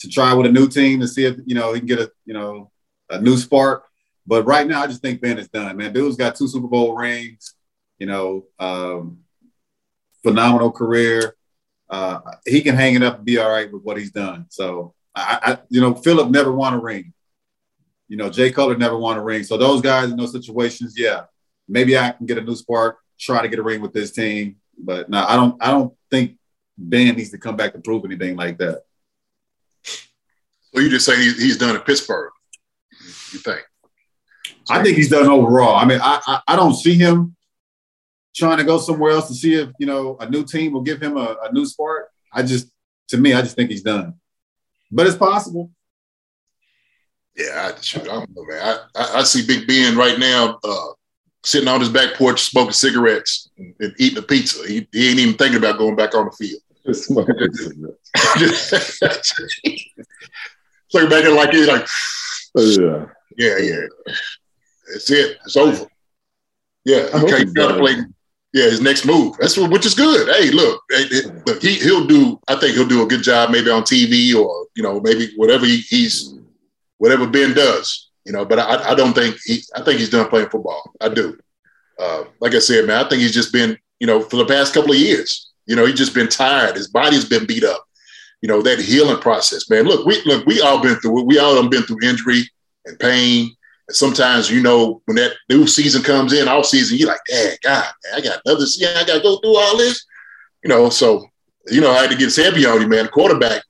to 0.00 0.08
try 0.08 0.34
with 0.34 0.46
a 0.46 0.52
new 0.52 0.68
team 0.68 1.00
to 1.00 1.08
see 1.08 1.24
if 1.24 1.36
you 1.46 1.54
know 1.54 1.72
he 1.72 1.80
can 1.80 1.86
get 1.86 2.00
a 2.00 2.10
you 2.24 2.34
know 2.34 2.70
a 3.10 3.20
new 3.20 3.36
spark. 3.36 3.84
But 4.26 4.44
right 4.44 4.66
now, 4.66 4.82
I 4.82 4.86
just 4.86 5.02
think 5.02 5.20
Ben 5.20 5.38
is 5.38 5.48
done. 5.48 5.76
Man, 5.76 5.92
dude's 5.92 6.16
got 6.16 6.36
two 6.36 6.48
Super 6.48 6.68
Bowl 6.68 6.94
rings. 6.94 7.54
You 7.98 8.06
know, 8.06 8.44
um, 8.58 9.20
phenomenal 10.22 10.70
career. 10.70 11.34
Uh, 11.88 12.20
he 12.46 12.62
can 12.62 12.74
hang 12.74 12.94
it 12.94 13.02
up 13.02 13.16
and 13.16 13.24
be 13.24 13.38
all 13.38 13.50
right 13.50 13.70
with 13.72 13.82
what 13.82 13.98
he's 13.98 14.12
done. 14.12 14.46
So 14.48 14.94
I, 15.14 15.38
I 15.42 15.58
you 15.68 15.80
know, 15.80 15.94
Philip 15.94 16.30
never 16.30 16.52
won 16.52 16.74
a 16.74 16.78
ring. 16.78 17.12
You 18.12 18.18
know, 18.18 18.28
Jay 18.28 18.52
Cutler 18.52 18.76
never 18.76 18.98
won 18.98 19.16
a 19.16 19.22
ring. 19.22 19.42
So 19.42 19.56
those 19.56 19.80
guys 19.80 20.10
in 20.10 20.18
those 20.18 20.32
situations, 20.32 20.96
yeah, 20.98 21.22
maybe 21.66 21.96
I 21.96 22.10
can 22.10 22.26
get 22.26 22.36
a 22.36 22.42
new 22.42 22.54
spark, 22.54 22.98
try 23.18 23.40
to 23.40 23.48
get 23.48 23.58
a 23.58 23.62
ring 23.62 23.80
with 23.80 23.94
this 23.94 24.10
team. 24.10 24.56
But 24.76 25.08
no, 25.08 25.24
I 25.26 25.34
don't. 25.34 25.56
I 25.62 25.70
don't 25.70 25.94
think 26.10 26.36
Ben 26.76 27.16
needs 27.16 27.30
to 27.30 27.38
come 27.38 27.56
back 27.56 27.72
to 27.72 27.78
prove 27.78 28.04
anything 28.04 28.36
like 28.36 28.58
that. 28.58 28.82
So 29.82 30.80
you 30.80 30.90
just 30.90 31.06
say 31.06 31.16
he's 31.16 31.56
done 31.56 31.74
at 31.74 31.86
Pittsburgh? 31.86 32.32
You 33.32 33.38
think? 33.38 33.62
So 34.64 34.74
I 34.74 34.82
think 34.82 34.98
he's 34.98 35.08
done 35.08 35.28
overall. 35.28 35.74
I 35.74 35.86
mean, 35.86 36.00
I, 36.02 36.20
I, 36.26 36.40
I 36.48 36.56
don't 36.56 36.74
see 36.74 36.98
him 36.98 37.34
trying 38.36 38.58
to 38.58 38.64
go 38.64 38.76
somewhere 38.76 39.12
else 39.12 39.28
to 39.28 39.34
see 39.34 39.54
if 39.54 39.70
you 39.78 39.86
know 39.86 40.18
a 40.20 40.28
new 40.28 40.44
team 40.44 40.74
will 40.74 40.82
give 40.82 41.02
him 41.02 41.16
a, 41.16 41.38
a 41.44 41.52
new 41.54 41.64
spark. 41.64 42.10
I 42.30 42.42
just, 42.42 42.70
to 43.08 43.16
me, 43.16 43.32
I 43.32 43.40
just 43.40 43.56
think 43.56 43.70
he's 43.70 43.82
done. 43.82 44.20
But 44.90 45.06
it's 45.06 45.16
possible. 45.16 45.70
Yeah, 47.36 47.72
I, 47.74 47.80
shoot, 47.80 48.02
I 48.02 48.06
don't 48.06 48.36
know, 48.36 48.44
man. 48.44 48.60
I, 48.62 48.78
I, 48.94 49.18
I 49.18 49.22
see 49.22 49.46
Big 49.46 49.66
Ben 49.66 49.96
right 49.96 50.18
now 50.18 50.58
uh, 50.62 50.88
sitting 51.44 51.68
on 51.68 51.80
his 51.80 51.88
back 51.88 52.14
porch 52.14 52.42
smoking 52.42 52.72
cigarettes 52.72 53.50
and, 53.56 53.74
and 53.80 53.94
eating 53.98 54.18
a 54.18 54.22
pizza. 54.22 54.66
He, 54.66 54.86
he, 54.92 55.10
ain't 55.10 55.18
even 55.18 55.36
thinking 55.36 55.58
about 55.58 55.78
going 55.78 55.96
back 55.96 56.14
on 56.14 56.26
the 56.26 56.32
field. 56.32 56.60
Just 56.86 57.04
Smoking 57.04 57.52
cigarettes. 57.52 58.10
so 60.88 61.08
back 61.08 61.24
like 61.24 61.50
he's 61.52 61.68
like, 61.68 61.86
oh, 62.56 63.08
yeah, 63.38 63.56
yeah, 63.56 63.58
yeah. 63.58 63.80
That's 64.92 65.10
it. 65.10 65.38
It's 65.44 65.56
over. 65.56 65.86
Yeah, 66.84 67.06
he 67.18 67.44
got 67.44 67.68
to 67.68 67.78
play 67.78 67.94
yeah, 68.52 68.64
his 68.64 68.80
next 68.82 69.06
move. 69.06 69.36
That's 69.38 69.56
what, 69.56 69.70
which 69.70 69.86
is 69.86 69.94
good. 69.94 70.28
Hey, 70.28 70.50
look, 70.50 70.82
look, 71.46 71.62
he 71.62 71.74
he'll 71.74 72.06
do. 72.06 72.38
I 72.48 72.56
think 72.56 72.74
he'll 72.74 72.86
do 72.86 73.02
a 73.02 73.06
good 73.06 73.22
job, 73.22 73.50
maybe 73.50 73.70
on 73.70 73.82
TV 73.82 74.34
or 74.34 74.66
you 74.74 74.82
know 74.82 75.00
maybe 75.00 75.32
whatever 75.36 75.64
he, 75.64 75.78
he's 75.78 76.34
whatever 77.02 77.26
Ben 77.26 77.52
does. 77.52 78.10
You 78.24 78.32
know, 78.32 78.44
but 78.44 78.60
I, 78.60 78.92
I 78.92 78.94
don't 78.94 79.12
think 79.12 79.36
he. 79.44 79.64
I 79.74 79.82
think 79.82 79.98
he's 79.98 80.10
done 80.10 80.28
playing 80.28 80.50
football. 80.50 80.92
I 81.00 81.08
do. 81.08 81.36
Uh, 81.98 82.24
like 82.40 82.54
I 82.54 82.60
said, 82.60 82.86
man, 82.86 83.04
I 83.04 83.08
think 83.08 83.20
he's 83.20 83.34
just 83.34 83.52
been 83.52 83.76
you 83.98 84.06
know 84.06 84.20
for 84.22 84.36
the 84.36 84.46
past 84.46 84.72
couple 84.72 84.92
of 84.92 84.98
years. 84.98 85.50
You 85.66 85.74
know, 85.74 85.84
he's 85.84 85.98
just 85.98 86.14
been 86.14 86.28
tired. 86.28 86.76
His 86.76 86.86
body's 86.86 87.24
been 87.24 87.44
beat 87.44 87.64
up. 87.64 87.84
You 88.40 88.48
know 88.48 88.62
that 88.62 88.78
healing 88.78 89.18
process, 89.18 89.68
man. 89.68 89.84
Look, 89.84 90.06
we 90.06 90.22
look, 90.24 90.46
we 90.46 90.60
all 90.60 90.80
been 90.80 90.94
through 90.96 91.22
it. 91.22 91.26
We 91.26 91.40
all 91.40 91.60
have 91.60 91.70
been 91.72 91.82
through 91.82 92.08
injury 92.08 92.48
and 92.86 92.96
pain 93.00 93.50
And 93.88 93.96
sometimes, 93.96 94.48
you 94.48 94.62
know, 94.62 95.02
when 95.06 95.16
that 95.16 95.32
new 95.48 95.66
season 95.66 96.02
comes 96.02 96.32
in, 96.32 96.46
off 96.46 96.66
season, 96.66 96.98
you're 96.98 97.08
like, 97.08 97.24
"Dang, 97.28 97.56
God, 97.64 97.92
man, 98.04 98.14
I 98.14 98.20
got 98.20 98.40
another 98.44 98.66
season. 98.66 98.96
I 98.96 99.04
got 99.04 99.14
to 99.14 99.20
go 99.22 99.38
through 99.38 99.56
all 99.56 99.76
this." 99.76 100.04
You 100.62 100.68
know, 100.68 100.88
so 100.88 101.26
you 101.66 101.80
know, 101.80 101.90
I 101.90 102.02
had 102.02 102.10
to 102.10 102.16
get 102.16 102.34
heavy 102.36 102.64
on 102.64 102.80
you, 102.80 102.86
man. 102.86 103.08
Quarterback, 103.08 103.64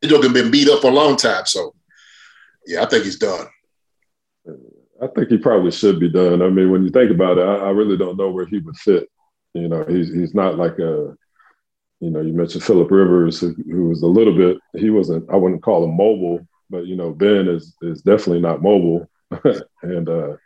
he's 0.00 0.32
been 0.32 0.50
beat 0.50 0.70
up 0.70 0.80
for 0.80 0.90
a 0.90 0.94
long 0.94 1.16
time. 1.16 1.44
So, 1.44 1.74
yeah, 2.68 2.82
I 2.82 2.86
think 2.86 3.04
he's 3.04 3.18
done. 3.18 3.46
I 5.02 5.06
think 5.08 5.28
he 5.28 5.38
probably 5.38 5.70
should 5.70 5.98
be 5.98 6.10
done. 6.10 6.42
I 6.42 6.50
mean, 6.50 6.70
when 6.70 6.84
you 6.84 6.90
think 6.90 7.10
about 7.10 7.38
it, 7.38 7.42
I, 7.42 7.56
I 7.56 7.70
really 7.70 7.96
don't 7.96 8.16
know 8.16 8.30
where 8.30 8.46
he 8.46 8.58
would 8.58 8.76
fit. 8.76 9.08
You 9.54 9.68
know, 9.68 9.84
he's 9.84 10.12
he's 10.12 10.34
not 10.34 10.58
like 10.58 10.78
a, 10.78 11.16
you 12.00 12.10
know, 12.10 12.20
you 12.20 12.32
mentioned 12.32 12.64
Philip 12.64 12.90
Rivers, 12.90 13.40
who, 13.40 13.54
who 13.70 13.88
was 13.88 14.02
a 14.02 14.06
little 14.06 14.36
bit. 14.36 14.58
He 14.76 14.90
wasn't. 14.90 15.28
I 15.30 15.36
wouldn't 15.36 15.62
call 15.62 15.84
him 15.84 15.96
mobile, 15.96 16.46
but 16.68 16.86
you 16.86 16.96
know, 16.96 17.10
Ben 17.10 17.48
is 17.48 17.74
is 17.82 18.02
definitely 18.02 18.40
not 18.40 18.62
mobile. 18.62 19.08
and 19.82 20.08
uh, 20.08 20.36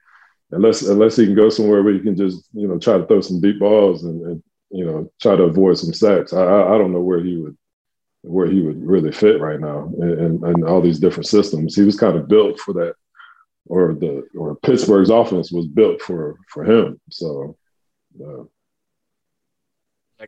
unless 0.52 0.82
unless 0.82 1.16
he 1.16 1.26
can 1.26 1.34
go 1.34 1.48
somewhere 1.48 1.82
where 1.82 1.94
he 1.94 2.00
can 2.00 2.16
just 2.16 2.48
you 2.52 2.68
know 2.68 2.78
try 2.78 2.98
to 2.98 3.06
throw 3.06 3.20
some 3.20 3.40
deep 3.40 3.58
balls 3.58 4.04
and, 4.04 4.22
and 4.22 4.42
you 4.70 4.86
know, 4.86 5.10
try 5.20 5.36
to 5.36 5.42
avoid 5.42 5.78
some 5.78 5.92
sacks. 5.92 6.32
I, 6.32 6.42
I 6.42 6.78
don't 6.78 6.92
know 6.92 7.00
where 7.00 7.22
he 7.22 7.36
would 7.36 7.56
where 8.22 8.46
he 8.46 8.60
would 8.60 8.84
really 8.84 9.12
fit 9.12 9.40
right 9.40 9.60
now 9.60 9.90
and, 10.00 10.42
in, 10.44 10.64
all 10.64 10.80
these 10.80 11.00
different 11.00 11.26
systems. 11.26 11.74
He 11.74 11.82
was 11.82 11.98
kind 11.98 12.16
of 12.16 12.28
built 12.28 12.58
for 12.60 12.72
that, 12.74 12.94
or 13.66 13.94
the 13.94 14.26
or 14.36 14.56
Pittsburgh's 14.56 15.10
offense 15.10 15.52
was 15.52 15.66
built 15.66 16.00
for 16.00 16.36
for 16.48 16.64
him. 16.64 17.00
So. 17.10 17.56
Uh, 18.20 18.44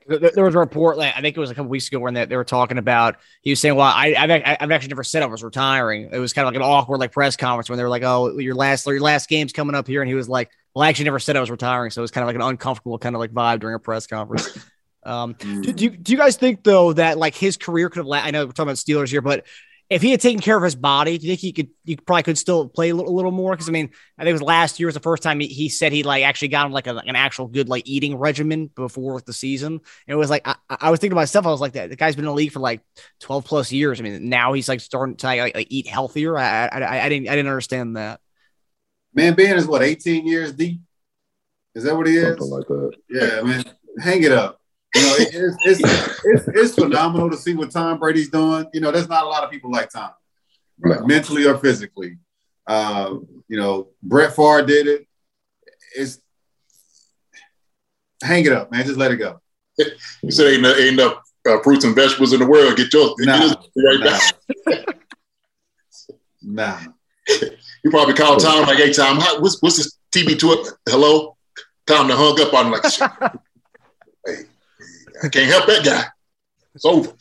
there 0.09 0.45
was 0.45 0.57
a 0.57 0.59
report, 0.59 0.99
like, 0.99 1.17
I 1.17 1.21
think 1.21 1.37
it 1.37 1.41
was 1.41 1.51
a 1.51 1.55
couple 1.55 1.71
weeks 1.71 1.87
ago, 1.87 2.01
when 2.01 2.15
they, 2.15 2.25
they 2.25 2.37
were 2.37 2.45
talking 2.45 2.79
about. 2.79 3.17
He 3.43 3.51
was 3.51 3.61
saying, 3.61 3.77
"Well, 3.77 3.87
I, 3.87 4.13
have 4.15 4.31
I've 4.61 4.71
actually 4.73 4.89
never 4.89 5.05
said 5.05 5.23
I 5.23 5.27
was 5.27 5.45
retiring." 5.45 6.09
It 6.11 6.19
was 6.19 6.33
kind 6.33 6.49
of 6.49 6.53
like 6.53 6.57
an 6.57 6.69
awkward 6.69 6.99
like 6.99 7.13
press 7.13 7.37
conference 7.37 7.69
when 7.69 7.77
they 7.77 7.85
were 7.85 7.91
like, 7.91 8.03
"Oh, 8.03 8.37
your 8.39 8.57
last 8.57 8.87
your 8.87 9.01
last 9.01 9.29
game's 9.29 9.53
coming 9.53 9.77
up 9.77 9.87
here," 9.87 10.03
and 10.03 10.09
he 10.09 10.15
was 10.15 10.29
like, 10.29 10.51
"Well, 10.75 10.83
I 10.83 10.89
actually 10.89 11.05
never 11.05 11.21
said 11.21 11.37
I 11.37 11.41
was 11.41 11.51
retiring." 11.51 11.93
So 11.93 12.01
it 12.01 12.03
was 12.03 12.11
kind 12.11 12.25
of 12.25 12.27
like 12.27 12.37
an 12.37 12.43
uncomfortable 12.43 12.99
kind 12.99 13.15
of 13.15 13.21
like 13.21 13.31
vibe 13.31 13.61
during 13.61 13.77
a 13.77 13.79
press 13.79 14.09
conference. 14.09 14.59
Um, 15.05 15.35
do, 15.39 15.73
do, 15.73 15.91
do 15.91 16.13
you 16.13 16.19
guys 16.19 16.37
think 16.37 16.65
though 16.65 16.93
that 16.95 17.19
like 17.19 17.35
his 17.35 17.57
career 17.57 17.89
could 17.89 17.99
have? 17.99 18.07
La- 18.07 18.19
I 18.19 18.31
know 18.31 18.47
we're 18.47 18.53
talking 18.53 18.69
about 18.69 18.77
Steelers 18.77 19.11
here, 19.11 19.21
but 19.21 19.45
if 19.91 20.01
he 20.01 20.11
had 20.11 20.21
taken 20.21 20.41
care 20.41 20.57
of 20.57 20.63
his 20.63 20.75
body, 20.75 21.19
do 21.19 21.27
you 21.27 21.33
think 21.33 21.41
he 21.41 21.53
could? 21.53 21.69
You 21.85 21.97
probably 21.99 22.23
could 22.23 22.39
still 22.39 22.69
play 22.69 22.89
a 22.89 22.95
little, 22.95 23.13
a 23.13 23.15
little 23.15 23.31
more. 23.31 23.53
Because 23.53 23.69
I 23.69 23.73
mean, 23.73 23.91
I 24.19 24.23
think 24.23 24.31
it 24.31 24.33
was 24.33 24.43
last 24.43 24.81
year 24.81 24.87
was 24.87 24.95
the 24.95 25.01
first 25.01 25.23
time 25.23 25.41
he, 25.41 25.47
he 25.47 25.69
said 25.69 25.93
he 25.93 26.03
like 26.03 26.25
actually 26.25 26.49
got 26.49 26.67
him 26.67 26.73
like, 26.73 26.87
a, 26.87 26.95
like 26.95 27.07
an 27.07 27.17
actual 27.17 27.49
good 27.49 27.69
like 27.69 27.87
eating 27.87 28.17
regimen 28.17 28.71
before 28.75 29.21
the 29.21 29.35
season. 29.35 29.73
And 29.75 29.81
it 30.09 30.17
was 30.17 30.31
like 30.31 30.49
I, 30.49 30.57
I, 30.69 30.91
was 30.91 31.01
thinking 31.01 31.11
to 31.13 31.17
myself, 31.17 31.47
I 31.47 31.51
was 31.51 31.61
like, 31.61 31.75
that 31.75 31.91
the 31.91 31.97
guy's 31.97 32.17
been 32.17 32.25
in 32.25 32.31
the 32.31 32.35
league 32.35 32.53
for 32.53 32.61
like 32.61 32.81
twelve 33.21 33.45
plus 33.45 33.73
years. 33.73 34.01
I 34.01 34.05
mean, 34.05 34.29
now 34.29 34.55
he's 34.55 34.69
like 34.69 34.81
starting 34.81 35.17
to 35.17 35.27
like, 35.27 35.55
like 35.55 35.67
eat 35.69 35.87
healthier. 35.87 36.39
I, 36.39 36.67
I 36.67 37.05
I 37.05 37.09
didn't 37.11 37.29
I 37.29 37.37
didn't 37.37 37.51
understand 37.51 37.97
that. 37.99 38.21
Man, 39.13 39.35
Ben 39.35 39.57
is 39.57 39.67
what 39.67 39.83
eighteen 39.83 40.27
years 40.27 40.55
deep. 40.55 40.81
Is 41.75 41.85
that 41.85 41.95
what 41.95 42.07
he 42.07 42.17
is? 42.17 42.39
Something 42.39 42.49
like 42.49 42.67
that. 42.69 42.93
Yeah, 43.11 43.43
man. 43.43 43.65
Hang 44.01 44.23
it 44.23 44.33
up. 44.33 44.61
You 44.95 45.03
know, 45.03 45.15
it, 45.19 45.29
it's, 45.33 45.57
it's, 45.65 46.25
it's, 46.25 46.49
it's 46.49 46.75
phenomenal 46.75 47.31
to 47.31 47.37
see 47.37 47.55
what 47.55 47.71
Tom 47.71 47.99
Brady's 47.99 48.31
doing. 48.31 48.67
You 48.73 48.81
know, 48.81 48.93
there's 48.93 49.09
not 49.09 49.25
a 49.25 49.29
lot 49.29 49.43
of 49.43 49.51
people 49.51 49.71
like 49.71 49.91
Tom, 49.91 50.11
right? 50.79 51.05
mentally 51.05 51.47
or 51.47 51.59
physically. 51.59 52.19
Uh, 52.67 53.17
you 53.49 53.59
know, 53.59 53.89
Brett 54.03 54.35
Favre 54.35 54.65
did 54.65 54.87
it. 54.87 55.07
It's 55.97 56.21
hang 58.23 58.47
it 58.47 58.53
up, 58.53 58.71
man. 58.71 58.85
Just 58.85 58.99
let 58.99 59.13
it 59.13 59.17
go. 59.17 59.41
You 60.23 60.31
said 60.31 60.55
ain't, 60.55 60.65
ain't 60.65 61.01
enough 61.01 61.19
uh, 61.47 61.61
fruits 61.63 61.85
and 61.85 61.95
vegetables 61.95 62.33
in 62.33 62.41
the 62.41 62.47
world. 62.47 62.77
Get 62.77 62.93
yours 62.93 63.15
nah, 63.19 63.55
right 63.77 64.01
nah. 64.01 64.19
back. 64.65 64.99
nah. 66.43 66.81
You 67.85 67.91
probably 67.91 68.15
call 68.15 68.39
Tom 68.39 68.67
like, 68.67 68.79
"Hey, 68.79 68.93
Tom, 68.95 69.21
how, 69.21 69.41
what's 69.41 69.61
what's 69.61 69.77
this 69.77 69.99
TB 70.15 70.39
to 70.39 70.75
Hello." 70.89 71.37
Tom 71.87 72.09
to 72.09 72.17
hung 72.17 72.41
up 72.41 72.55
on 72.55 72.67
him 72.67 72.73
like, 72.73 72.85
"Hey, 74.27 74.45
I 75.25 75.29
can't 75.29 75.51
help 75.51 75.67
that 75.67 75.85
guy. 75.85 76.05
It's 76.75 76.85
over. 76.85 77.13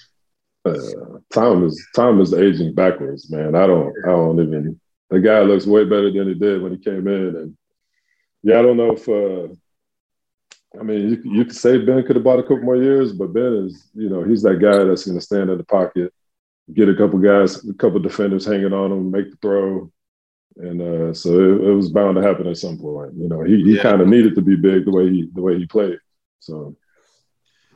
Uh, 0.65 1.19
Tom 1.33 1.65
is 1.65 1.87
Tom 1.95 2.19
is 2.19 2.33
aging 2.33 2.73
backwards, 2.73 3.29
man. 3.31 3.55
I 3.55 3.65
don't 3.65 3.93
I 4.05 4.09
don't 4.09 4.41
even. 4.41 4.79
The 5.09 5.19
guy 5.19 5.39
looks 5.41 5.65
way 5.65 5.85
better 5.85 6.11
than 6.11 6.27
he 6.27 6.33
did 6.33 6.61
when 6.61 6.71
he 6.71 6.77
came 6.77 7.07
in, 7.07 7.35
and 7.35 7.57
yeah, 8.41 8.59
I 8.59 8.61
don't 8.61 8.77
know 8.77 8.93
if. 8.93 9.07
Uh, 9.07 9.53
I 10.79 10.83
mean, 10.83 11.09
you, 11.09 11.31
you 11.31 11.45
could 11.45 11.55
say 11.55 11.77
Ben 11.77 12.03
could 12.03 12.15
have 12.15 12.25
bought 12.25 12.39
a 12.39 12.43
couple 12.43 12.63
more 12.63 12.75
years, 12.75 13.13
but 13.13 13.31
Ben 13.31 13.67
is, 13.67 13.89
you 13.93 14.09
know, 14.09 14.23
he's 14.23 14.41
that 14.41 14.59
guy 14.59 14.83
that's 14.83 15.05
going 15.05 15.19
to 15.19 15.23
stand 15.23 15.51
in 15.51 15.57
the 15.59 15.63
pocket, 15.63 16.11
get 16.73 16.89
a 16.89 16.95
couple 16.95 17.19
guys, 17.19 17.63
a 17.69 17.75
couple 17.75 17.99
defenders 17.99 18.43
hanging 18.43 18.73
on 18.73 18.91
him, 18.91 19.11
make 19.11 19.29
the 19.29 19.37
throw, 19.37 19.91
and 20.57 20.81
uh, 20.81 21.13
so 21.13 21.29
it, 21.29 21.67
it, 21.67 21.73
was 21.73 21.89
bound 21.89 22.15
to 22.15 22.23
happen 22.23 22.47
at 22.47 22.57
some 22.57 22.79
point. 22.79 23.13
You 23.15 23.29
know, 23.29 23.43
he, 23.43 23.63
he 23.63 23.75
yeah. 23.75 23.83
kind 23.83 24.01
of 24.01 24.07
needed 24.07 24.33
to 24.35 24.41
be 24.41 24.55
big 24.55 24.85
the 24.85 24.91
way 24.91 25.09
he 25.09 25.29
the 25.33 25.41
way 25.41 25.57
he 25.57 25.67
played. 25.67 25.99
So 26.39 26.75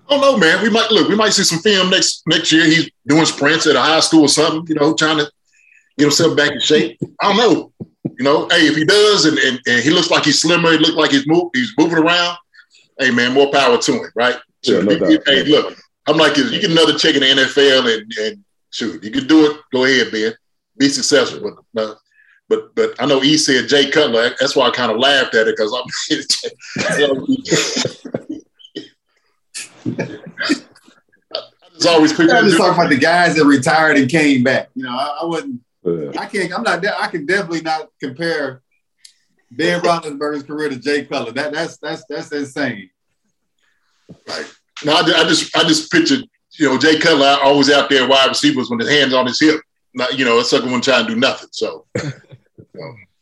I 0.10 0.16
don't 0.18 0.22
know, 0.22 0.38
man. 0.38 0.64
We 0.64 0.70
might 0.70 0.90
look. 0.92 1.10
We 1.10 1.16
might 1.16 1.34
see 1.34 1.44
some 1.44 1.60
film 1.60 1.90
next 1.90 2.24
next 2.28 2.52
year. 2.52 2.66
He's 2.66 2.90
doing 3.06 3.26
sprints 3.26 3.68
at 3.68 3.76
a 3.76 3.82
high 3.82 4.00
school 4.00 4.22
or 4.22 4.30
something. 4.30 4.66
You 4.68 4.76
know, 4.76 4.94
trying 4.94 5.18
to 5.18 5.30
get 5.98 6.06
himself 6.06 6.38
back 6.38 6.52
in 6.52 6.60
shape. 6.60 6.98
I 7.22 7.34
don't 7.34 7.38
know. 7.38 7.72
You 8.18 8.24
know, 8.24 8.48
hey, 8.50 8.68
if 8.68 8.76
he 8.76 8.86
does, 8.86 9.26
and, 9.26 9.38
and, 9.38 9.60
and 9.68 9.84
he 9.84 9.90
looks 9.90 10.10
like 10.10 10.24
he's 10.24 10.42
slimmer, 10.42 10.72
he 10.72 10.78
looks 10.78 10.96
like 10.96 11.12
he's 11.12 11.28
move, 11.28 11.50
he's 11.54 11.74
moving 11.78 12.00
around. 12.00 12.38
Hey, 12.98 13.12
man, 13.12 13.34
more 13.34 13.52
power 13.52 13.78
to 13.78 13.92
him, 13.92 14.12
right? 14.16 14.38
So, 14.64 14.80
yeah, 14.80 14.98
no 14.98 15.20
hey, 15.26 15.44
look, 15.44 15.78
I'm 16.08 16.18
like, 16.18 16.36
you 16.36 16.50
get 16.50 16.72
another 16.72 16.98
check 16.98 17.14
in 17.16 17.22
the 17.22 17.28
NFL, 17.28 17.96
and, 17.96 18.12
and 18.20 18.44
shoot, 18.72 19.04
you 19.04 19.12
can 19.12 19.28
do 19.28 19.52
it. 19.52 19.62
Go 19.72 19.84
ahead, 19.86 20.12
Ben. 20.12 20.34
Be 20.80 20.90
successful. 20.90 21.64
But 21.74 21.98
but 22.50 22.74
but 22.76 22.96
I 23.00 23.06
know 23.06 23.20
he 23.20 23.38
said 23.38 23.68
Jay 23.68 23.92
Cutler. 23.92 24.32
That's 24.40 24.56
why 24.56 24.68
I 24.68 24.72
kind 24.72 24.92
of 24.92 24.98
laughed 24.98 25.36
at 25.36 25.48
it 25.48 25.56
because 25.58 25.74
I'm. 25.74 25.86
it's 31.76 31.86
always 31.86 32.14
quick. 32.14 32.30
I'm 32.32 32.46
just 32.46 32.58
talking 32.58 32.74
about 32.74 32.90
the 32.90 32.98
guys 32.98 33.36
that 33.36 33.46
retired 33.46 33.98
and 33.98 34.10
came 34.10 34.44
back. 34.44 34.70
You 34.76 34.84
know, 34.84 34.92
I, 34.92 35.20
I 35.22 35.26
wouldn't. 35.26 35.62
I 36.18 36.26
can't. 36.26 36.54
I'm 36.54 36.64
not. 36.64 36.86
I 36.86 37.08
can 37.08 37.26
definitely 37.26 37.62
not 37.62 37.90
compare 38.02 38.62
Ben 39.52 39.82
Roethlisberger's 39.82 40.44
career 40.44 40.70
to 40.70 40.78
Jay 40.78 41.06
Cutler. 41.06 41.32
That 41.32 41.54
that's 41.54 41.78
that's 41.78 42.04
that's 42.10 42.32
insane. 42.32 42.90
Right. 44.28 44.54
No, 44.84 44.94
I, 44.94 45.00
I 45.00 45.24
just 45.28 45.56
I 45.56 45.64
just 45.64 45.92
pictured 45.92 46.24
you 46.60 46.70
know 46.70 46.78
Jay 46.78 47.00
Cutler 47.00 47.38
always 47.44 47.72
out 47.72 47.90
there 47.90 48.08
wide 48.08 48.28
receivers 48.28 48.70
with 48.70 48.82
his 48.82 48.90
hands 48.90 49.14
on 49.14 49.26
his 49.28 49.40
hip. 49.40 49.62
Not 49.94 50.18
you 50.18 50.26
know 50.26 50.40
a 50.40 50.44
sucker 50.44 50.70
one 50.70 50.82
trying 50.82 51.08
to 51.08 51.14
do 51.14 51.20
nothing. 51.20 51.50
So. 51.52 51.86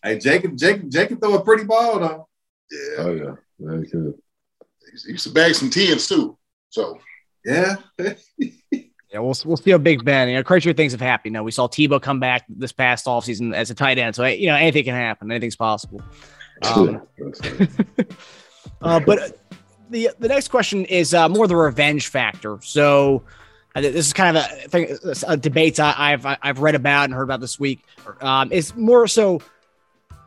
Hey, 0.05 0.19
Jacob, 0.19 0.55
Jacob, 0.55 0.91
Jacob 0.91 1.19
throw 1.19 1.33
a 1.33 1.43
pretty 1.43 1.63
ball 1.63 1.99
though. 1.99 2.27
Yeah. 2.69 2.95
Oh 2.99 3.11
yeah, 3.11 3.35
very 3.59 3.87
good. 3.87 4.13
He 5.03 5.13
used 5.13 5.25
to 5.25 5.33
bag 5.33 5.55
some 5.55 5.71
tens 5.71 6.07
too. 6.07 6.37
So 6.75 6.99
yeah. 7.45 7.75
Yeah, 9.13 9.21
we'll, 9.21 9.35
we'll 9.45 9.55
see 9.55 9.71
how 9.71 9.77
Big 9.77 10.03
Ben. 10.03 10.27
You 10.27 10.35
know, 10.35 10.43
crazier 10.43 10.73
things 10.73 10.91
have 10.91 10.99
happened. 10.99 11.31
You 11.31 11.39
know, 11.39 11.43
we 11.43 11.51
saw 11.51 11.69
Tebow 11.69 12.01
come 12.01 12.19
back 12.19 12.43
this 12.49 12.73
past 12.73 13.05
offseason 13.05 13.55
as 13.55 13.71
a 13.71 13.73
tight 13.73 13.97
end. 13.97 14.13
So, 14.13 14.25
you 14.25 14.47
know, 14.47 14.55
anything 14.55 14.83
can 14.83 14.93
happen. 14.93 15.31
Anything's 15.31 15.55
possible. 15.55 16.01
Um, 16.63 17.01
uh, 18.81 18.99
but 18.99 19.39
the 19.89 20.09
the 20.19 20.27
next 20.27 20.49
question 20.49 20.83
is 20.85 21.13
uh, 21.13 21.29
more 21.29 21.47
the 21.47 21.55
revenge 21.55 22.07
factor. 22.07 22.59
So, 22.61 23.23
uh, 23.73 23.81
this 23.81 24.07
is 24.07 24.11
kind 24.11 24.35
of 24.35 24.43
a, 24.43 24.67
thing, 24.67 24.97
a 25.25 25.37
debate 25.37 25.79
I, 25.79 26.09
have 26.09 26.25
I've 26.41 26.59
read 26.59 26.75
about 26.75 27.05
and 27.05 27.13
heard 27.13 27.23
about 27.23 27.39
this 27.39 27.57
week. 27.57 27.85
Um, 28.19 28.49
it's 28.51 28.75
more 28.75 29.07
so 29.07 29.39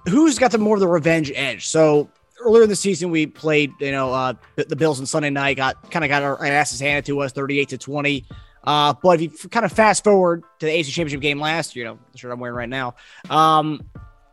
who's 0.09 0.39
got 0.39 0.53
the 0.53 0.59
more 0.59 0.77
of 0.77 0.81
the 0.81 0.89
revenge 0.89 1.31
edge. 1.35 1.67
So 1.67 2.09
earlier 2.41 2.63
in 2.63 2.69
the 2.69 2.77
season, 2.77 3.11
we 3.11 3.27
played, 3.27 3.73
you 3.81 3.93
know, 3.93 4.13
uh, 4.13 4.35
the 4.57 4.77
Bills 4.77 5.01
on 5.01 5.07
Sunday 5.07 5.31
night, 5.31 5.57
got 5.57 5.91
kind 5.91 6.05
of 6.05 6.09
got 6.09 6.23
our 6.23 6.45
asses 6.45 6.81
handed 6.81 7.07
to 7.07 7.21
us 7.21 7.33
38 7.33 7.69
to 7.71 7.79
20. 7.79 8.25
Uh, 8.65 8.95
but 9.03 9.21
if 9.21 9.45
you 9.45 9.49
kind 9.49 9.65
of 9.65 9.73
fast 9.73 10.05
forward 10.05 10.43
to 10.59 10.67
the 10.67 10.73
AFC 10.73 10.91
Championship 10.91 11.21
game 11.21 11.41
last 11.41 11.75
year, 11.75 11.87
you 11.87 11.93
know, 11.93 11.99
the 12.13 12.19
shirt 12.19 12.33
I'm 12.33 12.41
wearing 12.41 12.57
right 12.57 12.69
now, 12.69 12.95
um, 13.31 13.83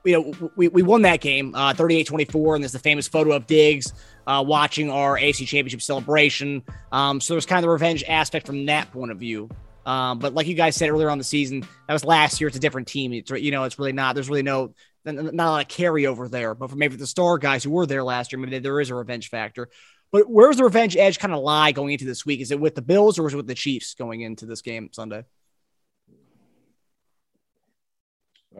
you 0.04 0.13
know, 0.13 0.52
we, 0.56 0.68
we 0.68 0.84
won 0.84 1.02
that 1.04 1.22
game 1.22 1.54
uh, 1.56 1.74
38 1.74 2.08
24. 2.08 2.56
And 2.56 2.63
there's 2.63 2.72
the 2.72 2.80
famous 2.80 3.08
photo 3.08 3.34
of 3.34 3.48
Diggs 3.48 3.94
uh, 4.28 4.44
watching 4.46 4.91
our 4.91 5.18
AFC 5.18 5.48
Championship 5.48 5.82
celebration. 5.82 6.63
Um, 6.91 7.20
so 7.20 7.34
there's 7.34 7.46
kind 7.46 7.60
of 7.60 7.63
the 7.63 7.70
revenge 7.70 8.04
aspect 8.08 8.46
from 8.46 8.65
that 8.68 8.91
point 8.91 9.12
of 9.12 9.18
view. 9.18 9.50
Um, 9.86 10.20
but 10.20 10.34
like 10.34 10.48
you 10.48 10.56
guys 10.56 10.76
said 10.76 10.89
earlier 10.89 11.10
on 11.10 11.18
the 11.18 11.24
season, 11.24 11.62
that 11.88 11.94
was 11.94 12.04
last 12.04 12.41
year. 12.41 12.48
It's 12.48 12.58
a 12.58 12.60
different 12.60 12.88
team. 12.88 13.13
It's 13.13 13.30
you 13.32 13.52
know, 13.52 13.63
it's 13.63 13.78
really 13.78 13.91
not. 13.91 14.15
There's 14.15 14.30
really 14.30 14.44
no 14.44 14.74
not 15.13 15.34
a 15.34 15.52
lot 15.52 15.62
of 15.62 15.68
carryover 15.68 16.30
there. 16.30 16.56
But 16.56 16.70
for 16.70 16.76
maybe 16.76 16.96
the 16.96 17.08
star 17.08 17.38
guys 17.38 17.63
who 17.63 17.72
were 17.72 17.86
there 17.86 18.04
last 18.04 18.32
year, 18.32 18.39
maybe 18.39 18.60
there 18.60 18.80
is 18.80 18.89
a 18.89 18.96
revenge 18.96 19.30
factor. 19.30 19.70
But 20.12 20.30
where's 20.30 20.58
the 20.58 20.63
revenge 20.63 20.96
edge 20.96 21.20
kind 21.20 21.34
of 21.34 21.41
lie 21.41 21.72
going 21.72 21.94
into 21.94 22.06
this 22.06 22.26
week? 22.26 22.39
Is 22.39 22.52
it 22.52 22.60
with 22.60 22.76
the 22.76 22.82
Bills 22.82 23.20
or 23.20 23.28
is 23.28 23.34
it 23.34 23.38
with 23.38 23.48
the 23.48 23.56
Chiefs 23.56 23.96
going 23.96 24.22
into 24.22 24.46
this 24.46 24.62
game 24.62 24.89
Sunday? 24.91 25.26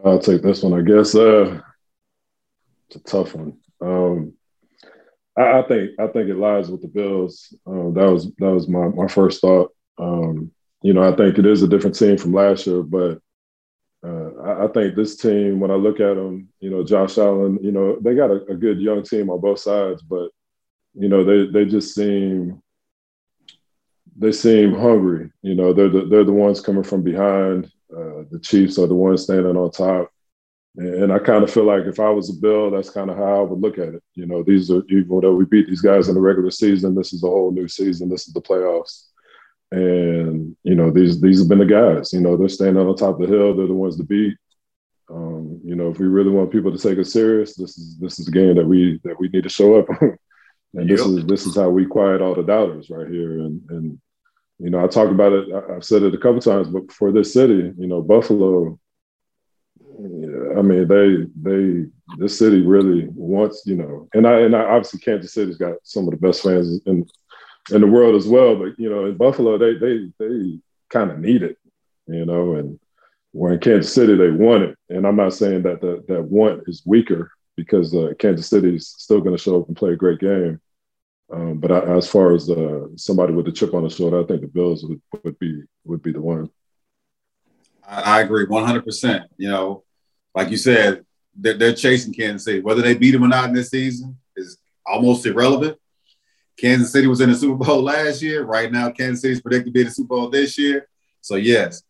I'll 0.04 0.18
take 0.18 0.42
this 0.42 0.62
one. 0.62 0.78
I 0.78 0.82
guess 0.82 1.14
uh, 1.14 1.60
it's 2.88 2.96
a 2.96 3.00
tough 3.00 3.34
one. 3.34 3.58
Um, 3.80 4.34
I, 5.36 5.60
I, 5.60 5.62
think 5.66 5.92
I 5.98 6.06
think 6.08 6.28
it 6.28 6.36
lies 6.36 6.70
with 6.70 6.82
the 6.82 6.88
Bills. 6.88 7.54
Um, 7.66 7.94
that 7.94 8.10
was 8.10 8.26
that 8.38 8.52
was 8.52 8.68
my 8.68 8.88
my 8.88 9.08
first 9.08 9.40
thought. 9.40 9.72
Um, 9.98 10.52
you 10.82 10.92
know, 10.92 11.02
I 11.02 11.16
think 11.16 11.38
it 11.38 11.46
is 11.46 11.62
a 11.62 11.68
different 11.68 11.96
team 11.96 12.18
from 12.18 12.32
last 12.32 12.66
year, 12.66 12.82
but 12.82 13.20
uh, 14.06 14.30
I, 14.42 14.64
I, 14.64 14.68
think 14.68 14.94
this 14.94 15.16
team, 15.16 15.58
when 15.58 15.70
I 15.70 15.74
look 15.74 16.00
at 16.00 16.14
them, 16.14 16.48
you 16.60 16.70
know, 16.70 16.84
Josh 16.84 17.18
Allen, 17.18 17.58
you 17.62 17.72
know, 17.72 17.98
they 18.00 18.14
got 18.14 18.30
a, 18.30 18.44
a, 18.46 18.54
good 18.54 18.78
young 18.78 19.02
team 19.02 19.30
on 19.30 19.40
both 19.40 19.58
sides, 19.58 20.02
but 20.02 20.30
you 20.94 21.08
know, 21.08 21.24
they 21.24 21.50
they 21.50 21.68
just 21.68 21.94
seem 21.94 22.62
they 24.16 24.32
seem 24.32 24.74
hungry. 24.74 25.30
You 25.42 25.54
know, 25.54 25.72
they're 25.72 25.88
the, 25.88 26.06
they're 26.06 26.24
the 26.24 26.32
ones 26.32 26.60
coming 26.60 26.84
from 26.84 27.02
behind. 27.02 27.66
Uh, 27.90 28.24
the 28.30 28.40
Chiefs 28.42 28.78
are 28.78 28.86
the 28.86 28.94
ones 28.94 29.24
standing 29.24 29.56
on 29.56 29.70
top. 29.70 30.10
And, 30.76 31.04
and 31.04 31.12
I 31.12 31.18
kind 31.18 31.42
of 31.42 31.50
feel 31.50 31.64
like 31.64 31.84
if 31.84 32.00
I 32.00 32.08
was 32.10 32.30
a 32.30 32.40
Bill, 32.40 32.70
that's 32.70 32.90
kind 32.90 33.10
of 33.10 33.16
how 33.16 33.40
I 33.40 33.42
would 33.42 33.60
look 33.60 33.78
at 33.78 33.94
it. 33.94 34.02
You 34.14 34.26
know, 34.26 34.42
these 34.42 34.70
are 34.70 34.82
even 34.88 35.20
though 35.20 35.34
we 35.34 35.44
beat 35.44 35.66
these 35.66 35.82
guys 35.82 36.08
in 36.08 36.14
the 36.14 36.20
regular 36.20 36.50
season, 36.50 36.94
this 36.94 37.12
is 37.12 37.24
a 37.24 37.28
whole 37.28 37.50
new 37.50 37.68
season. 37.68 38.08
This 38.08 38.26
is 38.28 38.34
the 38.34 38.40
playoffs. 38.40 39.06
And 39.70 40.56
you 40.62 40.74
know, 40.74 40.90
these 40.90 41.20
these 41.20 41.40
have 41.40 41.48
been 41.48 41.58
the 41.58 41.66
guys. 41.66 42.12
You 42.12 42.20
know, 42.20 42.36
they're 42.36 42.48
standing 42.48 42.76
on 42.76 42.96
top 42.96 43.20
of 43.20 43.28
the 43.28 43.36
hill. 43.36 43.56
They're 43.56 43.66
the 43.66 43.74
ones 43.74 43.96
to 43.96 44.04
beat. 44.04 44.36
Um, 45.08 45.60
you 45.64 45.76
know, 45.76 45.90
if 45.90 45.98
we 45.98 46.06
really 46.06 46.30
want 46.30 46.52
people 46.52 46.72
to 46.72 46.78
take 46.78 46.98
us 46.98 47.12
serious, 47.12 47.54
this 47.54 47.78
is 47.78 47.98
this 47.98 48.18
is 48.18 48.28
a 48.28 48.32
game 48.32 48.56
that 48.56 48.66
we 48.66 49.00
that 49.04 49.18
we 49.18 49.28
need 49.28 49.42
to 49.44 49.48
show 49.48 49.76
up. 49.76 49.86
And 50.76 50.90
this 50.90 51.00
is 51.00 51.24
this 51.24 51.46
is 51.46 51.56
how 51.56 51.70
we 51.70 51.86
quiet 51.86 52.20
all 52.20 52.34
the 52.34 52.42
doubters 52.42 52.90
right 52.90 53.08
here. 53.08 53.38
And 53.40 53.62
and 53.70 53.98
you 54.58 54.70
know, 54.70 54.84
I 54.84 54.86
talk 54.86 55.10
about 55.10 55.32
it. 55.32 55.48
I've 55.52 55.84
said 55.84 56.02
it 56.02 56.14
a 56.14 56.18
couple 56.18 56.40
times, 56.40 56.68
but 56.68 56.92
for 56.92 57.12
this 57.12 57.32
city, 57.32 57.72
you 57.78 57.86
know, 57.86 58.02
Buffalo. 58.02 58.78
I 59.98 60.60
mean, 60.60 60.86
they 60.86 61.26
they 61.40 61.86
this 62.18 62.38
city 62.38 62.60
really 62.60 63.08
wants 63.14 63.62
you 63.64 63.76
know, 63.76 64.08
and 64.12 64.26
I 64.26 64.40
and 64.40 64.54
I, 64.54 64.64
obviously 64.64 65.00
Kansas 65.00 65.32
City's 65.32 65.56
got 65.56 65.76
some 65.82 66.04
of 66.04 66.10
the 66.10 66.18
best 66.18 66.42
fans 66.42 66.80
in 66.84 67.06
in 67.70 67.80
the 67.80 67.86
world 67.86 68.14
as 68.14 68.26
well. 68.26 68.56
But 68.56 68.78
you 68.78 68.88
know, 68.90 69.06
in 69.06 69.16
Buffalo, 69.16 69.58
they 69.58 69.74
they 69.74 70.10
they 70.18 70.58
kind 70.90 71.10
of 71.10 71.18
need 71.18 71.42
it, 71.42 71.58
you 72.06 72.24
know, 72.24 72.54
and 72.54 72.78
where 73.32 73.52
in 73.52 73.60
Kansas 73.60 73.92
City 73.92 74.14
they 74.16 74.30
want 74.30 74.62
it. 74.62 74.78
And 74.88 75.06
I'm 75.06 75.16
not 75.16 75.34
saying 75.34 75.62
that 75.62 75.80
the, 75.80 76.04
that 76.08 76.22
want 76.22 76.62
is 76.66 76.82
weaker 76.86 77.30
because 77.56 77.94
uh, 77.94 78.12
Kansas 78.18 78.48
City 78.48 78.76
is 78.76 78.88
still 78.88 79.20
going 79.20 79.36
to 79.36 79.42
show 79.42 79.60
up 79.60 79.68
and 79.68 79.76
play 79.76 79.92
a 79.92 79.96
great 79.96 80.20
game. 80.20 80.60
Um, 81.32 81.58
but 81.58 81.72
I, 81.72 81.96
as 81.96 82.08
far 82.08 82.34
as 82.34 82.48
uh, 82.48 82.86
somebody 82.96 83.32
with 83.32 83.48
a 83.48 83.52
chip 83.52 83.74
on 83.74 83.82
the 83.82 83.90
shoulder, 83.90 84.20
I 84.20 84.24
think 84.24 84.42
the 84.42 84.46
Bills 84.46 84.84
would, 84.84 85.00
would 85.24 85.38
be 85.38 85.62
would 85.84 86.02
be 86.02 86.12
the 86.12 86.20
one. 86.20 86.50
I, 87.86 88.18
I 88.18 88.20
agree 88.20 88.46
100. 88.46 88.84
percent 88.84 89.24
You 89.36 89.50
know, 89.50 89.84
like 90.34 90.50
you 90.50 90.56
said, 90.56 91.04
they're, 91.34 91.54
they're, 91.54 91.74
chasing 91.74 92.14
Kansas 92.14 92.44
City. 92.44 92.60
Whether 92.60 92.82
they 92.82 92.94
beat 92.94 93.10
them 93.10 93.24
or 93.24 93.28
not 93.28 93.48
in 93.48 93.54
this 93.54 93.70
season 93.70 94.16
is 94.36 94.58
almost 94.84 95.26
irrelevant. 95.26 95.78
Kansas 96.58 96.92
City 96.92 97.06
was 97.06 97.20
in 97.20 97.30
the 97.30 97.36
Super 97.36 97.64
Bowl 97.64 97.82
last 97.82 98.22
year. 98.22 98.44
Right 98.44 98.72
now, 98.72 98.90
Kansas 98.90 99.20
City 99.20 99.34
is 99.34 99.40
predicted 99.40 99.66
to 99.66 99.72
be 99.72 99.80
in 99.80 99.86
the 99.86 99.92
Super 99.92 100.16
Bowl 100.16 100.30
this 100.30 100.58
year. 100.58 100.88
So 101.20 101.34
yes, 101.34 101.82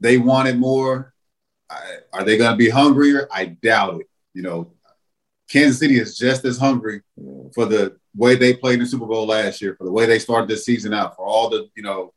they 0.00 0.18
wanted 0.18 0.58
more. 0.58 1.14
Are 2.12 2.24
they 2.24 2.36
going 2.36 2.50
to 2.50 2.56
be 2.56 2.68
hungrier? 2.68 3.26
I 3.32 3.46
doubt 3.46 4.00
it. 4.00 4.08
You 4.34 4.42
know, 4.42 4.72
Kansas 5.48 5.78
City 5.78 5.98
is 5.98 6.16
just 6.18 6.44
as 6.44 6.58
hungry 6.58 7.02
for 7.54 7.64
the 7.64 7.96
way 8.16 8.34
they 8.36 8.54
played 8.54 8.74
in 8.74 8.80
the 8.80 8.86
Super 8.86 9.06
Bowl 9.06 9.26
last 9.26 9.62
year, 9.62 9.74
for 9.76 9.84
the 9.84 9.92
way 9.92 10.06
they 10.06 10.18
started 10.18 10.48
this 10.48 10.64
season 10.64 10.92
out, 10.92 11.16
for 11.16 11.24
all 11.24 11.48
the, 11.48 11.68
you 11.74 11.82
know, 11.82 12.12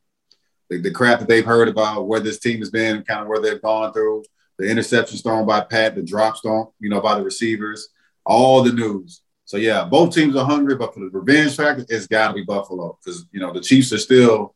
the, 0.69 0.81
the 0.81 0.91
crap 0.91 1.19
that 1.19 1.27
they've 1.27 1.45
heard 1.45 1.69
about 1.69 2.07
where 2.07 2.19
this 2.19 2.39
team 2.39 2.59
has 2.59 2.69
been, 2.69 3.03
kind 3.03 3.21
of 3.21 3.27
where 3.27 3.41
they've 3.41 3.61
gone 3.61 3.93
through, 3.93 4.23
the 4.57 4.65
interceptions 4.65 5.23
thrown 5.23 5.45
by 5.45 5.61
Pat, 5.61 5.95
the 5.95 6.01
drops 6.01 6.41
thrown, 6.41 6.67
you 6.79 6.89
know, 6.89 6.99
by 6.99 7.15
the 7.15 7.23
receivers, 7.23 7.89
all 8.25 8.63
the 8.63 8.73
news. 8.73 9.21
So 9.47 9.55
yeah, 9.55 9.85
both 9.85 10.13
teams 10.13 10.35
are 10.35 10.45
hungry, 10.45 10.75
but 10.75 10.93
for 10.93 10.99
the 10.99 11.09
revenge 11.09 11.55
factor, 11.55 11.85
it's 11.87 12.05
got 12.05 12.27
to 12.27 12.33
be 12.33 12.43
Buffalo 12.43 12.99
because 12.99 13.25
you 13.31 13.39
know 13.39 13.53
the 13.53 13.61
Chiefs 13.61 13.93
are 13.93 13.97
still 13.97 14.53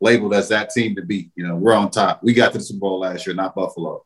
labeled 0.00 0.32
as 0.32 0.48
that 0.50 0.70
team 0.70 0.94
to 0.94 1.02
beat. 1.02 1.32
You 1.34 1.44
know, 1.44 1.56
we're 1.56 1.74
on 1.74 1.90
top. 1.90 2.22
We 2.22 2.34
got 2.34 2.52
to 2.52 2.58
the 2.58 2.64
Super 2.64 2.78
Bowl 2.78 3.00
last 3.00 3.26
year, 3.26 3.34
not 3.34 3.56
Buffalo. 3.56 4.04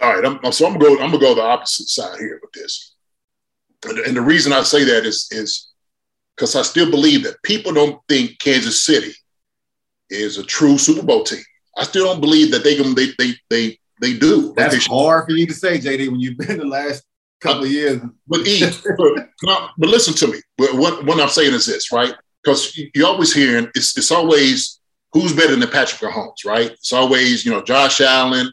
All 0.00 0.14
right, 0.14 0.24
I'm, 0.24 0.52
so 0.52 0.64
I'm 0.64 0.74
gonna 0.74 0.84
go. 0.84 1.02
I'm 1.02 1.10
gonna 1.10 1.18
go 1.18 1.34
the 1.34 1.42
opposite 1.42 1.88
side 1.88 2.20
here 2.20 2.38
with 2.40 2.52
this, 2.52 2.94
and, 3.84 3.98
and 3.98 4.16
the 4.16 4.22
reason 4.22 4.52
I 4.52 4.62
say 4.62 4.84
that 4.84 5.04
is 5.04 5.26
is 5.32 5.72
because 6.36 6.54
I 6.54 6.62
still 6.62 6.92
believe 6.92 7.24
that 7.24 7.42
people 7.42 7.72
don't 7.72 8.00
think 8.08 8.38
Kansas 8.38 8.84
City 8.84 9.12
is 10.08 10.38
a 10.38 10.44
true 10.44 10.78
Super 10.78 11.04
Bowl 11.04 11.24
team. 11.24 11.42
I 11.76 11.82
still 11.82 12.04
don't 12.04 12.20
believe 12.20 12.52
that 12.52 12.62
they 12.62 12.76
can. 12.76 12.94
They 12.94 13.08
they 13.18 13.34
they 13.50 13.78
they 14.00 14.16
do. 14.16 14.54
That's 14.54 14.86
they 14.86 14.94
hard 14.94 15.26
for 15.26 15.32
you 15.32 15.48
to 15.48 15.54
say, 15.54 15.78
JD, 15.78 16.12
when 16.12 16.20
you've 16.20 16.38
been 16.38 16.58
the 16.58 16.64
last 16.64 17.02
couple 17.44 17.64
of 17.64 17.70
years. 17.70 18.00
But 18.26 18.46
E, 18.46 18.60
but, 18.98 19.68
but, 19.78 19.88
listen 19.88 20.14
to 20.14 20.32
me. 20.32 20.40
What, 20.56 21.04
what 21.04 21.20
I'm 21.20 21.28
saying 21.28 21.54
is 21.54 21.66
this, 21.66 21.92
right? 21.92 22.14
because 22.44 22.78
you're 22.94 23.06
always 23.06 23.32
hearing 23.32 23.70
it's 23.74 23.96
it's 23.96 24.10
always 24.10 24.80
who's 25.12 25.32
better 25.32 25.56
than 25.56 25.68
Patrick 25.68 26.12
Mahomes, 26.12 26.44
right? 26.44 26.70
It's 26.70 26.92
always 26.92 27.44
you 27.44 27.52
know 27.52 27.62
Josh 27.62 28.00
Allen, 28.00 28.52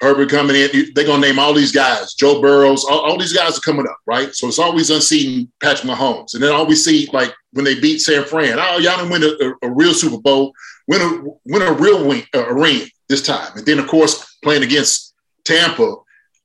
Herbert 0.00 0.30
coming 0.30 0.56
in. 0.56 0.92
They're 0.94 1.06
gonna 1.06 1.26
name 1.26 1.38
all 1.38 1.52
these 1.52 1.72
guys, 1.72 2.14
Joe 2.14 2.40
Burrows, 2.40 2.84
all, 2.84 3.00
all 3.00 3.18
these 3.18 3.32
guys 3.32 3.58
are 3.58 3.62
coming 3.62 3.86
up, 3.86 3.98
right? 4.06 4.34
So 4.34 4.46
it's 4.46 4.58
always 4.58 4.90
unseating 4.90 5.50
Patrick 5.60 5.90
Mahomes, 5.90 6.34
and 6.34 6.42
then 6.42 6.52
always 6.52 6.84
see 6.84 7.08
like 7.12 7.32
when 7.52 7.64
they 7.64 7.78
beat 7.80 7.98
San 7.98 8.24
Fran, 8.24 8.58
oh 8.58 8.78
y'all 8.78 8.96
didn't 8.96 9.10
win 9.10 9.24
a, 9.24 9.44
a, 9.44 9.70
a 9.70 9.74
real 9.74 9.94
Super 9.94 10.20
Bowl, 10.20 10.52
win 10.86 11.00
a 11.02 11.22
win 11.46 11.62
a 11.62 11.72
real 11.72 12.06
win, 12.06 12.22
uh, 12.34 12.52
ring 12.52 12.88
this 13.08 13.22
time, 13.22 13.56
and 13.56 13.66
then 13.66 13.78
of 13.78 13.88
course 13.88 14.38
playing 14.42 14.62
against 14.62 15.14
Tampa 15.44 15.96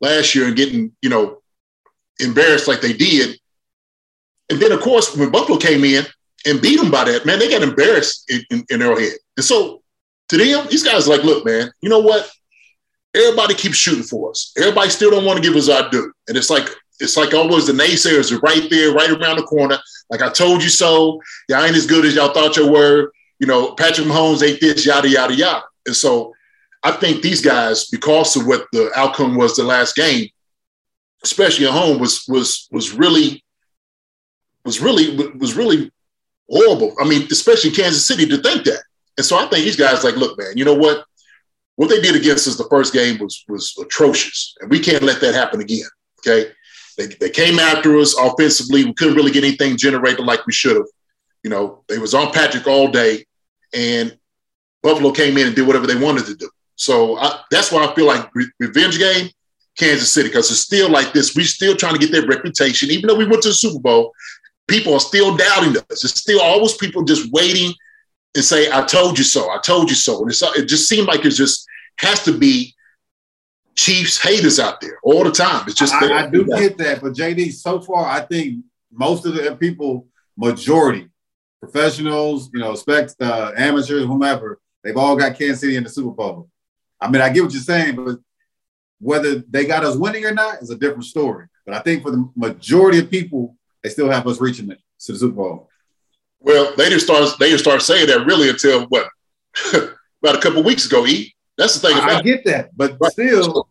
last 0.01 0.35
year 0.35 0.47
and 0.47 0.55
getting 0.55 0.91
you 1.01 1.09
know 1.09 1.41
embarrassed 2.19 2.67
like 2.67 2.81
they 2.81 2.93
did. 2.93 3.39
And 4.51 4.59
then, 4.59 4.71
of 4.71 4.81
course, 4.81 5.15
when 5.15 5.31
Buffalo 5.31 5.59
came 5.59 5.83
in, 5.83 6.05
and 6.45 6.61
beat 6.61 6.79
them 6.79 6.91
by 6.91 7.03
that, 7.05 7.25
man, 7.25 7.39
they 7.39 7.49
got 7.49 7.61
embarrassed 7.61 8.29
in, 8.29 8.41
in, 8.49 8.65
in 8.69 8.81
Arrowhead. 8.81 9.17
And 9.37 9.43
so 9.43 9.81
to 10.29 10.37
them, 10.37 10.67
these 10.69 10.83
guys 10.83 11.07
like, 11.07 11.23
look, 11.23 11.45
man, 11.45 11.71
you 11.81 11.89
know 11.89 11.99
what? 11.99 12.29
Everybody 13.15 13.55
keeps 13.55 13.77
shooting 13.77 14.03
for 14.03 14.29
us. 14.29 14.53
Everybody 14.57 14.89
still 14.89 15.11
don't 15.11 15.25
want 15.25 15.41
to 15.41 15.47
give 15.47 15.57
us 15.57 15.69
our 15.69 15.89
due. 15.89 16.11
And 16.27 16.37
it's 16.37 16.49
like, 16.49 16.67
it's 16.99 17.17
like 17.17 17.33
always 17.33 17.65
the 17.65 17.73
naysayers 17.73 18.31
are 18.31 18.39
right 18.39 18.69
there, 18.69 18.93
right 18.93 19.09
around 19.09 19.37
the 19.37 19.43
corner. 19.43 19.77
Like 20.09 20.21
I 20.21 20.29
told 20.29 20.61
you 20.61 20.69
so. 20.69 21.19
Y'all 21.47 21.63
ain't 21.63 21.75
as 21.75 21.87
good 21.87 22.05
as 22.05 22.15
y'all 22.15 22.33
thought 22.33 22.57
you 22.57 22.71
were. 22.71 23.11
You 23.39 23.47
know, 23.47 23.73
Patrick 23.73 24.07
Mahomes 24.07 24.47
ain't 24.47 24.59
this, 24.59 24.85
yada, 24.85 25.09
yada, 25.09 25.33
yada. 25.33 25.63
And 25.85 25.95
so 25.95 26.33
I 26.83 26.91
think 26.91 27.21
these 27.21 27.41
guys, 27.41 27.87
because 27.87 28.35
of 28.35 28.47
what 28.47 28.65
the 28.71 28.91
outcome 28.95 29.35
was 29.35 29.55
the 29.55 29.63
last 29.63 29.95
game, 29.95 30.29
especially 31.23 31.65
at 31.65 31.73
home, 31.73 31.99
was 31.99 32.25
was 32.27 32.67
was 32.71 32.93
really 32.93 33.43
was 34.65 34.79
really 34.79 35.15
was 35.37 35.55
really 35.55 35.91
horrible. 36.49 36.95
I 36.99 37.07
mean, 37.07 37.27
especially 37.31 37.71
Kansas 37.71 38.07
City 38.07 38.25
to 38.27 38.37
think 38.37 38.63
that. 38.65 38.81
And 39.17 39.25
so 39.25 39.37
I 39.37 39.47
think 39.47 39.65
these 39.65 39.75
guys 39.75 40.03
like, 40.03 40.15
look, 40.15 40.37
man, 40.37 40.53
you 40.55 40.65
know 40.65 40.73
what? 40.73 41.05
What 41.75 41.89
they 41.89 42.01
did 42.01 42.15
against 42.15 42.47
us 42.47 42.57
the 42.57 42.67
first 42.69 42.93
game 42.93 43.19
was 43.19 43.43
was 43.47 43.75
atrocious, 43.79 44.55
and 44.61 44.69
we 44.69 44.79
can't 44.79 45.03
let 45.03 45.21
that 45.21 45.35
happen 45.35 45.61
again. 45.61 45.87
Okay, 46.19 46.51
they, 46.97 47.07
they 47.07 47.29
came 47.29 47.59
after 47.59 47.97
us 47.97 48.17
offensively. 48.17 48.85
We 48.85 48.93
couldn't 48.93 49.15
really 49.15 49.31
get 49.31 49.43
anything 49.43 49.77
generated 49.77 50.25
like 50.25 50.45
we 50.45 50.53
should 50.53 50.75
have. 50.75 50.87
You 51.43 51.49
know, 51.49 51.83
they 51.87 51.97
was 51.97 52.13
on 52.13 52.33
Patrick 52.33 52.67
all 52.67 52.89
day, 52.89 53.25
and 53.73 54.17
Buffalo 54.83 55.11
came 55.11 55.37
in 55.37 55.47
and 55.47 55.55
did 55.55 55.67
whatever 55.67 55.87
they 55.87 55.95
wanted 55.95 56.25
to 56.25 56.35
do. 56.35 56.49
So 56.79 57.17
I, 57.17 57.41
that's 57.51 57.71
why 57.71 57.85
I 57.85 57.93
feel 57.93 58.07
like 58.07 58.33
re- 58.33 58.51
revenge 58.59 58.97
game, 58.97 59.29
Kansas 59.77 60.11
City, 60.13 60.29
because 60.29 60.49
it's 60.49 60.61
still 60.61 60.89
like 60.89 61.13
this. 61.13 61.35
We're 61.35 61.45
still 61.45 61.75
trying 61.75 61.93
to 61.93 61.99
get 61.99 62.11
their 62.11 62.25
reputation, 62.25 62.89
even 62.89 63.07
though 63.07 63.15
we 63.15 63.27
went 63.27 63.43
to 63.43 63.49
the 63.49 63.53
Super 63.53 63.79
Bowl 63.79 64.13
people 64.69 64.93
are 64.93 64.99
still 64.99 65.35
doubting 65.35 65.75
us. 65.75 66.03
It's 66.03 66.21
still 66.21 66.39
always 66.41 66.75
people 66.75 67.03
just 67.03 67.29
waiting 67.33 67.73
and 68.35 68.45
say, 68.45 68.71
I 68.71 68.83
told 68.83 69.17
you 69.17 69.25
so, 69.25 69.49
I 69.49 69.57
told 69.57 69.89
you 69.89 69.95
so. 69.95 70.21
And 70.21 70.31
it 70.31 70.65
just 70.67 70.87
seemed 70.87 71.07
like 71.07 71.25
it 71.25 71.31
just 71.31 71.67
has 71.97 72.23
to 72.23 72.37
be 72.37 72.75
Chiefs 73.75 74.21
haters 74.21 74.59
out 74.59 74.79
there 74.79 74.99
all 75.03 75.23
the 75.23 75.31
time. 75.31 75.63
It's 75.67 75.79
just 75.79 75.93
I, 75.93 76.25
I 76.25 76.29
do 76.29 76.45
get 76.45 76.77
that, 76.77 77.01
but 77.01 77.13
JD, 77.13 77.53
so 77.53 77.81
far, 77.81 78.05
I 78.05 78.21
think 78.21 78.63
most 78.91 79.25
of 79.25 79.33
the 79.33 79.55
people, 79.55 80.05
majority, 80.37 81.09
professionals, 81.61 82.49
you 82.53 82.59
know, 82.59 82.75
spec, 82.75 83.09
uh, 83.21 83.51
amateurs, 83.55 84.05
whomever, 84.05 84.59
they've 84.83 84.97
all 84.97 85.15
got 85.15 85.37
Kansas 85.37 85.61
City 85.61 85.75
in 85.77 85.83
the 85.83 85.89
Super 85.89 86.11
Bowl. 86.11 86.49
I 87.01 87.09
mean, 87.09 87.21
I 87.21 87.29
get 87.29 87.43
what 87.43 87.53
you're 87.53 87.61
saying, 87.61 87.95
but 87.95 88.19
whether 88.99 89.35
they 89.49 89.65
got 89.65 89.83
us 89.83 89.95
winning 89.95 90.25
or 90.25 90.33
not 90.33 90.61
is 90.61 90.69
a 90.69 90.77
different 90.77 91.05
story. 91.05 91.47
But 91.65 91.75
I 91.75 91.79
think 91.79 92.03
for 92.03 92.11
the 92.11 92.29
majority 92.35 92.99
of 92.99 93.09
people, 93.09 93.55
they 93.83 93.89
still 93.89 94.09
have 94.09 94.27
us 94.27 94.41
reaching 94.41 94.71
it 94.71 94.79
to 95.01 95.13
the 95.13 95.19
Super 95.19 95.35
Bowl. 95.35 95.69
Well, 96.39 96.73
they 96.75 96.89
didn't 96.89 97.01
start. 97.01 97.29
They 97.39 97.49
didn't 97.49 97.61
start 97.61 97.81
saying 97.81 98.07
that 98.07 98.25
really 98.25 98.49
until 98.49 98.85
what 98.87 99.09
about 99.73 100.35
a 100.35 100.39
couple 100.39 100.63
weeks 100.63 100.85
ago. 100.85 101.05
E. 101.05 101.33
That's 101.57 101.77
the 101.77 101.87
thing. 101.89 101.97
About 101.97 102.11
I 102.11 102.21
get 102.21 102.45
that, 102.45 102.75
but 102.75 102.97
right. 102.99 103.11
still. 103.11 103.67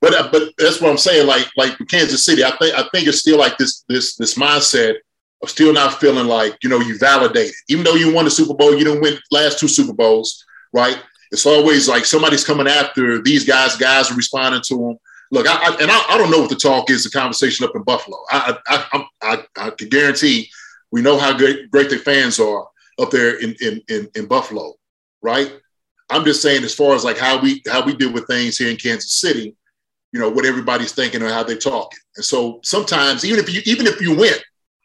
But 0.00 0.14
uh, 0.14 0.28
but 0.30 0.52
that's 0.58 0.80
what 0.80 0.90
I'm 0.90 0.98
saying. 0.98 1.26
Like 1.26 1.46
like 1.56 1.76
Kansas 1.88 2.24
City, 2.24 2.44
I 2.44 2.50
think 2.56 2.74
I 2.74 2.84
think 2.92 3.06
it's 3.06 3.18
still 3.18 3.38
like 3.38 3.56
this 3.58 3.84
this 3.88 4.16
this 4.16 4.34
mindset 4.34 4.96
of 5.42 5.50
still 5.50 5.72
not 5.72 6.00
feeling 6.00 6.26
like 6.26 6.56
you 6.62 6.68
know 6.68 6.80
you 6.80 6.98
validated. 6.98 7.54
Even 7.68 7.84
though 7.84 7.94
you 7.94 8.12
won 8.12 8.24
the 8.24 8.30
Super 8.30 8.54
Bowl, 8.54 8.76
you 8.76 8.84
didn't 8.84 9.00
win 9.00 9.18
last 9.30 9.58
two 9.58 9.68
Super 9.68 9.92
Bowls, 9.92 10.44
right? 10.72 11.00
It's 11.30 11.46
always 11.46 11.88
like 11.88 12.04
somebody's 12.04 12.44
coming 12.44 12.68
after 12.68 13.20
these 13.22 13.44
guys. 13.44 13.76
Guys 13.76 14.10
are 14.10 14.16
responding 14.16 14.62
to 14.66 14.76
them 14.76 14.98
look, 15.30 15.46
I, 15.46 15.54
I 15.54 15.76
and 15.80 15.90
I, 15.90 16.04
I, 16.10 16.18
don't 16.18 16.30
know 16.30 16.40
what 16.40 16.50
the 16.50 16.56
talk 16.56 16.90
is, 16.90 17.04
the 17.04 17.10
conversation 17.10 17.64
up 17.64 17.74
in 17.74 17.82
Buffalo. 17.82 18.18
I 18.30 18.58
I, 18.66 19.04
I, 19.22 19.44
I 19.56 19.70
can 19.70 19.88
guarantee 19.88 20.50
we 20.90 21.02
know 21.02 21.18
how 21.18 21.36
great, 21.36 21.70
great 21.70 21.90
their 21.90 21.98
fans 21.98 22.40
are 22.40 22.66
up 22.98 23.10
there 23.10 23.38
in, 23.38 23.54
in, 23.60 23.82
in, 23.88 24.08
in 24.14 24.26
Buffalo, 24.26 24.74
right? 25.22 25.52
I'm 26.10 26.24
just 26.24 26.40
saying, 26.40 26.64
as 26.64 26.74
far 26.74 26.94
as 26.94 27.04
like 27.04 27.18
how 27.18 27.40
we 27.40 27.62
how 27.70 27.84
we 27.84 27.94
deal 27.94 28.12
with 28.12 28.26
things 28.26 28.56
here 28.56 28.70
in 28.70 28.76
Kansas 28.76 29.12
City, 29.12 29.54
you 30.12 30.20
know, 30.20 30.30
what 30.30 30.46
everybody's 30.46 30.92
thinking 30.92 31.22
or 31.22 31.28
how 31.28 31.42
they're 31.42 31.56
talking. 31.56 31.98
And 32.16 32.24
so 32.24 32.60
sometimes, 32.64 33.24
even 33.24 33.38
if 33.38 33.52
you 33.52 33.60
even 33.66 33.86
if 33.86 34.00
you 34.00 34.16
win, 34.16 34.34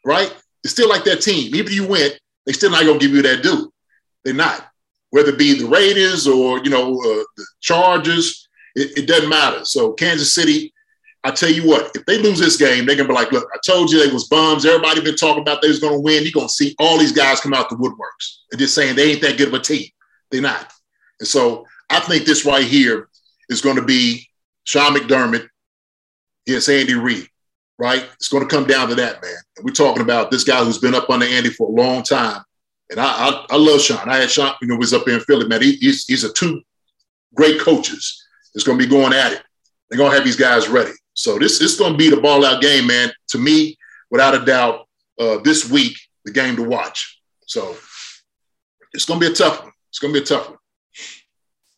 right, 0.04 0.32
it's 0.62 0.74
still 0.74 0.88
like 0.88 1.04
that 1.04 1.22
team. 1.22 1.54
Even 1.54 1.66
if 1.66 1.72
you 1.72 1.86
win, 1.86 2.12
they 2.44 2.52
still 2.52 2.70
not 2.70 2.84
gonna 2.84 2.98
give 2.98 3.12
you 3.12 3.22
that 3.22 3.42
due. 3.42 3.72
They're 4.22 4.34
not. 4.34 4.68
Whether 5.14 5.30
it 5.30 5.38
be 5.38 5.54
the 5.54 5.68
Raiders 5.68 6.26
or 6.26 6.58
you 6.64 6.70
know 6.70 6.98
uh, 6.98 7.22
the 7.36 7.46
Chargers, 7.60 8.48
it, 8.74 8.98
it 8.98 9.06
doesn't 9.06 9.28
matter. 9.28 9.64
So 9.64 9.92
Kansas 9.92 10.34
City, 10.34 10.74
I 11.22 11.30
tell 11.30 11.50
you 11.50 11.68
what, 11.68 11.94
if 11.94 12.04
they 12.06 12.18
lose 12.18 12.40
this 12.40 12.56
game, 12.56 12.84
they're 12.84 12.96
gonna 12.96 13.08
be 13.08 13.14
like, 13.14 13.30
look, 13.30 13.48
I 13.54 13.58
told 13.64 13.92
you 13.92 14.04
they 14.04 14.12
was 14.12 14.26
bums. 14.26 14.66
Everybody 14.66 15.02
been 15.02 15.14
talking 15.14 15.42
about 15.42 15.62
they 15.62 15.68
was 15.68 15.78
gonna 15.78 16.00
win. 16.00 16.24
You're 16.24 16.32
gonna 16.32 16.48
see 16.48 16.74
all 16.80 16.98
these 16.98 17.12
guys 17.12 17.40
come 17.40 17.54
out 17.54 17.70
the 17.70 17.76
woodworks 17.76 18.38
and 18.50 18.58
just 18.58 18.74
saying 18.74 18.96
they 18.96 19.12
ain't 19.12 19.22
that 19.22 19.38
good 19.38 19.48
of 19.48 19.54
a 19.54 19.60
team. 19.60 19.86
They're 20.32 20.42
not. 20.42 20.72
And 21.20 21.28
so 21.28 21.64
I 21.90 22.00
think 22.00 22.24
this 22.24 22.44
right 22.44 22.64
here 22.64 23.08
is 23.48 23.60
going 23.60 23.76
to 23.76 23.84
be 23.84 24.28
Sean 24.64 24.94
McDermott 24.94 25.46
against 26.46 26.68
Andy 26.68 26.94
Reid, 26.94 27.28
right? 27.78 28.04
It's 28.14 28.28
going 28.28 28.42
to 28.42 28.52
come 28.52 28.66
down 28.66 28.88
to 28.88 28.94
that, 28.96 29.22
man. 29.22 29.36
And 29.56 29.64
we're 29.64 29.72
talking 29.72 30.02
about 30.02 30.30
this 30.30 30.44
guy 30.44 30.64
who's 30.64 30.78
been 30.78 30.94
up 30.94 31.08
under 31.08 31.26
Andy 31.26 31.50
for 31.50 31.68
a 31.68 31.72
long 31.72 32.02
time. 32.02 32.42
And 32.90 33.00
I, 33.00 33.04
I, 33.04 33.46
I 33.50 33.56
love 33.56 33.80
Sean. 33.80 34.08
I 34.08 34.18
had 34.18 34.30
Sean, 34.30 34.54
you 34.60 34.68
know, 34.68 34.76
was 34.76 34.92
up 34.92 35.04
there 35.04 35.14
in 35.14 35.20
Philly, 35.20 35.48
man. 35.48 35.62
He, 35.62 35.76
he's, 35.76 36.04
he's 36.04 36.24
a 36.24 36.32
two 36.32 36.62
great 37.34 37.60
coaches. 37.60 38.26
It's 38.54 38.64
going 38.64 38.78
to 38.78 38.84
be 38.84 38.90
going 38.90 39.12
at 39.12 39.32
it. 39.32 39.42
They're 39.88 39.98
going 39.98 40.10
to 40.10 40.16
have 40.16 40.24
these 40.24 40.36
guys 40.36 40.68
ready. 40.68 40.92
So 41.14 41.38
this, 41.38 41.58
this 41.58 41.72
is 41.72 41.78
going 41.78 41.92
to 41.92 41.98
be 41.98 42.10
the 42.10 42.20
ball 42.20 42.44
out 42.44 42.60
game, 42.60 42.86
man. 42.86 43.12
To 43.28 43.38
me, 43.38 43.76
without 44.10 44.34
a 44.34 44.44
doubt, 44.44 44.86
uh, 45.18 45.38
this 45.38 45.70
week, 45.70 45.96
the 46.24 46.32
game 46.32 46.56
to 46.56 46.62
watch. 46.62 47.20
So 47.46 47.76
it's 48.92 49.04
going 49.04 49.20
to 49.20 49.26
be 49.26 49.32
a 49.32 49.34
tough 49.34 49.62
one. 49.62 49.72
It's 49.90 49.98
going 49.98 50.12
to 50.12 50.20
be 50.20 50.24
a 50.24 50.26
tough 50.26 50.50
one. 50.50 50.58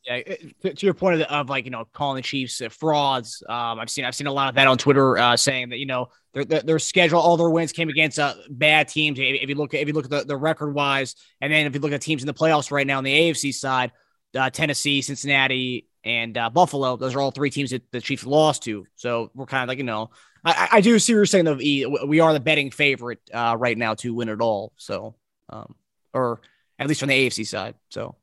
Yeah, 0.07 0.23
to, 0.63 0.73
to 0.75 0.87
your 0.87 0.95
point 0.95 1.15
of, 1.15 1.19
the, 1.21 1.35
of, 1.35 1.49
like 1.49 1.65
you 1.65 1.73
know 1.73 1.85
calling 1.93 2.17
the 2.17 2.23
Chiefs 2.23 2.63
uh, 2.63 2.69
frauds. 2.69 3.43
Um, 3.49 3.81
I've 3.81 3.91
seen 3.91 4.05
I've 4.05 4.15
seen 4.15 4.29
a 4.29 4.33
lot 4.33 4.49
of 4.49 4.55
that 4.55 4.69
on 4.69 4.79
Twitter 4.79 5.19
uh, 5.19 5.37
saying 5.37 5.71
that 5.71 5.79
you 5.79 5.87
know 5.87 6.11
their, 6.33 6.45
their, 6.45 6.63
their 6.63 6.79
schedule, 6.79 7.19
all 7.19 7.37
their 7.37 7.51
wins 7.51 7.73
came 7.73 7.89
against 7.89 8.19
uh, 8.19 8.35
bad 8.49 8.89
teams. 8.89 9.19
If, 9.19 9.43
if, 9.43 9.49
you 9.49 9.57
look 9.57 9.75
at 9.75 9.81
if 9.81 9.89
you 9.89 9.95
look 9.95 10.05
at 10.05 10.11
the, 10.11 10.25
the 10.25 10.37
record 10.37 10.75
wise, 10.75 11.17
and 11.41 11.53
then 11.53 11.67
if 11.67 11.75
you 11.75 11.81
look 11.81 11.93
at 11.93 12.01
teams 12.03 12.23
in 12.23 12.27
the 12.27 12.35
playoffs 12.35 12.71
right 12.71 12.87
now 12.87 12.99
on 12.99 13.05
the 13.05 13.13
AFC 13.13 13.53
side, 13.53 13.91
uh, 14.37 14.49
Tennessee, 14.49 15.03
Cincinnati, 15.03 15.89
and 16.05 16.39
uh, 16.39 16.51
Buffalo, 16.51 16.97
those 16.97 17.17
are 17.17 17.21
all 17.21 17.33
three 17.33 17.51
teams 17.51 17.71
that 17.71 17.91
the 17.91 18.01
Chiefs 18.01 18.25
lost 18.25 18.63
to. 18.65 18.87
So 18.95 19.31
we're 19.35 19.47
kind 19.47 19.65
of 19.65 19.69
like 19.69 19.79
you 19.79 19.85
know 19.85 20.11
I, 20.45 20.69
I 20.73 20.81
do 20.81 20.99
see 21.01 21.15
what 21.15 21.17
you're 21.17 21.27
saying 21.27 21.47
though. 21.47 22.07
We 22.07 22.21
are 22.21 22.33
the 22.33 22.41
betting 22.41 22.71
favorite 22.71 23.21
uh, 23.35 23.57
right 23.59 23.77
now 23.77 23.95
to 23.95 24.15
win 24.15 24.29
it 24.29 24.41
all. 24.41 24.73
So 24.77 25.17
um, 25.51 25.75
or 26.13 26.41
at 26.79 26.87
least 26.87 27.01
from 27.01 27.09
the 27.09 27.27
AFC 27.27 27.47
side. 27.47 27.75
So, 27.91 28.17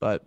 but 0.00 0.24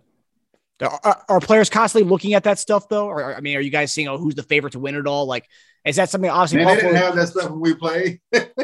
are, 0.80 1.24
are, 1.28 1.40
players 1.40 1.68
constantly 1.68 2.08
looking 2.08 2.34
at 2.34 2.44
that 2.44 2.58
stuff 2.58 2.88
though? 2.88 3.06
Or 3.06 3.34
I 3.34 3.40
mean, 3.40 3.56
are 3.56 3.60
you 3.60 3.70
guys 3.70 3.92
seeing 3.92 4.08
oh, 4.08 4.18
who's 4.18 4.34
the 4.34 4.42
favorite 4.42 4.72
to 4.72 4.78
win 4.78 4.94
it 4.94 5.06
all? 5.06 5.26
Like, 5.26 5.48
is 5.84 5.96
that 5.96 6.10
something 6.10 6.30
obviously? 6.30 6.64
Man, 6.64 6.76
they 6.76 6.82
didn't 6.82 6.96
have 6.96 7.16
that 7.16 7.28
stuff 7.28 7.50
when 7.50 7.60
we 7.60 7.74
played. 7.74 8.20
if 8.32 8.54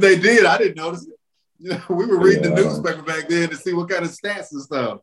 they 0.00 0.18
did, 0.18 0.46
I 0.46 0.58
didn't 0.58 0.76
notice 0.76 1.06
it. 1.06 1.14
You 1.58 1.70
know, 1.70 1.82
we 1.90 2.06
were 2.06 2.18
reading 2.18 2.44
yeah. 2.44 2.50
the 2.50 2.56
newspaper 2.56 3.02
back 3.02 3.28
then 3.28 3.48
to 3.48 3.56
see 3.56 3.72
what 3.72 3.88
kind 3.88 4.04
of 4.04 4.10
stats 4.10 4.52
and 4.52 4.62
stuff. 4.62 5.00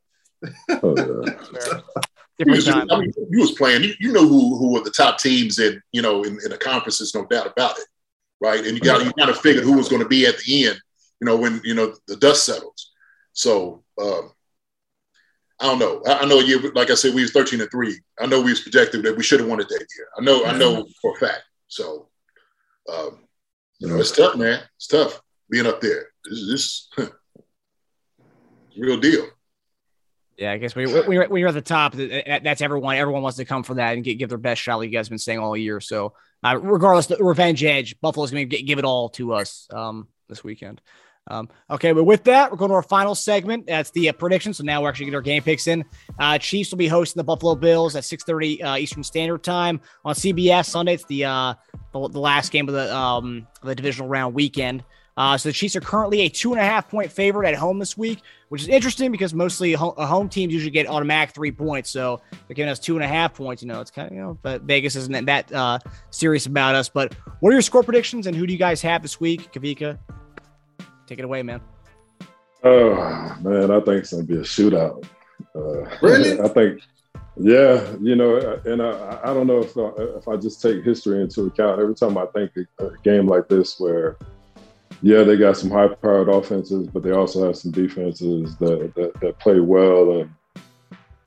Oh, 0.70 0.96
yeah. 0.96 1.82
you, 2.38 2.52
was, 2.52 2.70
I 2.70 2.84
mean, 2.84 3.12
you 3.30 3.40
was 3.40 3.52
playing. 3.52 3.84
You, 3.84 3.94
you 4.00 4.12
know 4.12 4.28
who 4.28 4.58
who 4.58 4.74
were 4.74 4.82
the 4.82 4.92
top 4.92 5.20
teams 5.20 5.60
in 5.60 5.82
you 5.92 6.02
know 6.02 6.24
in, 6.24 6.40
in 6.44 6.52
the 6.52 6.58
conferences, 6.58 7.14
no 7.14 7.26
doubt 7.26 7.48
about 7.48 7.78
it, 7.78 7.86
right? 8.40 8.66
And 8.66 8.76
you 8.76 8.80
got 8.80 9.04
you 9.04 9.12
kind 9.14 9.30
of 9.30 9.40
figured 9.40 9.64
who 9.64 9.78
was 9.78 9.90
going 9.90 10.02
to 10.02 10.08
be 10.08 10.26
at 10.26 10.38
the 10.40 10.68
end, 10.68 10.80
you 11.20 11.26
know, 11.26 11.36
when 11.36 11.62
you 11.64 11.74
know 11.74 11.94
the 12.08 12.16
dust 12.16 12.46
settles. 12.46 12.92
So 13.34 13.84
um, 14.02 14.32
I 15.62 15.66
don't 15.66 15.80
know. 15.80 16.02
I, 16.08 16.20
I 16.20 16.26
know 16.26 16.40
you, 16.40 16.72
like 16.72 16.90
I 16.90 16.96
said, 16.96 17.14
we 17.14 17.22
was 17.22 17.32
13 17.32 17.62
and 17.62 17.70
three. 17.70 18.00
I 18.20 18.26
know 18.26 18.42
we 18.42 18.50
was 18.50 18.62
projected 18.62 19.04
that 19.04 19.16
we 19.16 19.24
should 19.24 19.40
have 19.40 19.50
won 19.50 19.60
it 19.60 19.70
that 19.70 19.86
year. 19.96 20.08
I 20.18 20.22
know, 20.24 20.44
I 20.44 20.58
know 20.58 20.88
for 21.02 21.16
a 21.16 21.20
fact. 21.20 21.44
So, 21.68 22.08
um, 22.92 23.20
you 23.80 23.88
know, 23.88 23.98
it's 23.98 24.12
tough, 24.12 24.36
man. 24.36 24.62
It's 24.78 24.88
tough 24.88 25.22
being 25.50 25.68
up 25.68 25.80
there. 25.80 26.08
This 26.26 26.40
is 26.40 26.90
real 28.78 28.98
deal. 28.98 29.28
Yeah, 30.38 30.54
I 30.54 30.58
guess 30.58 30.74
when 30.74 30.88
you're, 30.88 31.04
when 31.04 31.12
you're, 31.12 31.30
when 31.30 31.40
you're 31.40 31.50
at 31.50 31.54
the 31.54 31.62
top, 31.62 31.94
that's 31.94 32.62
everyone. 32.62 32.96
Everyone 32.96 33.22
wants 33.22 33.38
to 33.38 33.46
come 33.46 33.62
for 33.62 33.76
that 33.76 33.94
and 33.94 34.04
get, 34.04 34.16
give 34.16 34.30
their 34.30 34.40
best 34.40 34.62
shot, 34.62 34.78
like 34.78 34.90
you 34.90 34.98
guys 34.98 35.06
have 35.06 35.12
been 35.12 35.20
saying 35.20 35.38
all 35.38 35.56
year. 35.56 35.80
So, 35.80 36.14
uh, 36.44 36.58
regardless, 36.60 37.06
the 37.06 37.18
revenge 37.18 37.64
edge, 37.64 38.00
Buffalo's 38.02 38.32
going 38.32 38.50
to 38.50 38.64
give 38.64 38.80
it 38.80 38.86
all 38.86 39.10
to 39.10 39.34
us 39.34 39.68
um, 39.72 40.08
this 40.28 40.44
weekend. 40.44 40.82
Um, 41.30 41.50
okay, 41.70 41.92
but 41.92 42.04
with 42.04 42.24
that, 42.24 42.52
we're 42.52 42.58
going 42.58 42.70
to 42.70 42.76
our 42.76 42.84
final 42.84 43.14
segment. 43.14 43.68
That's 43.68 43.92
the 43.92 44.10
uh, 44.10 44.14
prediction. 44.14 44.54
So 44.54 44.64
now 44.64 44.82
we're 44.82 44.90
actually 44.90 45.06
getting 45.06 45.16
our 45.16 45.22
game 45.22 45.44
picks 45.44 45.68
in. 45.68 45.86
Uh, 46.20 46.38
Chiefs 46.38 46.72
will 46.72 46.78
be 46.78 46.88
hosting 46.88 47.20
the 47.20 47.24
Buffalo 47.24 47.56
Bills 47.56 47.96
at 47.96 48.04
6:30 48.04 48.64
uh, 48.64 48.78
Eastern 48.78 49.04
Standard 49.04 49.44
Time 49.44 49.80
on 50.04 50.16
CBS 50.16 50.66
Sunday. 50.66 50.96
It's 50.96 51.06
the 51.06 51.26
uh, 51.26 51.54
the, 51.94 52.08
the, 52.10 52.20
last 52.20 52.52
game 52.52 52.68
of 52.68 52.74
the 52.74 52.96
um, 52.96 53.48
the 53.64 53.76
divisional 53.76 54.10
round 54.10 54.34
weekend. 54.34 54.84
Uh, 55.18 55.38
so 55.38 55.50
the 55.50 55.54
Chiefs 55.54 55.76
are 55.76 55.82
currently 55.82 56.22
a 56.22 56.30
two 56.30 56.54
and 56.54 56.60
a 56.60 56.64
half 56.64 56.90
point 56.90 57.12
favorite 57.12 57.48
at 57.48 57.54
home 57.54 57.78
this 57.78 57.98
week, 57.98 58.22
which 58.50 58.64
is 58.64 58.68
interesting 58.68 59.12
because 59.12 59.34
mostly 59.34 59.74
home, 59.74 59.94
home 59.98 60.28
teams 60.28 60.54
usually 60.54 60.72
get 60.72 60.88
automatic 60.88 61.36
three 61.36 61.52
points. 61.52 61.90
So 61.92 62.22
they're 62.48 62.56
giving 62.56 62.72
us 62.72 62.80
two 62.80 62.96
and 62.96 63.04
a 63.04 63.08
half 63.08 63.34
points. 63.36 63.62
You 63.62 63.68
know, 63.68 63.82
it's 63.82 63.92
kind 63.92 64.08
of 64.08 64.16
you 64.16 64.22
know, 64.22 64.40
but 64.42 64.64
Vegas 64.64 64.96
isn't 64.96 65.26
that 65.26 65.52
uh, 65.54 65.80
serious 66.10 66.48
about 66.48 66.76
us. 66.76 66.90
But 66.90 67.14
what 67.42 67.50
are 67.50 67.54
your 67.54 67.62
score 67.62 67.84
predictions 67.84 68.26
and 68.26 68.36
who 68.36 68.48
do 68.48 68.54
you 68.54 68.60
guys 68.60 68.82
have 68.82 69.02
this 69.02 69.20
week, 69.20 69.52
Kavika? 69.54 70.00
Take 71.12 71.20
it 71.20 71.26
away, 71.26 71.44
man. 71.44 71.60
Oh 72.64 73.36
man, 73.42 73.70
I 73.70 73.82
think 73.82 73.98
it's 73.98 74.14
gonna 74.14 74.24
be 74.24 74.36
a 74.36 74.44
shootout. 74.44 75.04
Uh, 75.54 75.84
really? 76.02 76.40
I 76.40 76.48
think, 76.48 76.84
yeah. 77.36 77.86
You 78.00 78.16
know, 78.16 78.38
and 78.64 78.82
I, 78.82 79.20
I 79.22 79.34
don't 79.34 79.46
know 79.46 79.60
if 79.60 79.76
uh, 79.76 79.92
if 80.16 80.30
I 80.30 80.38
just 80.38 80.62
take 80.62 80.86
history 80.86 81.22
into 81.22 81.48
account. 81.48 81.82
Every 81.82 81.96
time 81.96 82.18
I 82.18 82.28
think 82.28 82.52
a 82.80 82.92
game 83.04 83.28
like 83.28 83.50
this, 83.50 83.78
where 83.78 84.16
yeah, 85.02 85.24
they 85.24 85.36
got 85.36 85.58
some 85.58 85.70
high-powered 85.70 86.30
offenses, 86.30 86.88
but 86.88 87.04
they 87.04 87.12
also 87.12 87.46
have 87.46 87.58
some 87.58 87.72
defenses 87.72 88.56
that 88.60 88.96
that, 88.96 89.20
that 89.20 89.38
play 89.40 89.60
well 89.60 90.22
and 90.22 90.32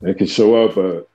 they 0.01 0.15
can 0.15 0.25
show 0.25 0.65
up. 0.65 0.73
But 0.73 1.07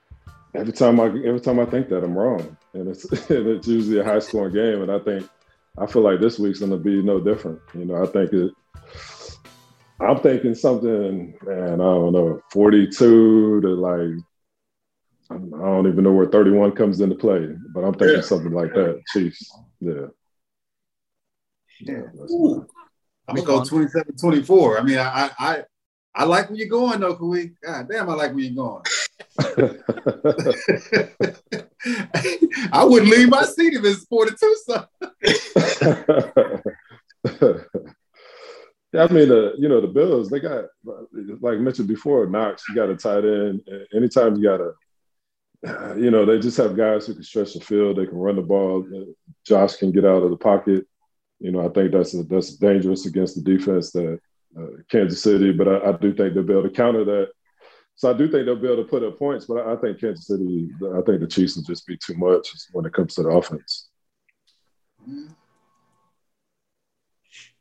every 0.55 0.73
time 0.73 1.01
I 1.01 1.07
every 1.07 1.41
time 1.41 1.59
I 1.59 1.65
think 1.65 1.89
that, 1.89 2.05
I'm 2.05 2.17
wrong, 2.17 2.57
and 2.75 2.87
it's 2.87 3.05
and 3.31 3.49
it's 3.49 3.67
usually 3.67 3.99
a 3.99 4.05
high-scoring 4.05 4.55
game. 4.55 4.83
And 4.83 4.93
I 4.93 5.01
think 5.01 5.29
I 5.77 5.87
feel 5.87 6.03
like 6.03 6.21
this 6.21 6.39
week's 6.39 6.61
going 6.61 6.71
to 6.71 6.77
be 6.77 7.03
no 7.03 7.21
different. 7.21 7.59
You 7.75 7.87
know, 7.87 8.01
I 8.01 8.07
think 8.07 8.33
it. 8.33 8.53
I'm 10.01 10.21
thinking 10.21 10.55
something, 10.55 11.35
man. 11.43 11.75
I 11.75 11.77
don't 11.77 12.13
know, 12.13 12.41
42 12.53 13.61
to 13.61 13.69
like. 13.69 14.25
I 15.31 15.37
don't 15.37 15.87
even 15.87 16.03
know 16.03 16.13
where 16.13 16.27
31 16.27 16.73
comes 16.73 17.01
into 17.01 17.15
play, 17.15 17.55
but 17.73 17.85
I'm 17.85 17.95
thinking 17.95 18.17
yeah. 18.17 18.23
something 18.23 18.53
like 18.53 18.75
that. 18.75 19.01
Chiefs, 19.13 19.49
yeah. 19.81 20.07
Yeah. 21.81 22.03
I'm 23.29 23.37
gonna 23.37 23.47
go 23.47 23.63
27, 23.63 24.17
24. 24.17 24.79
I 24.79 24.83
mean, 24.83 24.99
I, 24.99 25.31
I, 25.39 25.63
I 26.15 26.25
like 26.25 26.51
where 26.51 26.59
you're 26.59 26.69
going, 26.69 27.01
though, 27.01 27.15
Kawhi. 27.15 27.55
God 27.63 27.89
damn, 27.89 28.11
I 28.11 28.15
like 28.15 28.35
where 28.35 28.43
you're 28.43 28.57
going. 28.57 28.83
I 32.73 32.85
wouldn't 32.85 33.11
leave 33.11 33.29
my 33.29 33.45
seat 33.45 33.75
if 33.75 33.85
it's 33.85 34.05
42 34.07 34.57
something. 34.67 35.11
yeah, 38.93 39.05
I 39.05 39.09
mean, 39.09 39.31
uh, 39.31 39.53
you 39.59 39.69
know, 39.69 39.81
the 39.81 39.87
Bills, 39.87 40.29
they 40.31 40.41
got, 40.41 40.65
like 41.41 41.55
I 41.55 41.61
mentioned 41.61 41.89
before, 41.89 42.27
Knox, 42.27 42.65
you 42.69 42.75
got 42.75 42.91
a 42.91 42.97
tight 42.97 43.25
end. 43.25 43.63
Anytime 43.95 44.37
you 44.37 44.43
got 44.43 44.61
a, 44.61 44.73
uh, 45.67 45.95
you 45.97 46.11
know, 46.11 46.25
they 46.25 46.39
just 46.39 46.57
have 46.57 46.77
guys 46.77 47.07
who 47.07 47.15
can 47.15 47.23
stretch 47.23 47.55
the 47.55 47.61
field. 47.61 47.97
They 47.97 48.07
can 48.07 48.19
run 48.19 48.37
the 48.37 48.43
ball. 48.43 48.87
Josh 49.47 49.77
can 49.77 49.93
get 49.93 50.05
out 50.05 50.23
of 50.23 50.31
the 50.31 50.37
pocket. 50.37 50.87
You 51.39 51.53
know, 51.53 51.65
I 51.67 51.69
think 51.71 51.93
that's 51.93 52.15
a, 52.15 52.23
that's 52.25 52.57
dangerous 52.57 53.07
against 53.07 53.37
the 53.37 53.43
defense 53.43 53.93
that 53.93 54.21
uh, 54.59 54.67
Kansas 54.91 55.23
City. 55.23 55.53
But 55.53 55.69
I, 55.69 55.91
I 55.91 55.93
do 55.93 56.13
think 56.13 56.35
they'll 56.35 56.43
be 56.43 56.53
able 56.53 56.65
to 56.65 56.71
counter 56.71 57.05
that 57.05 57.31
so 58.01 58.09
I 58.09 58.15
do 58.15 58.31
think 58.31 58.47
they'll 58.47 58.57
be 58.57 58.67
able 58.67 58.83
to 58.83 58.89
put 58.89 59.03
up 59.03 59.19
points, 59.19 59.45
but 59.45 59.67
I, 59.67 59.77
think 59.77 60.01
Kansas 60.01 60.27
City, 60.27 60.71
I 60.97 61.03
think 61.03 61.21
the 61.21 61.27
Chiefs 61.27 61.57
will 61.57 61.65
just 61.65 61.87
be 61.87 61.99
too 61.99 62.15
much 62.15 62.49
when 62.73 62.87
it 62.87 62.95
comes 62.95 63.15
to 63.17 63.25
the 63.25 63.29
offense. 63.29 63.91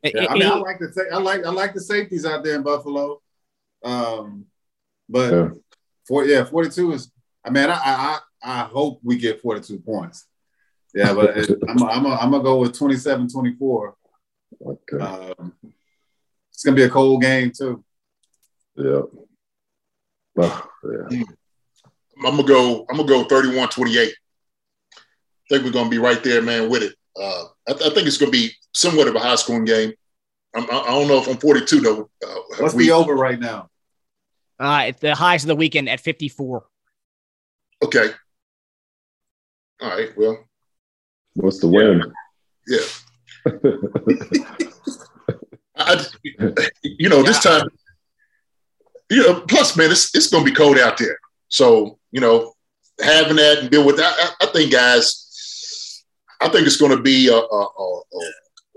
Yeah, 0.04 0.28
I 0.30 0.34
mean, 0.34 0.43
I 0.43 0.56
like 0.56 0.80
the 0.80 1.10
I 1.12 1.18
like 1.18 1.45
I 1.45 1.50
like 1.50 1.74
the 1.74 1.82
safeties 1.82 2.26
out 2.26 2.43
there 2.43 2.56
in 2.56 2.64
Buffalo, 2.64 3.22
um, 3.84 4.45
but 5.10 5.34
yeah. 5.34 5.50
for 6.08 6.26
yeah, 6.26 6.45
forty 6.45 6.70
two 6.70 6.93
is. 6.93 7.12
I 7.43 7.50
mean, 7.50 7.70
I, 7.70 7.74
I 7.74 8.20
I 8.41 8.60
hope 8.64 9.00
we 9.04 9.18
get 9.18 9.41
forty 9.41 9.62
two 9.62 9.80
points. 9.80 10.26
Yeah, 10.93 11.14
but 11.14 11.38
I'm 11.70 11.84
I'm 11.84 12.06
a, 12.06 12.16
I'm 12.16 12.32
gonna 12.32 12.43
go 12.43 12.60
with 12.60 12.78
27-24. 12.78 13.93
Okay. 14.66 14.97
Um, 14.97 15.54
it's 16.52 16.64
gonna 16.64 16.76
be 16.76 16.84
a 16.84 16.89
cold 16.89 17.22
game 17.22 17.52
too. 17.58 17.84
Yeah. 18.76 19.02
Oh, 20.38 20.70
yeah. 20.84 21.24
I'm 22.26 22.36
gonna 22.36 22.43
go. 22.43 22.86
I'm 22.89 22.97
gonna 22.97 23.08
go 23.08 23.26
31-28. 23.26 24.08
I 24.08 24.12
think 25.50 25.64
we're 25.64 25.72
gonna 25.72 25.89
be 25.89 25.97
right 25.97 26.24
there, 26.24 26.41
man, 26.41 26.70
with 26.70 26.84
it. 26.84 26.95
Uh, 27.20 27.45
I, 27.68 27.74
th- 27.74 27.91
I, 27.91 27.93
think 27.93 28.07
it's 28.07 28.18
gonna 28.18 28.32
be 28.32 28.51
somewhat 28.74 29.07
of 29.07 29.16
a 29.16 29.20
high 29.20 29.36
scoring 29.36 29.66
game. 29.66 29.93
I'm, 30.55 30.70
I, 30.70 30.80
I 30.80 30.91
don't 30.91 31.07
know 31.07 31.18
if 31.20 31.28
I'm 31.28 31.38
42 31.38 31.80
though. 31.82 32.10
Uh, 32.26 32.36
What's 32.60 32.74
we, 32.74 32.88
the 32.88 32.93
over 32.93 33.16
right 33.16 33.39
now? 33.39 33.70
Uh, 34.60 34.91
the 34.99 35.16
highs 35.16 35.43
of 35.43 35.47
the 35.47 35.55
weekend 35.55 35.88
at 35.89 35.99
54. 35.99 36.66
Okay. 37.84 38.10
All 39.82 39.89
right. 39.89 40.10
Well. 40.18 40.43
What's 41.36 41.60
the 41.60 41.68
win? 41.68 42.12
Yeah. 42.68 42.80
I, 45.78 46.05
you 46.84 47.07
know, 47.07 47.18
yeah. 47.18 47.24
this 47.24 47.41
time 47.41 47.70
you 49.10 49.24
know, 49.24 49.41
plus, 49.41 49.76
man, 49.76 49.91
it's, 49.91 50.14
it's 50.16 50.28
going 50.28 50.45
to 50.45 50.49
be 50.49 50.55
cold 50.55 50.78
out 50.78 50.97
there. 50.97 51.18
So, 51.47 51.97
you 52.12 52.22
know, 52.22 52.53
having 53.01 53.38
that 53.38 53.60
and 53.60 53.70
deal 53.70 53.86
with 53.86 53.97
that, 53.97 54.36
I, 54.39 54.45
I 54.45 54.51
think, 54.51 54.72
guys, 54.72 55.28
I 56.42 56.50
think 56.50 56.66
it's 56.66 56.78
going 56.78 56.96
to 56.96 57.02
be 57.02 57.28
a, 57.28 57.36
a, 57.36 57.38
a, 57.38 58.02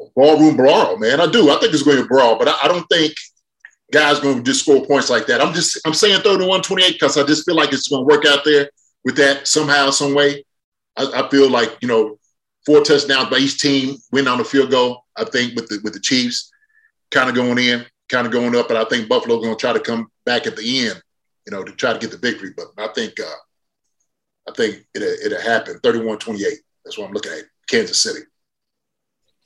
a, 0.01 0.07
ballroom 0.17 0.57
brawl, 0.57 0.99
man. 0.99 1.21
I 1.21 1.27
do. 1.27 1.51
I 1.51 1.59
think 1.59 1.73
it's 1.73 1.85
going 1.85 1.97
to 1.97 2.03
be 2.03 2.07
a 2.07 2.09
brawl, 2.09 2.37
but 2.37 2.49
I, 2.49 2.55
I 2.65 2.69
don't 2.69 2.87
think 2.89 3.15
guys 3.93 4.19
going 4.19 4.39
to 4.39 4.43
just 4.43 4.63
score 4.63 4.85
points 4.85 5.11
like 5.11 5.27
that. 5.27 5.41
I'm 5.41 5.55
just, 5.55 5.79
I'm 5.87 5.95
saying 5.95 6.23
31 6.23 6.63
28 6.63 6.93
because 6.93 7.17
I 7.17 7.25
just 7.25 7.45
feel 7.47 7.55
like 7.55 7.73
it's 7.73 7.89
going 7.89 8.07
to 8.07 8.15
work 8.15 8.27
out 8.27 8.45
there 8.45 8.69
with 9.05 9.17
that 9.17 9.47
somehow, 9.47 9.91
some 9.91 10.15
way. 10.15 10.45
I, 10.97 11.25
I 11.25 11.29
feel 11.29 11.49
like, 11.49 11.79
you 11.81 11.89
know, 11.89 12.19
four 12.65 12.83
touchdowns 12.83 13.31
by 13.31 13.39
each 13.39 13.59
team, 13.59 13.97
win 14.11 14.29
on 14.29 14.39
the 14.39 14.45
field 14.45 14.71
goal. 14.71 15.05
I 15.17 15.25
think 15.25 15.55
with 15.55 15.69
the 15.69 15.81
with 15.85 15.93
the 15.93 16.01
Chiefs 16.01 16.51
kind 17.11 17.29
of 17.29 17.35
going 17.35 17.59
in, 17.59 17.85
kind 18.09 18.27
of 18.27 18.33
going 18.33 18.57
up, 18.57 18.71
and 18.71 18.79
I 18.79 18.85
think 18.85 19.09
Buffalo 19.09 19.41
going 19.41 19.57
to 19.57 19.61
try 19.61 19.73
to 19.73 19.81
come 19.81 20.09
back 20.25 20.47
at 20.47 20.57
the 20.57 20.89
end, 20.89 21.03
you 21.47 21.53
know, 21.53 21.63
to 21.63 21.73
try 21.73 21.93
to 21.93 21.99
get 21.99 22.11
the 22.11 22.17
victory. 22.17 22.53
But 22.57 22.67
I 22.79 22.89
think 22.93 23.19
uh, 23.21 24.49
I 24.49 24.53
think 24.53 24.87
it 24.95 25.03
it'll 25.03 25.41
happen 25.41 25.79
31-28. 25.83 26.43
That's 26.85 26.99
what 26.99 27.09
I'm 27.09 27.13
looking 27.13 27.33
at. 27.33 27.45
Kansas 27.69 28.01
City. 28.01 28.21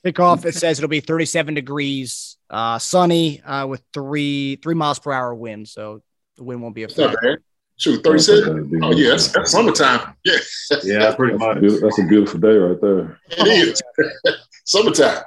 Kickoff. 0.05 0.45
It 0.45 0.55
says 0.55 0.79
it'll 0.79 0.87
be 0.89 0.99
37 1.01 1.53
degrees, 1.53 2.37
uh, 2.49 2.79
sunny, 2.79 3.41
uh, 3.41 3.67
with 3.67 3.83
three 3.93 4.55
three 4.57 4.75
miles 4.75 4.99
per 4.99 5.11
hour 5.11 5.33
wind. 5.35 5.67
So 5.67 6.01
the 6.37 6.43
wind 6.43 6.61
won't 6.61 6.75
be 6.75 6.83
a 6.83 6.87
That's 6.87 6.97
not 6.99 7.11
factor. 7.13 7.41
Shoot, 7.79 8.03
37. 8.03 8.79
Oh, 8.81 8.91
yeah, 8.91 9.11
that's, 9.11 9.27
that's 9.27 9.51
summertime. 9.51 10.15
Yeah, 10.25 10.37
Yeah, 10.83 11.13
pretty 11.13 11.33
That's 11.37 11.43
a, 11.43 11.47
much. 11.47 11.59
beautiful, 11.59 11.87
that's 11.87 11.99
a 11.99 12.03
beautiful 12.05 12.39
day 12.39 12.55
right 12.57 12.81
there. 12.81 13.19
it 13.29 13.47
is. 13.47 13.81
summertime. 14.65 15.23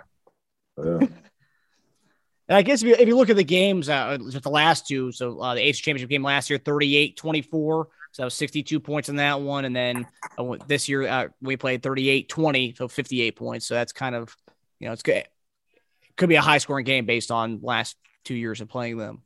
Yeah. 0.76 0.98
And 0.98 2.56
I 2.56 2.62
guess 2.62 2.82
if 2.82 2.88
you, 2.88 2.94
if 2.98 3.06
you 3.06 3.16
look 3.16 3.30
at 3.30 3.36
the 3.36 3.44
games, 3.44 3.88
uh, 3.88 4.18
just 4.30 4.42
the 4.42 4.50
last 4.50 4.88
two, 4.88 5.12
so 5.12 5.38
uh, 5.38 5.54
the 5.54 5.60
AFC 5.60 5.76
Championship 5.76 6.10
game 6.10 6.24
last 6.24 6.50
year, 6.50 6.58
38 6.58 7.16
24. 7.16 7.88
So 8.12 8.22
that 8.22 8.24
was 8.24 8.34
62 8.34 8.80
points 8.80 9.08
in 9.08 9.16
that 9.16 9.40
one. 9.40 9.64
And 9.64 9.74
then 9.74 10.06
uh, 10.36 10.56
this 10.66 10.88
year, 10.88 11.06
uh, 11.06 11.28
we 11.40 11.56
played 11.56 11.82
38 11.82 12.28
20, 12.28 12.74
so 12.76 12.88
58 12.88 13.36
points. 13.36 13.66
So 13.66 13.74
that's 13.74 13.92
kind 13.92 14.14
of, 14.14 14.36
you 14.78 14.86
know, 14.86 14.92
it's 14.92 15.02
good. 15.02 15.16
It 15.16 16.16
could 16.16 16.28
be 16.28 16.34
a 16.34 16.40
high 16.40 16.58
scoring 16.58 16.84
game 16.84 17.06
based 17.06 17.30
on 17.30 17.60
last 17.62 17.96
two 18.24 18.34
years 18.34 18.60
of 18.60 18.68
playing 18.68 18.98
them. 18.98 19.22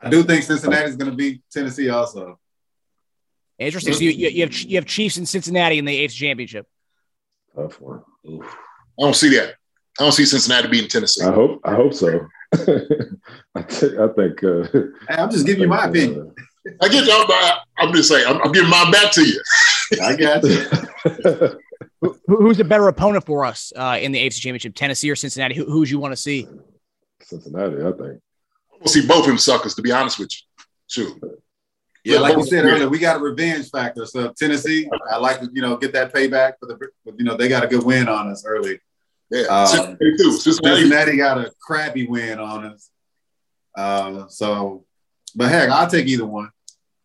I 0.00 0.10
do 0.10 0.22
think 0.22 0.42
Cincinnati 0.42 0.88
is 0.88 0.96
going 0.96 1.10
to 1.10 1.16
beat 1.16 1.42
Tennessee 1.50 1.88
also. 1.88 2.38
Interesting. 3.58 3.94
So 3.94 4.00
you, 4.00 4.10
you, 4.10 4.28
you 4.28 4.42
have 4.42 4.54
you 4.54 4.76
have 4.76 4.86
Chiefs 4.86 5.16
in 5.16 5.26
Cincinnati 5.26 5.78
in 5.78 5.84
the 5.84 6.04
AFC 6.04 6.14
Championship. 6.14 6.66
Tough 7.54 7.80
one. 7.80 8.02
Oof. 8.28 8.44
I 8.98 9.02
don't 9.02 9.16
see 9.16 9.36
that. 9.36 9.54
I 9.98 10.02
don't 10.02 10.12
see 10.12 10.24
Cincinnati 10.24 10.68
beating 10.68 10.88
Tennessee. 10.88 11.24
I 11.24 11.32
hope 11.32 11.60
I 11.64 11.74
hope 11.74 11.94
so. 11.94 12.26
I 13.54 13.62
think 13.62 13.98
I 13.98 14.08
think 14.08 14.44
uh, 14.44 14.64
Hey, 15.08 15.22
I'm 15.22 15.30
just 15.30 15.46
giving 15.46 15.62
you 15.62 15.68
my 15.68 15.84
I 15.84 15.92
think, 15.92 16.12
opinion. 16.12 16.34
I 16.80 16.88
get 16.88 17.04
you. 17.04 17.12
I'm, 17.12 17.58
I'm 17.78 17.94
just 17.94 18.08
saying. 18.08 18.26
I'm, 18.26 18.40
I'm 18.42 18.52
giving 18.52 18.70
mine 18.70 18.90
back 18.90 19.12
to 19.12 19.22
you. 19.26 19.40
I 20.02 20.16
got 20.16 20.42
you. 20.44 21.58
Who, 22.00 22.16
who's 22.26 22.60
a 22.60 22.64
better 22.64 22.88
opponent 22.88 23.24
for 23.24 23.44
us 23.44 23.72
uh, 23.76 23.98
in 24.00 24.12
the 24.12 24.18
AFC 24.18 24.40
Championship, 24.40 24.74
Tennessee 24.74 25.10
or 25.10 25.16
Cincinnati? 25.16 25.54
Who, 25.54 25.64
who'd 25.64 25.88
you 25.88 25.98
want 25.98 26.12
to 26.12 26.16
see? 26.16 26.46
Cincinnati, 27.22 27.76
I 27.82 27.92
think. 27.92 28.20
We'll 28.78 28.88
see 28.88 29.06
both 29.06 29.20
of 29.20 29.26
them 29.26 29.38
suckers. 29.38 29.74
To 29.76 29.82
be 29.82 29.90
honest 29.92 30.18
with 30.18 30.30
you, 30.32 30.64
shoot. 30.86 31.22
Yeah, 32.04 32.18
like 32.18 32.36
you 32.36 32.44
said 32.44 32.66
earlier, 32.66 32.88
we 32.88 32.98
got 32.98 33.16
a 33.16 33.18
revenge 33.20 33.70
factor. 33.70 34.04
So 34.04 34.32
Tennessee, 34.38 34.86
I 35.10 35.16
like 35.16 35.40
to 35.40 35.48
you 35.54 35.62
know 35.62 35.76
get 35.78 35.92
that 35.94 36.12
payback 36.12 36.54
for 36.60 36.66
the 36.66 36.78
you 37.16 37.24
know 37.24 37.36
they 37.36 37.48
got 37.48 37.64
a 37.64 37.66
good 37.66 37.82
win 37.82 38.08
on 38.08 38.28
us 38.30 38.44
early. 38.46 38.78
Yeah, 39.30 39.44
Um, 39.44 39.96
too. 39.96 40.32
Cincinnati. 40.32 40.82
Cincinnati 40.82 41.16
got 41.16 41.38
a 41.38 41.50
crappy 41.60 42.06
win 42.06 42.38
on 42.38 42.66
us. 42.66 42.90
Um, 43.76 44.26
so, 44.28 44.84
but 45.34 45.48
heck, 45.48 45.70
I'll 45.70 45.88
take 45.88 46.06
either 46.06 46.26
one. 46.26 46.50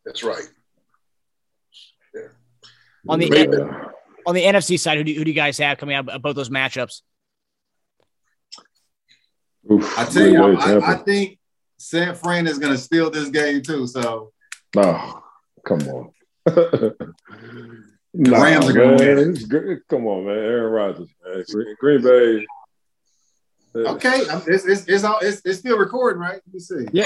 That's 0.09 0.23
right. 0.23 0.41
On 3.07 3.19
the 3.19 3.27
Yeah. 3.27 3.89
on 4.25 4.33
the 4.33 4.43
NFC 4.43 4.79
side, 4.79 4.97
who 4.97 5.03
do, 5.03 5.13
who 5.13 5.23
do 5.23 5.29
you 5.29 5.35
guys 5.35 5.59
have 5.59 5.77
coming 5.77 5.95
out 5.95 6.09
of 6.09 6.19
both 6.23 6.35
those 6.35 6.49
matchups? 6.49 7.01
Oof. 9.71 9.99
I 9.99 10.05
tell 10.05 10.27
you, 10.27 10.43
I, 10.43 10.53
I, 10.79 10.93
I 10.93 10.95
think 10.95 11.37
San 11.77 12.15
Fran 12.15 12.47
is 12.47 12.57
going 12.57 12.71
to 12.73 12.77
steal 12.77 13.11
this 13.11 13.29
game 13.29 13.61
too. 13.61 13.85
So 13.85 14.31
No, 14.75 15.21
come 15.63 15.81
on. 15.89 16.11
nah, 18.15 18.41
Rams 18.41 18.67
are 18.67 18.73
gonna 18.73 18.97
man. 18.97 19.17
win. 19.17 19.29
It's 19.35 19.45
gr- 19.45 19.75
Come 19.91 20.07
on, 20.07 20.25
man. 20.25 20.35
Aaron 20.37 20.71
Rodgers, 20.73 21.09
man. 21.23 21.43
Green, 21.51 21.75
Green 21.79 22.01
Bay. 22.01 22.47
okay, 23.75 24.21
it's 24.47 24.65
it's 24.65 24.87
it's, 24.87 25.03
all, 25.03 25.19
it's 25.21 25.41
it's 25.45 25.59
still 25.59 25.77
recording, 25.77 26.19
right? 26.19 26.41
Let 26.47 26.53
me 26.53 26.59
see. 26.59 26.85
Yeah. 26.93 27.05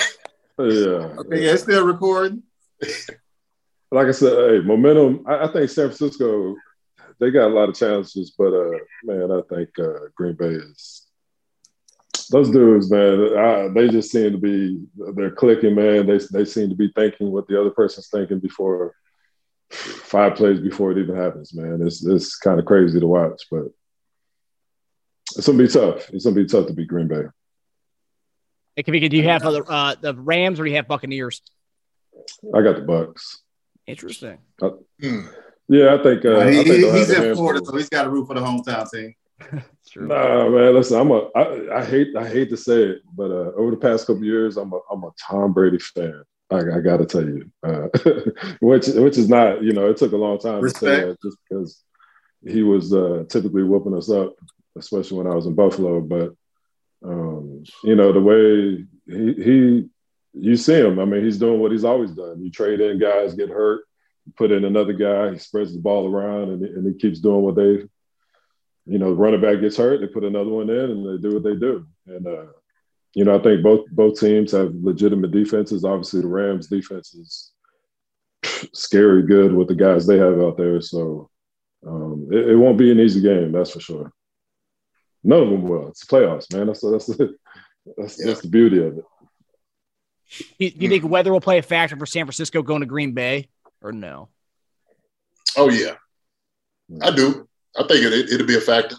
Yeah. 0.58 0.64
Okay, 1.20 1.46
yeah, 1.46 1.52
it's 1.54 1.64
still 1.64 1.86
recording. 1.86 2.44
Like 3.92 4.08
I 4.08 4.12
said, 4.12 4.34
hey, 4.34 4.60
momentum. 4.66 5.24
I, 5.28 5.44
I 5.44 5.48
think 5.52 5.70
San 5.70 5.90
Francisco, 5.90 6.56
they 7.20 7.30
got 7.30 7.52
a 7.52 7.54
lot 7.54 7.70
of 7.70 7.76
challenges, 7.76 8.34
but 8.38 8.54
uh, 8.54 8.80
man, 9.04 9.32
I 9.32 9.42
think 9.54 9.70
uh, 9.78 10.08
Green 10.16 10.34
Bay 10.34 10.48
is 10.48 11.08
those 12.32 12.50
dudes, 12.50 12.90
man. 12.90 13.38
I, 13.38 13.68
they 13.68 13.90
just 13.90 14.12
seem 14.12 14.32
to 14.32 14.38
be 14.38 14.84
they're 15.16 15.32
clicking, 15.32 15.76
man. 15.76 16.08
They 16.08 16.20
they 16.32 16.46
seem 16.46 16.70
to 16.70 16.76
be 16.76 16.92
thinking 16.96 17.32
what 17.32 17.48
the 17.48 17.60
other 17.60 17.70
person's 17.70 18.10
thinking 18.10 18.40
before 18.40 18.96
five 19.70 20.36
plays 20.36 20.60
before 20.60 20.92
it 20.92 20.98
even 20.98 21.16
happens, 21.16 21.54
man. 21.54 21.82
It's 21.86 22.06
it's 22.06 22.36
kind 22.38 22.60
of 22.60 22.66
crazy 22.66 23.00
to 23.00 23.08
watch, 23.08 23.44
but 23.52 23.66
it's 25.36 25.46
gonna 25.46 25.58
be 25.58 25.68
tough. 25.68 26.10
It's 26.10 26.26
gonna 26.26 26.36
be 26.36 26.46
tough 26.46 26.68
to 26.68 26.74
beat 26.74 26.88
Green 26.88 27.08
Bay. 27.08 27.24
Hey, 28.76 28.84
Kavika, 28.84 29.10
do 29.10 29.18
you 29.18 29.24
have 29.24 29.46
uh, 29.46 29.96
the 30.02 30.16
Rams 30.16 30.60
or 30.60 30.64
do 30.64 30.72
you 30.72 30.78
have 30.78 30.88
Buccaneers? 30.88 31.42
I 32.54 32.62
got 32.62 32.76
the 32.76 32.82
Bucks. 32.84 33.42
Interesting. 33.88 34.38
Hmm. 34.62 35.22
Yeah, 35.70 35.96
I 35.96 36.04
think. 36.04 36.26
Uh, 36.26 36.42
he, 36.48 36.60
I 36.60 36.64
think 36.64 36.68
he- 36.76 36.92
he's 36.92 37.10
in. 37.10 37.36
Florida, 37.36 37.62
so 37.66 37.76
he's 37.78 37.90
got 37.90 38.04
to 38.04 38.10
root 38.10 38.28
for 38.28 38.34
the 38.34 38.42
hometown 38.42 38.90
team. 38.92 39.14
True. 39.90 40.08
Nah, 40.08 40.50
man. 40.50 40.74
Listen, 40.74 41.00
I'm 41.00 41.12
a. 41.12 41.30
I, 41.36 41.80
I 41.80 41.86
hate. 41.86 42.16
I 42.16 42.28
hate 42.28 42.50
to 42.50 42.58
say 42.58 42.84
it, 42.84 43.02
but 43.16 43.32
uh, 43.32 43.52
over 43.58 43.72
the 43.72 43.78
past 43.78 44.08
couple 44.08 44.24
years, 44.24 44.58
I'm 44.58 44.72
a. 44.74 44.80
I'm 44.92 45.04
a 45.04 45.12
Tom 45.20 45.54
Brady 45.54 45.80
fan. 45.80 46.24
I, 46.52 46.58
I 46.58 46.80
got 46.82 46.98
to 46.98 47.06
tell 47.06 47.26
you, 47.26 47.50
uh, 47.64 47.88
which 48.62 48.88
which 48.88 49.18
is 49.18 49.28
not. 49.30 49.64
You 49.64 49.74
know, 49.74 49.90
it 49.90 49.98
took 49.98 50.12
a 50.12 50.18
long 50.18 50.38
time 50.40 50.62
to 50.62 50.70
say 50.70 50.88
that 51.08 51.18
just 51.24 51.38
because 51.50 51.84
he 52.46 52.62
was 52.64 52.94
uh, 52.94 53.24
typically 53.30 53.64
whooping 53.64 53.96
us 53.98 54.10
up, 54.10 54.36
especially 54.78 55.18
when 55.18 55.28
I 55.28 55.36
was 55.36 55.46
in 55.46 55.56
Buffalo. 55.56 56.00
But 56.02 56.34
um, 57.04 57.64
you 57.84 57.96
know, 57.96 58.12
the 58.14 58.22
way 58.22 58.86
he 59.08 59.44
he, 59.44 59.90
you 60.34 60.56
see 60.56 60.80
him. 60.80 61.00
I 61.00 61.06
mean, 61.06 61.24
he's 61.24 61.40
doing 61.40 61.60
what 61.60 61.72
he's 61.72 61.86
always 61.86 62.12
done. 62.12 62.44
You 62.44 62.50
trade 62.50 62.82
in 62.82 63.00
guys, 63.00 63.34
get 63.34 63.50
hurt, 63.50 63.84
put 64.36 64.52
in 64.52 64.66
another 64.66 64.94
guy, 64.94 65.32
he 65.32 65.38
spreads 65.38 65.74
the 65.74 65.80
ball 65.80 66.08
around, 66.08 66.50
and, 66.50 66.64
and 66.64 66.88
he 66.88 67.00
keeps 67.00 67.20
doing 67.20 67.42
what 67.42 67.56
they 67.56 67.84
you 68.86 69.00
know, 69.00 69.10
the 69.10 69.16
running 69.16 69.42
back 69.42 69.62
gets 69.62 69.78
hurt, 69.78 70.02
they 70.02 70.08
put 70.08 70.24
another 70.24 70.50
one 70.50 70.70
in, 70.70 70.92
and 70.92 71.06
they 71.06 71.22
do 71.22 71.34
what 71.34 71.44
they 71.44 71.56
do. 71.56 71.88
And 72.08 72.28
uh, 72.28 72.46
you 73.14 73.24
know, 73.24 73.38
I 73.38 73.42
think 73.42 73.64
both 73.64 73.90
both 73.92 74.20
teams 74.20 74.52
have 74.52 74.74
legitimate 74.76 75.32
defenses. 75.32 75.86
Obviously, 75.86 76.22
the 76.22 76.28
Rams' 76.28 76.68
defense 76.68 77.14
is 77.14 77.52
scary 78.74 79.24
good 79.24 79.54
with 79.54 79.68
the 79.68 79.76
guys 79.76 80.06
they 80.06 80.18
have 80.18 80.40
out 80.40 80.58
there. 80.58 80.82
So 80.82 81.30
um, 81.88 82.28
it, 82.32 82.50
it 82.50 82.56
won't 82.56 82.78
be 82.78 82.92
an 82.92 83.00
easy 83.00 83.22
game, 83.22 83.52
that's 83.52 83.72
for 83.72 83.80
sure. 83.80 84.12
None 85.24 85.44
of 85.44 85.50
them 85.50 85.64
will. 85.64 85.90
It's 85.90 86.06
the 86.06 86.16
playoffs, 86.16 86.54
man. 86.54 86.68
That's 86.68 86.82
that's 86.82 87.08
that's, 87.98 88.24
that's 88.24 88.42
the 88.42 88.50
beauty 88.50 88.84
of 88.84 88.98
it. 88.98 89.06
Do 90.40 90.46
you, 90.66 90.72
do 90.72 90.78
you 90.80 90.90
think 90.90 91.06
weather 91.06 91.32
will 91.32 91.42
play 91.42 91.58
a 91.58 91.62
factor 91.62 91.96
for 91.96 92.06
San 92.06 92.26
Francisco 92.26 92.62
going 92.62 92.82
to 92.82 92.86
Green 92.86 93.14
Bay 93.14 93.50
or 93.82 93.92
no? 93.92 94.30
Oh 95.56 95.70
yeah, 95.70 95.96
I 97.02 97.12
do. 97.12 97.48
I 97.78 97.84
think 97.88 98.06
it, 98.06 98.32
it, 98.32 98.40
will 98.40 98.48
be 98.48 98.58
a 98.58 98.62
factor. 98.62 98.96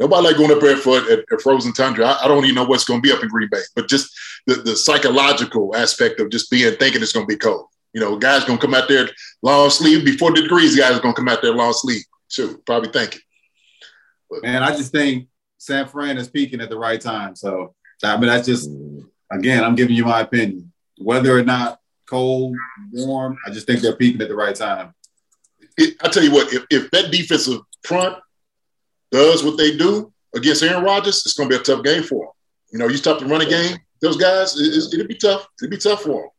Nobody 0.00 0.26
like 0.26 0.36
going 0.36 0.50
up 0.50 0.60
there 0.60 0.76
for 0.76 0.98
at, 0.98 1.20
at 1.32 1.40
frozen 1.40 1.72
tundra. 1.72 2.06
I, 2.06 2.24
I 2.24 2.28
don't 2.28 2.44
even 2.44 2.56
know 2.56 2.64
what's 2.64 2.84
going 2.84 3.00
to 3.00 3.06
be 3.06 3.12
up 3.12 3.22
in 3.22 3.28
Green 3.28 3.48
Bay, 3.50 3.60
but 3.76 3.88
just 3.88 4.12
the, 4.46 4.54
the 4.54 4.76
psychological 4.76 5.74
aspect 5.76 6.20
of 6.20 6.30
just 6.30 6.50
being 6.50 6.74
thinking 6.76 7.02
it's 7.02 7.12
going 7.12 7.26
to 7.26 7.32
be 7.32 7.38
cold. 7.38 7.66
You 7.92 8.00
know, 8.00 8.16
guys 8.18 8.44
going 8.44 8.58
to 8.58 8.66
come 8.66 8.74
out 8.74 8.88
there 8.88 9.08
long 9.42 9.70
sleeve 9.70 10.04
before 10.04 10.32
the 10.32 10.42
degrees. 10.42 10.76
Guys 10.76 10.98
going 10.98 11.14
to 11.14 11.20
come 11.20 11.28
out 11.28 11.42
there 11.42 11.54
long 11.54 11.72
sleeve. 11.72 12.02
Sure, 12.28 12.56
probably 12.66 12.90
thinking. 12.90 13.20
But, 14.28 14.42
Man, 14.42 14.64
I 14.64 14.76
just 14.76 14.90
think 14.90 15.28
San 15.58 15.86
Fran 15.86 16.18
is 16.18 16.28
peaking 16.28 16.60
at 16.60 16.70
the 16.70 16.78
right 16.78 17.00
time. 17.00 17.36
So 17.36 17.74
I 18.02 18.16
mean, 18.16 18.28
that's 18.28 18.46
just 18.46 18.68
again, 19.30 19.64
I'm 19.64 19.74
giving 19.74 19.96
you 19.96 20.04
my 20.04 20.20
opinion. 20.20 20.72
Whether 20.98 21.36
or 21.36 21.42
not 21.44 21.80
cold, 22.08 22.56
warm, 22.92 23.38
I 23.46 23.50
just 23.50 23.66
think 23.66 23.80
they're 23.80 23.96
peaking 23.96 24.20
at 24.22 24.28
the 24.28 24.34
right 24.36 24.54
time. 24.54 24.94
It, 25.76 25.96
I 26.02 26.08
tell 26.08 26.22
you 26.22 26.32
what, 26.32 26.52
if, 26.52 26.64
if 26.70 26.90
that 26.92 27.10
defensive 27.10 27.60
front 27.82 28.16
does 29.10 29.42
what 29.42 29.56
they 29.56 29.76
do 29.76 30.12
against 30.34 30.62
Aaron 30.62 30.84
Rodgers, 30.84 31.24
it's 31.26 31.34
going 31.34 31.48
to 31.48 31.56
be 31.56 31.60
a 31.60 31.64
tough 31.64 31.84
game 31.84 32.02
for 32.02 32.26
them. 32.26 32.32
You 32.72 32.78
know, 32.78 32.88
you 32.88 32.96
stop 32.96 33.18
the 33.20 33.26
running 33.26 33.48
game, 33.48 33.76
those 34.00 34.16
guys, 34.16 34.56
it, 34.60 34.94
it'll 34.94 35.06
be 35.08 35.14
tough. 35.16 35.46
It'll 35.62 35.70
be 35.70 35.78
tough 35.78 36.02
for 36.02 36.22
them. 36.22 36.30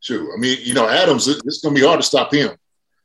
Sure. 0.00 0.34
I 0.34 0.38
mean, 0.40 0.58
you 0.62 0.74
know, 0.74 0.88
Adams, 0.88 1.28
it- 1.28 1.42
it's 1.44 1.60
going 1.60 1.74
to 1.74 1.80
be 1.80 1.86
hard 1.86 2.00
to 2.00 2.06
stop 2.06 2.32
him. 2.32 2.50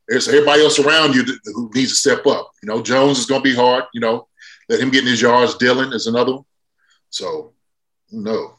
There's 0.08 0.28
everybody 0.28 0.62
else 0.64 0.78
around 0.80 1.16
you 1.16 1.24
who 1.46 1.70
needs 1.74 1.90
to 1.92 1.96
step 1.96 2.26
up. 2.28 2.52
You 2.62 2.68
know, 2.70 2.82
Jones 2.82 3.18
is 3.20 3.26
going 3.26 3.42
to 3.42 3.50
be 3.50 3.56
hard. 3.56 3.86
You 3.94 4.02
know, 4.02 4.28
let 4.70 4.80
him 4.80 4.92
get 4.92 5.04
in 5.04 5.10
his 5.10 5.22
yards. 5.22 5.56
Dillon 5.56 5.94
is 5.94 6.06
another 6.08 6.34
one. 6.36 6.46
So, 7.10 7.54
no, 8.12 8.56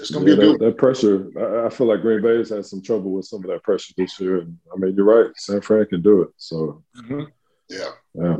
it's 0.00 0.10
going 0.10 0.26
to 0.26 0.30
Yeah, 0.30 0.36
be 0.36 0.42
a 0.42 0.46
that, 0.46 0.58
good 0.58 0.66
that 0.68 0.78
pressure, 0.78 1.30
I, 1.38 1.66
I 1.66 1.70
feel 1.70 1.86
like 1.86 2.02
Green 2.02 2.22
Bay 2.22 2.36
has 2.38 2.50
had 2.50 2.66
some 2.66 2.82
trouble 2.82 3.12
with 3.12 3.26
some 3.26 3.44
of 3.44 3.50
that 3.50 3.62
pressure 3.62 3.94
this 3.96 4.18
year. 4.20 4.38
And 4.38 4.58
I 4.72 4.78
mean, 4.78 4.94
you're 4.94 5.04
right. 5.04 5.30
San 5.36 5.60
Fran 5.60 5.86
can 5.86 6.02
do 6.02 6.22
it. 6.22 6.30
So, 6.36 6.82
one. 7.08 7.28
Yeah. 7.68 7.90
yeah. 8.14 8.36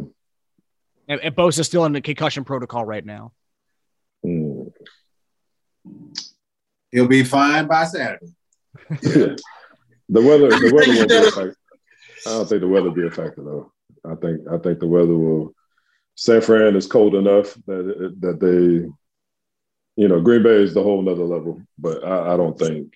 And, 1.08 1.20
and 1.20 1.36
Bosa's 1.36 1.66
still 1.66 1.84
in 1.84 1.92
the 1.92 2.00
concussion 2.00 2.44
protocol 2.44 2.84
right 2.84 3.04
now. 3.04 3.32
Mm. 4.24 4.72
He'll 6.92 7.08
be 7.08 7.24
fine 7.24 7.66
by 7.66 7.84
Saturday. 7.84 8.26
the 8.88 9.36
weather, 10.08 10.50
the 10.50 10.70
weather 10.74 10.94
won't 10.94 11.08
be 11.08 11.16
a 11.16 11.22
factor. 11.22 11.56
I 12.26 12.30
don't 12.30 12.48
think 12.48 12.60
the 12.60 12.68
weather 12.68 12.88
will 12.88 12.94
be 12.94 13.06
a 13.06 13.10
factor 13.10 13.42
though. 13.42 13.72
I 14.04 14.14
think 14.14 14.40
I 14.50 14.58
think 14.58 14.78
the 14.78 14.86
weather 14.86 15.16
will 15.16 15.54
San 16.14 16.40
Fran 16.40 16.76
is 16.76 16.86
cold 16.86 17.14
enough 17.14 17.54
that 17.66 18.14
that 18.20 18.40
they, 18.40 18.90
you 20.00 20.08
know, 20.08 20.18
Green 20.18 20.42
Bay 20.42 20.62
is 20.62 20.72
the 20.72 20.82
whole 20.82 21.02
nother 21.02 21.24
level. 21.24 21.60
But 21.78 22.02
I, 22.02 22.32
I 22.32 22.36
don't 22.38 22.58
think 22.58 22.94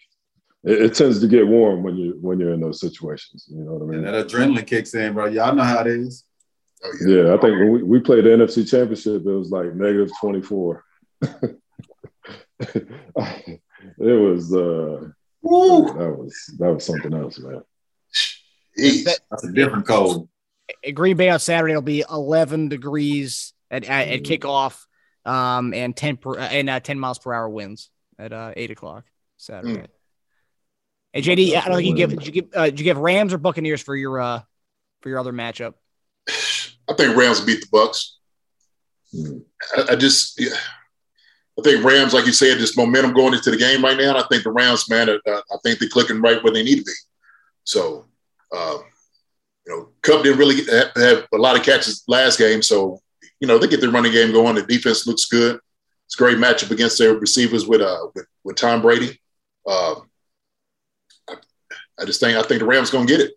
it, 0.65 0.81
it, 0.81 0.95
tends 0.95 1.21
to 1.21 1.29
get 1.29 1.47
warm 1.47 1.83
when 1.83 1.99
you 1.99 2.17
when 2.19 2.41
you're 2.41 2.55
in 2.55 2.61
those 2.61 2.81
situations. 2.81 3.47
You 3.47 3.63
know 3.63 3.75
what 3.75 3.83
I 3.83 3.85
mean? 3.85 4.07
And 4.07 4.15
that 4.15 4.27
adrenaline 4.27 4.67
kicks 4.67 4.95
in, 4.95 5.13
bro. 5.13 5.27
Y'all 5.27 5.55
know 5.55 5.65
how 5.65 5.83
it 5.83 5.89
is. 5.89 6.25
Oh, 6.83 6.93
yeah. 7.07 7.17
yeah. 7.17 7.35
I 7.35 7.37
think 7.37 7.59
when 7.59 7.73
we, 7.73 7.83
we 7.83 8.01
played 8.01 8.25
the 8.25 8.31
NFC 8.31 8.67
Championship, 8.67 9.21
it 9.27 9.31
was 9.31 9.51
like 9.51 9.75
negative 9.75 10.13
twenty 10.19 10.41
four. 10.41 10.83
it 11.21 11.59
was 13.99 14.55
uh 14.55 15.09
that 15.43 16.17
was 16.19 16.55
that 16.59 16.73
was 16.73 16.87
something 16.87 17.13
else, 17.13 17.39
man. 17.39 17.61
That's 18.77 19.45
a 19.45 19.53
different 19.53 19.87
cold. 19.87 20.31
Green 20.95 21.19
Bay 21.19 21.29
on 21.29 21.39
Saturday 21.39 21.75
will 21.75 21.83
be 21.83 22.03
11 22.11 22.69
degrees 22.69 23.53
at, 23.71 23.85
at, 23.85 24.09
at 24.09 24.23
kickoff, 24.23 24.87
um, 25.25 25.73
and 25.75 25.97
10 25.97 26.17
per, 26.19 26.39
and 26.39 26.69
uh, 26.69 26.81
10 26.81 26.99
miles 26.99 27.19
per 27.19 27.33
hour 27.33 27.49
winds 27.49 27.91
at 28.19 28.33
uh, 28.33 28.53
eight 28.57 28.71
o'clock 28.71 29.05
Saturday. 29.37 29.81
Mm. 29.81 29.87
Hey 31.13 31.23
JD, 31.23 31.57
I 31.57 31.69
don't 31.69 31.77
think 31.77 31.89
you 31.89 31.95
give 31.95 32.11
did 32.11 32.27
you 32.27 32.33
give 32.33 32.47
uh, 32.55 32.65
did 32.65 32.81
you 32.81 32.85
give 32.85 32.99
Rams 32.99 33.33
or 33.33 33.39
Buccaneers 33.39 33.81
for 33.81 33.95
your 33.95 34.21
uh 34.21 34.43
for 35.01 35.11
your 35.11 35.21
other 35.21 35.33
matchup? 35.33 35.75
I 36.29 36.95
think 36.97 37.17
Rams 37.17 37.41
beat 37.41 37.61
the 37.61 37.69
Bucks. 37.71 38.19
Mm. 39.15 39.43
I, 39.77 39.93
I, 39.93 39.97
just 39.97 40.41
yeah. 40.41 40.57
I 41.57 41.63
think 41.63 41.85
Rams, 41.85 42.15
like 42.15 42.27
you 42.27 42.33
said, 42.33 42.59
this 42.59 42.77
momentum 42.77 43.15
going 43.15 43.33
into 43.33 43.53
the 43.53 43.57
game 43.57 43.85
right 43.85 43.97
now. 43.97 44.17
I 44.17 44.25
think 44.27 44.43
the 44.43 44.51
Rams, 44.51 44.91
man, 44.91 45.09
uh, 45.09 45.17
I 45.27 45.57
think 45.63 45.79
they're 45.79 45.89
clicking 45.89 46.21
right 46.21 46.43
where 46.43 46.53
they 46.53 46.65
need 46.65 46.79
to 46.79 46.85
be. 46.85 46.93
So, 47.63 48.07
um, 48.55 48.83
you 49.65 49.73
know, 49.73 49.89
Kupp 50.03 50.25
didn't 50.25 50.39
really 50.39 50.65
have, 50.65 50.91
have, 50.97 51.29
a 51.33 51.39
lot 51.39 51.57
of 51.57 51.63
catches 51.63 52.03
last 52.09 52.39
game, 52.41 52.61
so 52.61 53.01
you 53.41 53.49
know 53.49 53.59
they 53.59 53.67
get 53.67 53.81
their 53.81 53.91
running 53.91 54.13
game 54.13 54.33
going. 54.33 54.55
The 54.55 54.63
defense 54.63 55.07
looks 55.07 55.27
good. 55.27 55.59
It's 56.07 56.15
a 56.15 56.19
great 56.19 56.39
matchup 56.39 56.71
against 56.71 56.99
their 56.99 57.15
receivers 57.15 57.67
with 57.67 57.81
uh 57.81 58.09
with, 58.15 58.27
with 58.45 58.57
Tom 58.57 58.83
Brady. 58.83 59.21
Um, 59.67 60.11
I, 61.29 61.35
I 61.99 62.05
just 62.05 62.21
think 62.21 62.37
I 62.37 62.43
think 62.43 62.61
the 62.61 62.67
Rams 62.67 62.91
going 62.91 63.07
to 63.07 63.13
get 63.13 63.27
it. 63.27 63.33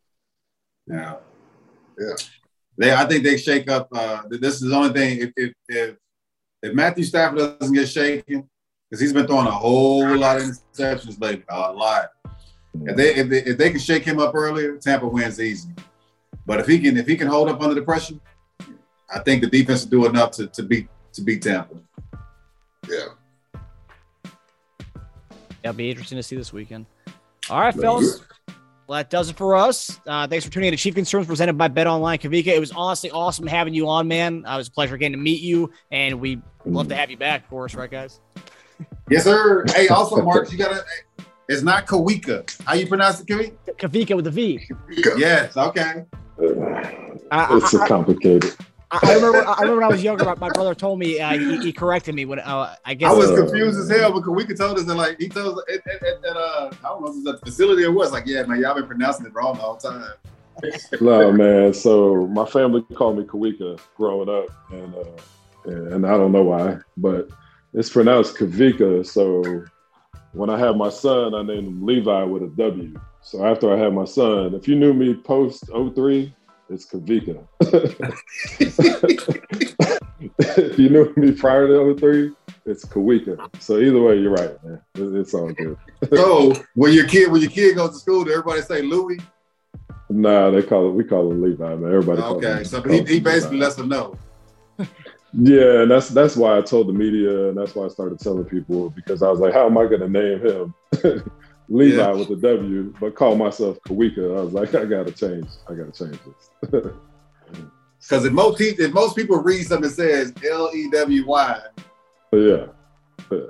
Yeah, 0.88 1.16
yeah. 2.00 2.14
They, 2.78 2.94
I 2.94 3.06
think 3.06 3.24
they 3.24 3.38
shake 3.38 3.70
up. 3.70 3.88
Uh, 3.92 4.24
this 4.30 4.56
is 4.56 4.70
the 4.70 4.76
only 4.76 4.94
thing. 4.94 5.20
If 5.22 5.32
if 5.36 5.54
if, 5.68 5.96
if 6.62 6.74
Matthew 6.74 7.04
Stafford 7.04 7.60
doesn't 7.60 7.74
get 7.74 7.90
shaken, 7.90 8.50
because 8.90 9.02
he's 9.02 9.14
been 9.14 9.28
throwing 9.28 9.48
a 9.48 9.52
whole 9.52 10.16
lot 10.16 10.38
of 10.38 10.44
interceptions 10.44 11.20
lately, 11.20 11.44
a 11.50 11.72
lot. 11.72 12.10
If 12.86 12.96
they, 12.96 13.16
if 13.16 13.30
they 13.30 13.44
if 13.44 13.58
they 13.58 13.70
can 13.72 13.80
shake 13.80 14.04
him 14.04 14.20
up 14.20 14.36
earlier, 14.36 14.78
Tampa 14.78 15.08
wins 15.08 15.40
easy. 15.40 15.70
But 16.46 16.60
if 16.60 16.68
he 16.68 16.80
can 16.80 16.98
if 16.98 17.08
he 17.08 17.18
can 17.18 17.28
hold 17.28 17.50
up 17.50 17.62
under 17.62 17.76
the 17.76 17.82
pressure, 17.82 18.16
I 19.10 19.20
think 19.20 19.42
the 19.42 19.50
defense 19.50 19.84
will 19.84 19.92
do 19.92 20.06
enough 20.08 20.32
to, 20.32 20.48
to 20.48 20.64
beat 20.64 20.88
to 21.14 21.22
beat 21.22 21.42
Tampa. 21.42 21.76
Yeah. 22.90 23.06
It'll 25.64 25.76
be 25.76 25.90
interesting 25.90 26.18
to 26.18 26.24
see 26.24 26.36
this 26.36 26.54
weekend. 26.54 26.86
All 27.50 27.60
right, 27.60 27.74
fellas. 27.74 28.22
Well, 28.88 28.98
that 28.98 29.10
does 29.10 29.30
it 29.30 29.36
for 29.36 29.56
us. 29.56 30.00
Uh, 30.08 30.28
thanks 30.28 30.46
for 30.46 30.52
tuning 30.52 30.68
in 30.68 30.72
to 30.72 30.78
Chief 30.78 30.96
Concerns 30.96 31.28
presented 31.28 31.58
by 31.58 31.68
BetOnline 31.68 32.22
Kavika. 32.22 32.48
It 32.48 32.60
was 32.60 32.72
honestly 32.72 33.12
awesome 33.12 33.46
having 33.46 33.74
you 33.74 33.90
on, 33.90 34.08
man. 34.08 34.46
Uh, 34.46 34.54
it 34.54 34.58
was 34.58 34.70
a 34.70 34.72
pleasure 34.72 34.96
getting 34.96 35.18
to 35.18 35.18
meet 35.18 35.42
you, 35.42 35.72
and 35.92 36.22
we 36.22 36.42
love 36.66 36.88
to 36.88 36.96
have 36.96 37.12
you 37.12 37.18
back, 37.18 37.44
of 37.44 37.50
course, 37.50 37.76
right, 37.76 37.92
guys? 37.92 38.20
Yes, 39.10 39.24
sir. 39.24 39.64
Hey, 39.70 39.88
also, 39.88 40.22
Mark, 40.22 40.52
you 40.52 40.58
gotta. 40.58 40.84
It's 41.50 41.64
not 41.64 41.88
Kawika. 41.88 42.62
How 42.64 42.74
you 42.74 42.86
pronounce 42.86 43.22
it, 43.22 43.26
Kavika? 43.26 43.56
Kavika 43.78 44.16
with 44.16 44.28
a 44.28 44.32
V. 44.32 44.60
Kavika. 44.70 45.18
Yes. 45.18 45.58
Okay. 45.58 46.06
it's 46.38 47.74
I, 47.74 47.88
complicated. 47.88 48.54
I, 48.90 49.00
I, 49.04 49.14
remember. 49.16 49.46
I 49.46 49.62
remember 49.62 49.76
when 49.76 49.84
I 49.84 49.88
was 49.88 50.04
younger. 50.04 50.24
My, 50.24 50.36
my 50.36 50.50
brother 50.50 50.74
told 50.74 51.00
me 51.00 51.20
uh, 51.20 51.38
he, 51.38 51.58
he, 51.58 51.74
corrected 51.74 52.16
me 52.16 52.26
when 52.26 52.40
uh, 52.40 52.76
I 52.86 52.94
guess 52.94 53.12
I 53.12 53.14
was 53.14 53.32
confused 53.32 53.78
as 53.80 53.90
hell 53.90 54.14
because 54.14 54.30
we 54.30 54.46
could 54.46 54.58
told 54.58 54.78
us 54.78 54.86
that 54.86 54.96
like 54.96 55.20
he 55.20 55.28
told 55.28 55.58
us 55.58 55.64
at, 55.74 55.88
at, 55.88 56.04
at, 56.04 56.38
uh, 56.38 56.72
I 56.72 56.88
don't 56.88 57.02
know 57.02 57.08
if 57.08 57.16
it's 57.16 57.26
was 57.26 57.36
at 57.36 57.40
the 57.42 57.46
facility 57.46 57.84
or 57.84 57.92
what. 57.92 58.04
It's 58.04 58.14
like, 58.14 58.26
yeah, 58.26 58.44
man, 58.44 58.62
y'all 58.62 58.76
been 58.76 58.88
pronouncing 58.88 59.26
it 59.26 59.34
wrong 59.34 59.56
the 59.56 59.62
whole 59.62 59.76
time. 59.76 60.06
no, 61.02 61.32
man. 61.34 61.74
So 61.74 62.28
my 62.28 62.46
family 62.46 62.82
called 62.94 63.18
me 63.18 63.26
Kawika 63.26 63.80
growing 63.98 64.30
up, 64.30 64.50
and 64.72 64.96
uh, 64.96 65.96
and 65.96 66.06
I 66.06 66.12
don't 66.12 66.32
know 66.32 66.44
why, 66.44 66.78
but 66.96 67.30
it's 67.74 67.90
pronounced 67.90 68.38
Kavika. 68.38 69.06
So 69.06 69.66
when 70.32 70.50
I 70.50 70.58
had 70.58 70.78
my 70.78 70.90
son, 70.90 71.36
I 71.36 71.42
named 71.42 71.68
him 71.68 71.86
Levi 71.86 72.24
with 72.24 72.44
a 72.44 72.48
W. 72.48 72.98
So 73.22 73.46
after 73.46 73.74
I 73.74 73.78
had 73.78 73.94
my 73.94 74.06
son, 74.06 74.54
if 74.54 74.68
you 74.68 74.76
knew 74.76 74.94
me 74.94 75.14
post 75.14 75.66
03, 75.74 76.34
it's 76.70 76.86
Kavika. 76.86 77.46
if 80.40 80.80
you 80.80 80.90
knew 80.90 81.14
me 81.16 81.32
prior 81.32 81.68
to 81.68 81.74
the 81.74 81.82
other 81.82 81.98
03, 81.98 82.32
it's 82.66 82.86
Kawika. 82.86 83.50
So 83.62 83.80
either 83.80 84.02
way, 84.02 84.18
you're 84.18 84.32
right, 84.32 84.64
man. 84.64 84.82
It's 84.96 85.34
all 85.34 85.52
good. 85.54 85.78
so 86.14 86.54
when 86.76 86.94
your 86.94 87.08
kid 87.08 87.32
when 87.32 87.42
your 87.42 87.52
kid 87.52 87.76
goes 87.76 87.92
to 87.92 88.00
school, 88.00 88.24
do 88.24 88.32
everybody 88.32 88.62
say 88.62 88.82
Louis? 88.82 89.20
Nah, 90.10 90.52
they 90.52 90.64
call 90.64 90.90
it 90.90 90.94
we 90.94 91.04
call 91.04 91.32
him 91.32 91.42
Levi, 91.42 91.76
man. 91.76 91.92
Everybody. 91.92 92.22
Okay, 92.22 92.64
so 92.64 92.82
he, 92.82 93.04
he 93.04 93.20
basically 93.20 93.58
lets 93.58 93.76
them 93.76 93.90
know. 93.90 94.18
Yeah, 95.34 95.82
and 95.82 95.92
that's 95.92 96.10
that's 96.10 96.36
why 96.36 96.58
I 96.58 96.62
told 96.62 96.88
the 96.88 96.94
media, 96.94 97.50
and 97.50 97.58
that's 97.58 97.76
why 97.76 97.86
I 97.86 97.90
started 97.90 98.20
telling 98.20 98.46
people 98.46 98.90
because 98.92 99.22
I 99.22 99.30
was 99.30 99.40
like, 99.40 99.54
how 99.54 99.66
am 99.66 99.78
I 99.78 99.86
going 99.86 100.00
to 100.00 100.10
name 100.10 100.40
him? 100.40 100.74
Levi 101.70 101.98
yeah. 101.98 102.12
with 102.12 102.30
a 102.30 102.36
W, 102.36 102.94
but 103.00 103.16
call 103.16 103.36
myself 103.36 103.78
Kawika. 103.88 104.38
I 104.38 104.42
was 104.42 104.54
like, 104.54 104.74
I 104.74 104.86
gotta 104.86 105.12
change. 105.12 105.48
I 105.68 105.74
gotta 105.74 105.92
change 105.92 106.18
this. 106.72 106.88
Because 108.00 108.24
if 108.24 108.32
most 108.32 108.58
people, 108.58 108.86
if 108.86 108.94
most 108.94 109.16
people 109.18 109.38
read 109.38 109.64
something 109.64 109.90
that 109.90 109.96
says 109.96 110.34
L 110.50 110.72
E 110.74 110.90
W 110.92 111.28
Y, 111.28 111.60
yeah, 112.32 112.68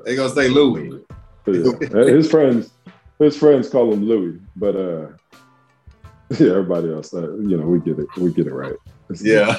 they 0.03 0.15
gonna 0.15 0.29
say 0.29 0.47
Louis. 0.49 1.03
Yeah. 1.45 1.73
his 2.05 2.29
friends, 2.29 2.71
his 3.19 3.37
friends 3.37 3.69
call 3.69 3.93
him 3.93 4.03
Louis, 4.05 4.39
but 4.55 4.75
uh, 4.75 5.07
yeah, 6.39 6.51
everybody 6.51 6.91
else, 6.91 7.13
uh, 7.13 7.33
you 7.35 7.57
know, 7.57 7.67
we 7.67 7.79
get 7.79 7.99
it, 7.99 8.07
we 8.17 8.33
get 8.33 8.47
it 8.47 8.53
right. 8.53 8.75
It's 9.09 9.23
yeah. 9.23 9.55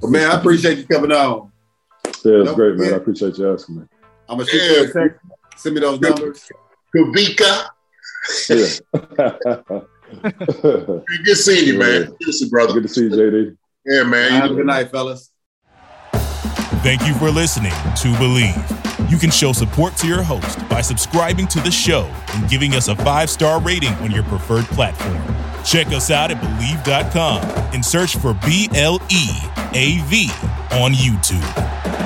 well, 0.00 0.10
man, 0.10 0.30
I 0.30 0.38
appreciate 0.38 0.78
you 0.78 0.86
coming 0.86 1.12
on. 1.12 1.50
Yeah, 2.24 2.42
it's 2.42 2.52
great, 2.52 2.76
man. 2.76 2.94
I 2.94 2.96
appreciate 2.96 3.36
you 3.36 3.52
asking 3.52 3.80
me. 3.80 3.86
I'm 4.28 4.38
gonna 4.38 4.46
shoot 4.48 4.62
yeah. 4.62 5.02
a 5.02 5.08
text. 5.08 5.20
Send 5.56 5.74
me 5.74 5.80
those 5.80 6.00
numbers. 6.00 6.50
Kavika. 6.94 7.68
Yeah. 8.48 9.80
Good 11.24 11.36
seeing 11.36 11.66
you, 11.66 11.78
man. 11.78 12.06
Good 12.06 12.18
to 12.20 12.32
see 12.32 12.44
you, 12.44 12.50
brother. 12.50 12.72
Good 12.74 12.84
to 12.84 12.88
see 12.88 13.02
you, 13.04 13.10
JD. 13.10 13.56
Yeah, 13.84 14.02
man. 14.04 14.32
Have 14.32 14.50
a 14.50 14.54
good 14.54 14.66
night, 14.66 14.90
fellas. 14.90 15.30
Thank 16.82 17.06
you 17.06 17.14
for 17.14 17.30
listening 17.30 17.72
to 17.72 18.08
Bleav. 18.18 19.10
You 19.10 19.18
can 19.18 19.30
show 19.30 19.52
support 19.52 19.96
to 19.96 20.06
your 20.06 20.22
host 20.22 20.68
by 20.68 20.80
subscribing 20.80 21.46
to 21.48 21.60
the 21.60 21.70
show 21.70 22.12
and 22.34 22.48
giving 22.48 22.74
us 22.74 22.88
a 22.88 22.96
five 22.96 23.30
star 23.30 23.60
rating 23.60 23.92
on 23.94 24.10
your 24.10 24.24
preferred 24.24 24.64
platform. 24.66 25.22
Check 25.64 25.88
us 25.88 26.10
out 26.10 26.30
at 26.30 26.40
Bleav.com 26.40 27.42
and 27.74 27.84
search 27.84 28.16
for 28.16 28.34
B 28.44 28.68
L 28.74 29.00
E 29.10 29.28
A 29.74 30.00
V 30.06 30.30
on 30.72 30.92
YouTube. 30.92 32.05